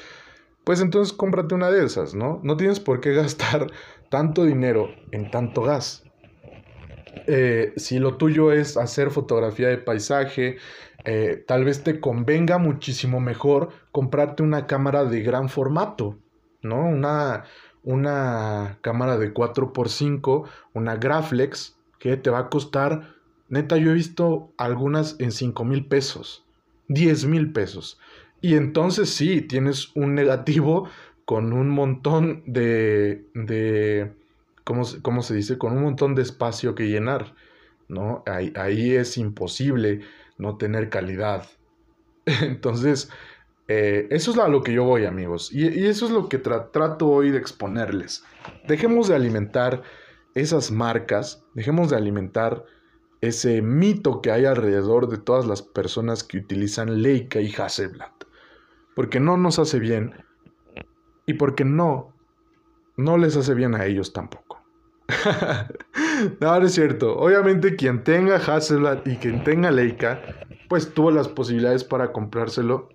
pues 0.64 0.82
entonces 0.82 1.14
cómprate 1.14 1.56
una 1.56 1.70
de 1.70 1.86
esas, 1.86 2.16
¿no? 2.16 2.40
No 2.44 2.58
tienes 2.58 2.80
por 2.80 3.00
qué 3.02 3.14
gastar 3.14 3.68
tanto 4.10 4.46
dinero 4.46 4.90
en 5.12 5.32
tanto 5.32 5.62
gas. 5.62 6.04
Eh, 7.28 7.74
si 7.78 8.00
lo 8.00 8.18
tuyo 8.18 8.52
es 8.52 8.78
hacer 8.78 9.12
fotografía 9.12 9.68
de 9.68 9.78
paisaje, 9.78 10.58
eh, 11.06 11.44
tal 11.48 11.64
vez 11.66 11.84
te 11.84 12.00
convenga 12.00 12.58
muchísimo 12.58 13.20
mejor 13.20 13.70
comprarte 13.92 14.44
una 14.44 14.68
cámara 14.68 15.06
de 15.06 15.22
gran 15.22 15.50
formato, 15.50 16.18
¿no? 16.62 16.86
Una, 16.86 17.44
una 17.84 18.80
cámara 18.82 19.18
de 19.18 19.34
4x5, 19.34 20.48
una 20.74 20.96
Graflex, 20.96 21.78
que 22.00 22.18
te 22.18 22.30
va 22.30 22.40
a 22.40 22.50
costar 22.50 23.14
Neta, 23.54 23.78
yo 23.78 23.92
he 23.92 23.94
visto 23.94 24.52
algunas 24.58 25.16
en 25.20 25.32
5 25.32 25.64
mil 25.64 25.86
pesos, 25.86 26.44
10 26.88 27.26
mil 27.26 27.52
pesos. 27.52 28.00
Y 28.44 28.56
entonces 28.56 29.10
sí, 29.10 29.42
tienes 29.42 29.96
un 29.96 30.16
negativo 30.16 30.90
con 31.24 31.54
un 31.54 31.70
montón 31.70 32.44
de, 32.46 33.26
de 33.34 34.12
¿cómo, 34.66 34.84
¿cómo, 35.02 35.22
se 35.22 35.34
dice? 35.34 35.58
Con 35.58 35.78
un 35.78 35.84
montón 35.84 36.14
de 36.14 36.24
espacio 36.24 36.76
que 36.76 36.90
llenar, 36.90 37.36
¿no? 37.88 38.22
Ahí, 38.26 38.52
ahí 38.58 38.96
es 38.96 39.18
imposible 39.18 40.02
no 40.38 40.58
tener 40.58 40.90
calidad. 40.90 41.48
Entonces, 42.26 43.10
eh, 43.70 44.08
eso 44.10 44.32
es 44.32 44.38
a 44.38 44.50
lo 44.50 44.62
que 44.62 44.74
yo 44.74 44.84
voy, 44.84 45.06
amigos. 45.06 45.50
Y, 45.54 45.88
eso 45.88 46.08
es 46.08 46.12
lo 46.12 46.28
que 46.28 46.38
trato 46.38 47.08
hoy 47.08 47.32
de 47.32 47.38
exponerles. 47.38 48.26
Dejemos 48.68 49.08
de 49.08 49.16
alimentar 49.16 49.84
esas 50.36 50.70
marcas, 50.70 51.46
dejemos 51.54 51.92
de 51.92 51.96
alimentar 51.96 52.66
ese 53.22 53.62
mito 53.62 54.22
que 54.22 54.32
hay 54.32 54.44
alrededor 54.44 55.08
de 55.08 55.18
todas 55.18 55.46
las 55.46 55.62
personas 55.62 56.26
que 56.26 56.40
utilizan 56.40 57.02
Leica 57.02 57.40
y 57.40 57.54
Hasselblad. 57.56 58.12
Porque 58.96 59.20
no 59.20 59.38
nos 59.38 59.60
hace 59.60 59.80
bien 59.80 60.14
y 61.26 61.34
porque 61.36 61.66
no, 61.66 62.14
no 62.98 63.18
les 63.18 63.36
hace 63.36 63.54
bien 63.54 63.76
a 63.76 63.86
ellos 63.86 64.14
tampoco. 64.14 64.64
no, 66.40 66.60
no 66.60 66.66
es 66.66 66.74
cierto. 66.74 67.18
Obviamente 67.18 67.76
quien 67.76 68.04
tenga 68.04 68.36
Hasselblad 68.36 69.06
y 69.06 69.18
quien 69.18 69.44
tenga 69.44 69.72
Leica, 69.72 70.22
pues 70.70 70.94
tuvo 70.94 71.12
las 71.12 71.28
posibilidades 71.28 71.84
para 71.84 72.12
comprárselo 72.12 72.90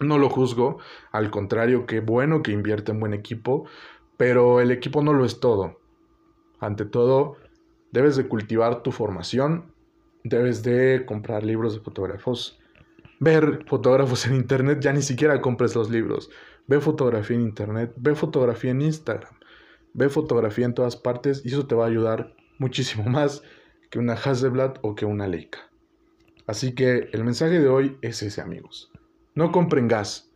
no 0.00 0.18
lo 0.18 0.28
juzgo, 0.28 0.78
al 1.12 1.30
contrario, 1.30 1.86
qué 1.86 2.00
bueno 2.00 2.42
que 2.42 2.52
invierte 2.52 2.92
en 2.92 3.00
buen 3.00 3.14
equipo, 3.14 3.66
pero 4.16 4.60
el 4.60 4.70
equipo 4.70 5.02
no 5.02 5.12
lo 5.12 5.24
es 5.24 5.40
todo. 5.40 5.80
Ante 6.58 6.84
todo, 6.84 7.36
debes 7.92 8.16
de 8.16 8.26
cultivar 8.26 8.82
tu 8.82 8.90
formación, 8.90 9.72
debes 10.24 10.62
de 10.62 11.04
comprar 11.06 11.44
libros 11.44 11.74
de 11.74 11.80
fotógrafos, 11.80 12.58
ver 13.24 13.64
fotógrafos 13.66 14.26
en 14.26 14.34
internet, 14.34 14.78
ya 14.80 14.92
ni 14.92 15.02
siquiera 15.02 15.40
compres 15.40 15.74
los 15.74 15.90
libros. 15.90 16.30
Ve 16.66 16.80
fotografía 16.80 17.36
en 17.36 17.42
internet, 17.42 17.92
ve 17.96 18.14
fotografía 18.14 18.70
en 18.70 18.82
Instagram, 18.82 19.34
ve 19.92 20.08
fotografía 20.08 20.66
en 20.66 20.74
todas 20.74 20.96
partes 20.96 21.42
y 21.44 21.48
eso 21.48 21.66
te 21.66 21.74
va 21.74 21.84
a 21.84 21.88
ayudar 21.88 22.34
muchísimo 22.58 23.04
más 23.10 23.42
que 23.90 23.98
una 23.98 24.14
Hasselblad 24.14 24.74
o 24.82 24.94
que 24.94 25.06
una 25.06 25.26
Leica. 25.26 25.70
Así 26.46 26.74
que 26.74 27.08
el 27.12 27.24
mensaje 27.24 27.58
de 27.58 27.68
hoy 27.68 27.96
es 28.02 28.22
ese, 28.22 28.40
amigos. 28.40 28.92
No 29.34 29.50
compren 29.50 29.88
gas. 29.88 30.30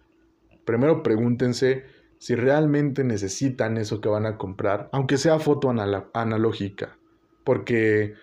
Primero 0.64 1.02
pregúntense 1.02 1.84
si 2.18 2.34
realmente 2.34 3.04
necesitan 3.04 3.76
eso 3.76 4.00
que 4.00 4.08
van 4.08 4.26
a 4.26 4.38
comprar, 4.38 4.88
aunque 4.92 5.18
sea 5.18 5.38
foto 5.38 5.70
analógica, 5.70 6.98
porque 7.44 8.14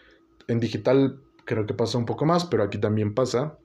en 0.47 0.59
digital 0.59 1.22
creo 1.45 1.66
que 1.66 1.74
pasa 1.74 1.97
un 1.97 2.05
poco 2.05 2.26
más, 2.26 2.45
pero 2.45 2.63
aquí 2.63 2.78
también 2.78 3.13
pasa. 3.13 3.57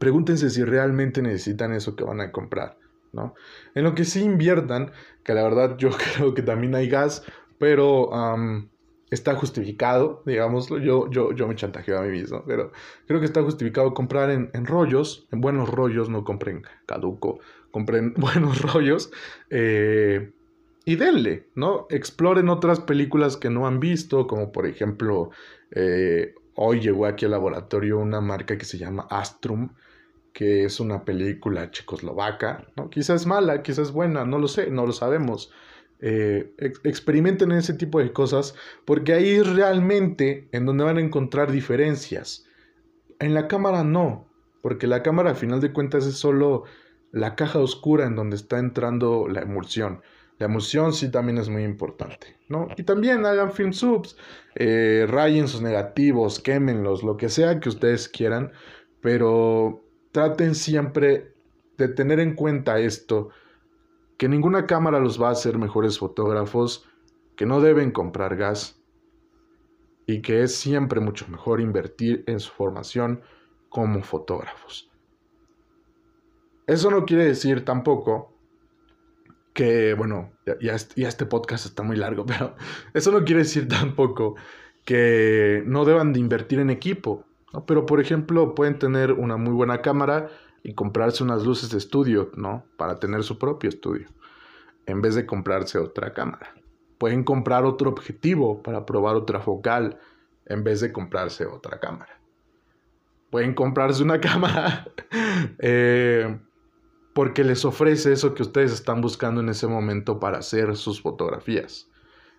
Pregúntense 0.00 0.48
si 0.48 0.64
realmente 0.64 1.20
necesitan 1.20 1.74
eso 1.74 1.94
que 1.94 2.04
van 2.04 2.22
a 2.22 2.32
comprar, 2.32 2.78
¿no? 3.12 3.34
En 3.74 3.84
lo 3.84 3.94
que 3.94 4.06
sí 4.06 4.22
inviertan, 4.22 4.92
que 5.22 5.34
la 5.34 5.42
verdad 5.42 5.76
yo 5.76 5.90
creo 6.16 6.32
que 6.32 6.40
también 6.40 6.74
hay 6.74 6.88
gas, 6.88 7.22
pero 7.58 8.08
está 9.10 9.34
justificado, 9.34 10.22
digámoslo, 10.24 10.78
yo, 10.78 11.10
yo, 11.10 11.32
yo 11.32 11.46
me 11.46 11.54
chantajeo 11.54 11.98
a 11.98 12.02
mí 12.02 12.12
mismo, 12.12 12.42
pero 12.46 12.72
creo 13.06 13.20
que 13.20 13.26
está 13.26 13.42
justificado 13.42 13.92
comprar 13.92 14.30
en, 14.30 14.64
rollos, 14.64 15.28
en 15.32 15.42
buenos 15.42 15.68
rollos, 15.68 16.08
no 16.08 16.24
compren 16.24 16.62
caduco, 16.86 17.40
compren 17.70 18.14
buenos 18.16 18.62
rollos 18.62 19.10
eh, 19.50 20.32
y 20.86 20.96
denle, 20.96 21.48
¿no? 21.54 21.86
Exploren 21.90 22.48
otras 22.48 22.80
películas 22.80 23.36
que 23.36 23.50
no 23.50 23.66
han 23.66 23.80
visto, 23.80 24.26
como 24.26 24.50
por 24.50 24.66
ejemplo, 24.66 25.28
eh, 25.72 26.34
hoy 26.54 26.80
llegó 26.80 27.04
aquí 27.04 27.26
al 27.26 27.32
laboratorio 27.32 27.98
una 27.98 28.22
marca 28.22 28.56
que 28.56 28.64
se 28.64 28.78
llama 28.78 29.06
Astrum, 29.10 29.74
que 30.32 30.64
es 30.64 30.80
una 30.80 31.04
película 31.04 31.70
checoslovaca, 31.70 32.66
¿no? 32.76 32.90
Quizás 32.90 33.26
mala, 33.26 33.62
quizás 33.62 33.88
es 33.88 33.92
buena, 33.92 34.24
no 34.24 34.38
lo 34.38 34.48
sé, 34.48 34.70
no 34.70 34.86
lo 34.86 34.92
sabemos 34.92 35.52
eh, 36.02 36.54
experimenten 36.84 37.52
ese 37.52 37.74
tipo 37.74 38.00
de 38.00 38.12
cosas, 38.12 38.54
porque 38.86 39.12
ahí 39.12 39.30
es 39.30 39.46
realmente 39.46 40.48
en 40.52 40.64
donde 40.64 40.84
van 40.84 40.96
a 40.96 41.02
encontrar 41.02 41.52
diferencias. 41.52 42.46
En 43.18 43.34
la 43.34 43.48
cámara 43.48 43.84
no, 43.84 44.26
porque 44.62 44.86
la 44.86 45.02
cámara 45.02 45.30
al 45.30 45.36
final 45.36 45.60
de 45.60 45.72
cuentas 45.72 46.06
es 46.06 46.14
solo 46.14 46.64
la 47.12 47.34
caja 47.34 47.58
oscura 47.58 48.06
en 48.06 48.16
donde 48.16 48.36
está 48.36 48.58
entrando 48.58 49.28
la 49.28 49.42
emulsión. 49.42 50.00
La 50.38 50.46
emulsión 50.46 50.94
sí 50.94 51.10
también 51.10 51.36
es 51.36 51.50
muy 51.50 51.64
importante, 51.64 52.38
¿no? 52.48 52.68
Y 52.78 52.84
también 52.84 53.26
hagan 53.26 53.52
film 53.52 53.74
subs, 53.74 54.16
eh, 54.54 55.04
rayen 55.06 55.48
sus 55.48 55.60
negativos, 55.60 56.40
quémenlos, 56.40 57.02
lo 57.02 57.18
que 57.18 57.28
sea 57.28 57.60
que 57.60 57.68
ustedes 57.68 58.08
quieran, 58.08 58.52
pero 59.02 59.84
traten 60.12 60.54
siempre 60.54 61.34
de 61.76 61.88
tener 61.88 62.20
en 62.20 62.34
cuenta 62.34 62.78
esto 62.78 63.30
que 64.18 64.28
ninguna 64.28 64.66
cámara 64.66 65.00
los 65.00 65.20
va 65.20 65.28
a 65.28 65.32
hacer 65.32 65.56
mejores 65.56 65.98
fotógrafos, 65.98 66.88
que 67.36 67.46
no 67.46 67.60
deben 67.60 67.90
comprar 67.90 68.36
gas 68.36 68.82
y 70.06 70.20
que 70.20 70.42
es 70.42 70.54
siempre 70.54 71.00
mucho 71.00 71.26
mejor 71.28 71.60
invertir 71.60 72.24
en 72.26 72.40
su 72.40 72.52
formación 72.52 73.22
como 73.70 74.02
fotógrafos. 74.02 74.90
Eso 76.66 76.90
no 76.90 77.06
quiere 77.06 77.24
decir 77.24 77.64
tampoco 77.64 78.34
que, 79.54 79.94
bueno, 79.94 80.32
ya, 80.60 80.74
este 80.74 81.26
podcast 81.26 81.66
está 81.66 81.82
muy 81.82 81.96
largo, 81.96 82.26
pero 82.26 82.56
eso 82.92 83.10
no 83.12 83.24
quiere 83.24 83.42
decir 83.42 83.68
tampoco 83.68 84.36
que 84.84 85.62
no 85.66 85.84
deban 85.84 86.12
de 86.12 86.20
invertir 86.20 86.58
en 86.58 86.70
equipo. 86.70 87.24
Pero, 87.66 87.86
por 87.86 88.00
ejemplo, 88.00 88.54
pueden 88.54 88.78
tener 88.78 89.12
una 89.12 89.36
muy 89.36 89.52
buena 89.52 89.82
cámara 89.82 90.28
y 90.62 90.74
comprarse 90.74 91.24
unas 91.24 91.44
luces 91.44 91.70
de 91.70 91.78
estudio, 91.78 92.30
¿no? 92.34 92.64
Para 92.76 92.98
tener 92.98 93.22
su 93.24 93.38
propio 93.38 93.68
estudio, 93.68 94.08
en 94.86 95.00
vez 95.00 95.14
de 95.14 95.26
comprarse 95.26 95.78
otra 95.78 96.12
cámara. 96.12 96.54
Pueden 96.98 97.24
comprar 97.24 97.64
otro 97.64 97.90
objetivo 97.90 98.62
para 98.62 98.84
probar 98.84 99.16
otra 99.16 99.40
focal, 99.40 99.98
en 100.46 100.64
vez 100.64 100.80
de 100.80 100.92
comprarse 100.92 101.46
otra 101.46 101.80
cámara. 101.80 102.20
Pueden 103.30 103.54
comprarse 103.54 104.02
una 104.02 104.20
cámara 104.20 104.86
eh, 105.58 106.38
porque 107.14 107.42
les 107.44 107.64
ofrece 107.64 108.12
eso 108.12 108.34
que 108.34 108.42
ustedes 108.42 108.72
están 108.72 109.00
buscando 109.00 109.40
en 109.40 109.48
ese 109.48 109.66
momento 109.66 110.20
para 110.20 110.38
hacer 110.38 110.76
sus 110.76 111.00
fotografías. 111.00 111.88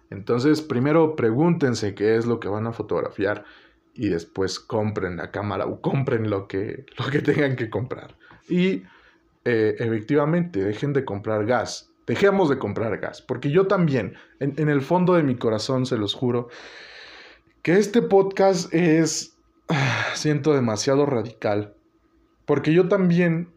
Entonces, 0.09 0.62
primero 0.62 1.16
pregúntense 1.16 1.95
qué 1.95 2.16
es 2.18 2.26
lo 2.26 2.39
que 2.39 2.49
van 2.49 2.68
a 2.68 2.74
fotografiar 2.74 3.45
y 3.94 4.10
después 4.10 4.60
compren 4.60 5.18
la 5.18 5.32
cámara 5.32 5.66
o 5.66 5.82
compren 5.82 6.30
lo 6.30 6.48
que, 6.48 6.86
lo 6.98 7.10
que 7.10 7.20
tengan 7.20 7.56
que 7.56 7.70
comprar. 7.70 8.16
Y 8.48 8.84
eh, 9.46 9.76
efectivamente, 9.80 10.64
dejen 10.64 10.94
de 10.94 11.06
comprar 11.06 11.46
gas. 11.46 11.89
Dejemos 12.08 12.50
de 12.50 12.58
comprar 12.58 12.98
gas, 13.00 13.22
porque 13.22 13.52
yo 13.52 13.68
también, 13.68 14.16
en, 14.39 14.56
en, 14.58 14.70
el 14.70 14.82
fondo 14.82 15.14
de 15.14 15.24
mi 15.24 15.36
corazón, 15.36 15.86
se 15.86 15.98
los 15.98 16.14
juro, 16.14 16.50
que 17.62 17.74
este 17.74 18.02
podcast 18.02 18.74
es, 18.74 19.38
siento 20.16 20.54
demasiado 20.54 21.06
radical, 21.06 21.76
porque 22.46 22.74
yo 22.74 22.88
también 22.88 23.50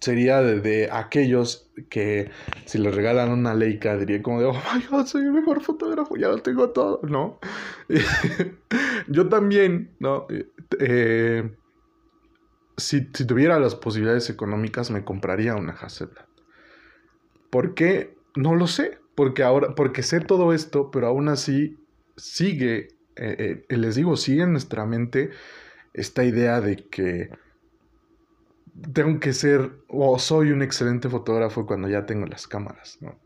sería 0.00 0.42
de, 0.42 0.88
aquellos 0.90 1.70
que 1.88 2.30
si 2.64 2.78
les 2.78 2.94
regalan 2.94 3.30
una 3.30 3.54
Leica 3.54 3.96
diría 3.96 4.22
como 4.22 4.40
de, 4.40 4.46
oh 4.46 4.52
my 4.52 4.84
god, 4.90 5.06
soy 5.06 5.22
el 5.22 5.32
mejor 5.32 5.62
fotógrafo, 5.62 6.16
ya 6.16 6.28
lo 6.28 6.38
tengo 6.38 6.70
todo, 6.70 7.00
¿no? 7.02 7.38
Yo 9.08 9.28
también, 9.28 9.94
¿no? 9.98 10.26
Eh, 10.80 11.50
si, 12.76 13.02
tuviera 13.02 13.58
las 13.58 13.74
posibilidades 13.74 14.28
económicas 14.30 14.90
me 14.90 15.04
compraría 15.04 15.54
una 15.54 15.72
Hasselblad. 15.72 16.26
¿Por 17.50 17.74
qué? 17.74 18.16
No 18.34 18.54
lo 18.54 18.66
sé, 18.66 18.98
porque 19.14 19.42
ahora, 19.42 19.74
porque 19.74 20.02
sé 20.02 20.20
todo 20.20 20.52
esto, 20.52 20.90
pero 20.90 21.06
aún 21.06 21.28
así 21.28 21.78
sigue, 22.16 22.88
eh, 23.16 23.64
eh, 23.68 23.76
les 23.76 23.94
digo, 23.94 24.16
sigue 24.16 24.42
en 24.42 24.52
nuestra 24.52 24.84
mente 24.84 25.30
esta 25.94 26.24
idea 26.24 26.60
de 26.60 26.76
que 26.76 27.30
tengo 28.92 29.20
que 29.20 29.32
ser 29.32 29.72
o 29.88 30.18
soy 30.18 30.50
un 30.50 30.62
excelente 30.62 31.08
fotógrafo 31.08 31.66
cuando 31.66 31.88
ya 31.88 32.06
tengo 32.06 32.26
las 32.26 32.46
cámaras, 32.46 32.98
¿no? 33.00 33.18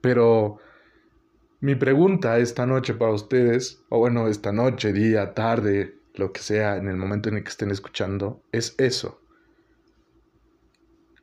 Pero 0.00 0.58
mi 1.60 1.74
pregunta 1.74 2.38
esta 2.38 2.66
noche 2.66 2.94
para 2.94 3.12
ustedes, 3.12 3.82
o 3.88 3.98
bueno, 3.98 4.28
esta 4.28 4.52
noche, 4.52 4.92
día, 4.92 5.34
tarde, 5.34 5.98
lo 6.14 6.32
que 6.32 6.40
sea, 6.40 6.76
en 6.76 6.88
el 6.88 6.96
momento 6.96 7.28
en 7.28 7.36
el 7.36 7.42
que 7.42 7.50
estén 7.50 7.70
escuchando, 7.70 8.42
es 8.52 8.74
eso. 8.78 9.20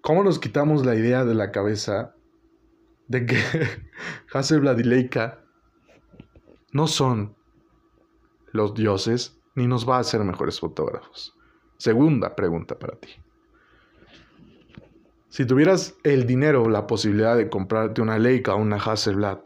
¿Cómo 0.01 0.23
nos 0.23 0.39
quitamos 0.39 0.85
la 0.85 0.95
idea 0.95 1.25
de 1.25 1.35
la 1.35 1.51
cabeza 1.51 2.15
de 3.07 3.25
que 3.25 3.37
Hasselblad 4.33 4.77
y 4.79 5.09
no 6.71 6.87
son 6.87 7.35
los 8.51 8.73
dioses 8.73 9.39
ni 9.55 9.67
nos 9.67 9.87
va 9.89 9.97
a 9.97 10.01
hacer 10.01 10.23
mejores 10.23 10.59
fotógrafos? 10.59 11.35
Segunda 11.77 12.35
pregunta 12.35 12.77
para 12.77 12.97
ti. 12.97 13.24
Si 15.35 15.45
tuvieras 15.45 15.97
el 16.03 16.25
dinero 16.25 16.63
o 16.63 16.69
la 16.69 16.87
posibilidad 16.87 17.35
de 17.35 17.49
comprarte 17.49 18.01
una 18.01 18.17
Leica 18.17 18.55
o 18.55 18.57
una 18.57 18.77
Hasselblad, 18.77 19.39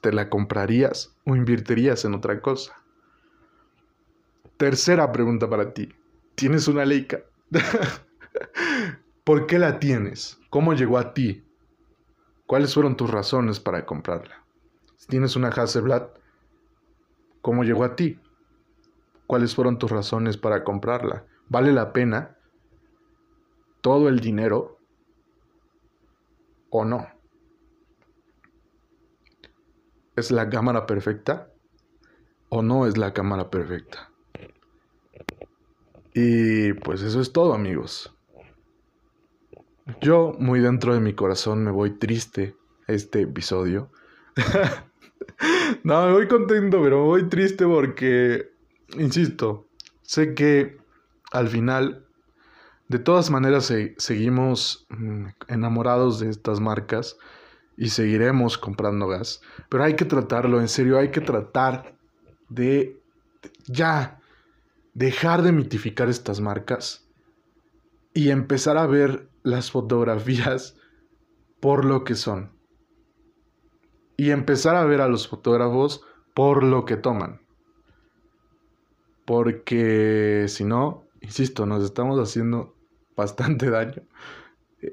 ¿te 0.00 0.12
la 0.12 0.28
comprarías 0.28 1.16
o 1.24 1.36
invertirías 1.36 2.04
en 2.04 2.14
otra 2.14 2.40
cosa? 2.40 2.74
Tercera 4.56 5.12
pregunta 5.12 5.48
para 5.48 5.72
ti. 5.72 5.94
¿Tienes 6.34 6.66
una 6.66 6.84
Leica? 6.84 7.20
¿Por 9.24 9.46
qué 9.46 9.60
la 9.60 9.78
tienes? 9.78 10.40
¿Cómo 10.50 10.74
llegó 10.74 10.98
a 10.98 11.14
ti? 11.14 11.44
¿Cuáles 12.44 12.74
fueron 12.74 12.96
tus 12.96 13.08
razones 13.08 13.60
para 13.60 13.86
comprarla? 13.86 14.44
Si 14.96 15.06
tienes 15.06 15.36
una 15.36 15.50
Hasselblad, 15.50 16.08
¿cómo 17.40 17.62
llegó 17.62 17.84
a 17.84 17.94
ti? 17.94 18.18
¿Cuáles 19.28 19.54
fueron 19.54 19.78
tus 19.78 19.92
razones 19.92 20.36
para 20.36 20.64
comprarla? 20.64 21.24
¿Vale 21.48 21.72
la 21.72 21.92
pena 21.92 22.36
todo 23.80 24.08
el 24.08 24.18
dinero 24.18 24.79
o 26.70 26.84
no? 26.84 27.06
¿Es 30.16 30.30
la 30.30 30.48
cámara 30.48 30.86
perfecta 30.86 31.52
o 32.48 32.62
no 32.62 32.86
es 32.86 32.96
la 32.96 33.12
cámara 33.12 33.50
perfecta? 33.50 34.10
Y 36.14 36.72
pues 36.74 37.02
eso 37.02 37.20
es 37.20 37.32
todo 37.32 37.54
amigos. 37.54 38.14
Yo 40.00 40.34
muy 40.38 40.60
dentro 40.60 40.94
de 40.94 41.00
mi 41.00 41.14
corazón 41.14 41.64
me 41.64 41.70
voy 41.70 41.98
triste 41.98 42.56
este 42.86 43.22
episodio. 43.22 43.90
no, 45.84 46.06
me 46.06 46.12
voy 46.12 46.28
contento, 46.28 46.82
pero 46.82 46.98
me 46.98 47.06
voy 47.06 47.28
triste 47.28 47.64
porque, 47.64 48.50
insisto, 48.98 49.68
sé 50.02 50.34
que 50.34 50.78
al 51.32 51.48
final, 51.48 52.06
de 52.90 52.98
todas 52.98 53.30
maneras, 53.30 53.72
seguimos 53.98 54.84
mm, 54.88 55.26
enamorados 55.46 56.18
de 56.18 56.28
estas 56.28 56.58
marcas 56.58 57.16
y 57.76 57.90
seguiremos 57.90 58.58
comprando 58.58 59.06
gas. 59.06 59.42
Pero 59.68 59.84
hay 59.84 59.94
que 59.94 60.04
tratarlo, 60.04 60.60
en 60.60 60.66
serio, 60.66 60.98
hay 60.98 61.12
que 61.12 61.20
tratar 61.20 61.96
de 62.48 63.00
ya 63.66 64.20
dejar 64.92 65.42
de 65.42 65.52
mitificar 65.52 66.08
estas 66.08 66.40
marcas 66.40 67.08
y 68.12 68.30
empezar 68.30 68.76
a 68.76 68.88
ver 68.88 69.28
las 69.44 69.70
fotografías 69.70 70.76
por 71.60 71.84
lo 71.84 72.02
que 72.02 72.16
son. 72.16 72.50
Y 74.16 74.30
empezar 74.30 74.74
a 74.74 74.84
ver 74.84 75.00
a 75.00 75.06
los 75.06 75.28
fotógrafos 75.28 76.04
por 76.34 76.64
lo 76.64 76.84
que 76.86 76.96
toman. 76.96 77.40
Porque 79.24 80.46
si 80.48 80.64
no, 80.64 81.04
insisto, 81.20 81.66
nos 81.66 81.84
estamos 81.84 82.18
haciendo 82.18 82.79
bastante 83.20 83.70
daño. 83.70 84.02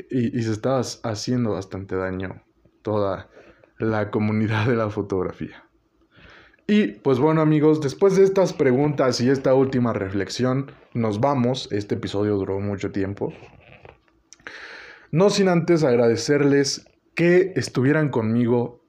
Y, 0.10 0.42
se 0.42 0.52
está 0.52 0.80
haciendo 0.80 1.52
bastante 1.52 1.96
daño 1.96 2.44
toda 2.82 3.30
la 3.78 4.12
comunidad 4.12 4.68
de 4.68 4.76
la 4.76 4.90
fotografía. 4.90 5.64
Y 6.68 6.88
pues 6.88 7.20
bueno 7.20 7.42
amigos, 7.42 7.80
después 7.80 8.18
de 8.18 8.26
estas 8.26 8.52
preguntas 8.52 9.22
y 9.22 9.30
esta 9.30 9.54
última 9.54 9.94
reflexión, 9.94 10.72
nos 10.94 11.22
vamos. 11.22 11.70
Este 11.72 11.96
episodio 11.96 12.36
duró 12.36 12.60
mucho 12.60 12.92
tiempo. 12.92 13.32
No 15.12 15.30
sin 15.30 15.48
antes 15.48 15.86
agradecerles 15.86 16.86
que 17.16 17.54
estuvieran 17.56 18.10
conmigo 18.10 18.84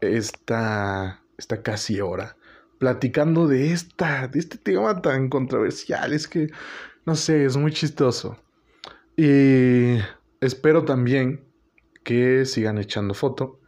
esta, 0.00 1.22
esta 1.38 1.62
casi 1.62 2.00
hora, 2.00 2.36
platicando 2.78 3.46
de, 3.46 3.72
esta, 3.72 4.26
de 4.26 4.40
este 4.40 4.58
tema 4.58 5.00
tan 5.00 5.28
controversial. 5.28 6.12
Es 6.12 6.26
que, 6.26 6.48
no 7.06 7.14
sé, 7.14 7.44
es 7.44 7.56
muy 7.56 7.72
chistoso. 7.72 8.36
Y 9.22 9.98
espero 10.40 10.86
también 10.86 11.44
que 12.04 12.46
sigan 12.46 12.78
echando 12.78 13.12
foto. 13.12 13.60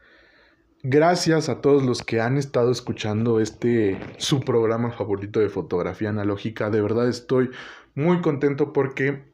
Gracias 0.82 1.50
a 1.50 1.60
todos 1.60 1.82
los 1.82 2.00
que 2.00 2.22
han 2.22 2.38
estado 2.38 2.70
escuchando 2.72 3.38
este 3.38 4.00
su 4.16 4.40
programa 4.40 4.92
favorito 4.92 5.40
de 5.40 5.50
fotografía 5.50 6.08
analógica. 6.08 6.70
De 6.70 6.80
verdad 6.80 7.06
estoy 7.06 7.50
muy 7.94 8.22
contento 8.22 8.72
porque 8.72 9.24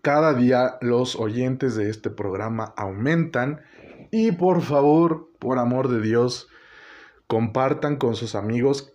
cada 0.00 0.32
día 0.32 0.78
los 0.80 1.14
oyentes 1.14 1.76
de 1.76 1.90
este 1.90 2.08
programa 2.08 2.72
aumentan 2.78 3.60
y 4.10 4.32
por 4.32 4.62
favor, 4.62 5.28
por 5.38 5.58
amor 5.58 5.88
de 5.88 6.00
Dios, 6.00 6.48
compartan 7.26 7.96
con 7.96 8.14
sus 8.14 8.34
amigos, 8.34 8.94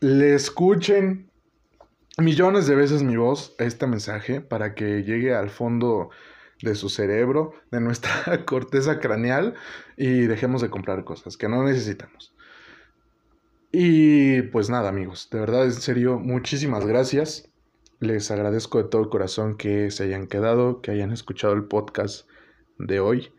le 0.00 0.34
escuchen 0.34 1.30
millones 2.18 2.66
de 2.66 2.74
veces 2.74 3.02
mi 3.02 3.16
voz, 3.16 3.54
este 3.58 3.86
mensaje, 3.86 4.40
para 4.40 4.74
que 4.74 5.02
llegue 5.02 5.34
al 5.34 5.50
fondo 5.50 6.10
de 6.62 6.74
su 6.74 6.88
cerebro, 6.88 7.54
de 7.70 7.80
nuestra 7.80 8.44
corteza 8.46 9.00
craneal 9.00 9.54
y 9.96 10.22
dejemos 10.22 10.62
de 10.62 10.70
comprar 10.70 11.04
cosas 11.04 11.36
que 11.36 11.48
no 11.48 11.64
necesitamos. 11.64 12.34
Y 13.72 14.42
pues 14.42 14.68
nada 14.68 14.90
amigos, 14.90 15.28
de 15.30 15.40
verdad 15.40 15.64
en 15.64 15.72
serio, 15.72 16.18
muchísimas 16.18 16.86
gracias. 16.86 17.48
Les 18.00 18.30
agradezco 18.30 18.82
de 18.82 18.88
todo 18.88 19.08
corazón 19.08 19.56
que 19.56 19.90
se 19.90 20.04
hayan 20.04 20.26
quedado, 20.26 20.82
que 20.82 20.90
hayan 20.90 21.12
escuchado 21.12 21.54
el 21.54 21.64
podcast 21.64 22.28
de 22.78 23.00
hoy. 23.00 23.32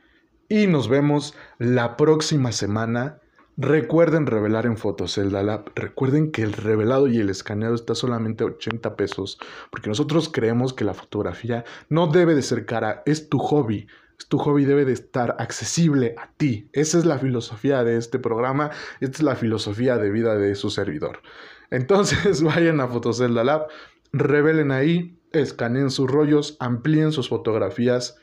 Y 0.50 0.68
nos 0.68 0.88
vemos 0.88 1.36
la 1.60 1.98
próxima 1.98 2.52
semana. 2.52 3.20
Recuerden 3.56 4.26
revelar 4.26 4.66
en 4.66 4.78
Fotocelda 4.78 5.44
Lab. 5.44 5.72
Recuerden 5.76 6.32
que 6.32 6.42
el 6.42 6.54
revelado 6.54 7.08
y 7.08 7.18
el 7.18 7.30
escaneado 7.30 7.76
está 7.76 7.96
solamente 7.96 8.44
a 8.44 8.48
80 8.48 8.96
pesos. 8.96 9.38
Porque 9.70 9.90
nosotros 9.90 10.30
creemos 10.30 10.74
que 10.74 10.86
la 10.86 10.94
fotografía 10.94 11.64
no 11.90 12.08
debe 12.08 12.36
de 12.36 12.42
ser 12.42 12.66
cara. 12.66 13.04
Es 13.06 13.30
tu 13.30 13.40
hobby. 13.40 13.88
Tu 14.30 14.38
hobby 14.38 14.66
debe 14.66 14.86
de 14.86 14.94
estar 14.94 15.36
accesible 15.40 16.16
a 16.18 16.32
ti. 16.38 16.70
Esa 16.74 16.98
es 16.98 17.06
la 17.06 17.20
filosofía 17.20 17.84
de 17.84 17.98
este 17.98 18.20
programa. 18.20 18.72
Esta 19.00 19.18
es 19.18 19.24
la 19.24 19.36
filosofía 19.36 19.98
de 19.98 20.10
vida 20.12 20.36
de 20.36 20.56
su 20.56 20.70
servidor. 20.70 21.22
Entonces 21.70 22.42
vayan 22.44 22.80
a 22.80 22.88
Fotocelda 22.88 23.44
Lab 23.44 23.68
revelen 24.14 24.72
ahí, 24.72 25.20
escaneen 25.32 25.90
sus 25.90 26.10
rollos, 26.10 26.56
amplíen 26.60 27.12
sus 27.12 27.28
fotografías 27.28 28.18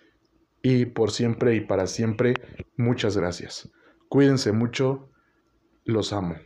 y 0.63 0.87
por 0.87 1.11
siempre 1.11 1.57
y 1.57 1.61
para 1.61 1.87
siempre, 1.87 2.35
muchas 2.77 3.17
gracias. 3.17 3.69
Cuídense 4.09 4.53
mucho, 4.53 5.10
los 5.85 6.13
amo. 6.13 6.37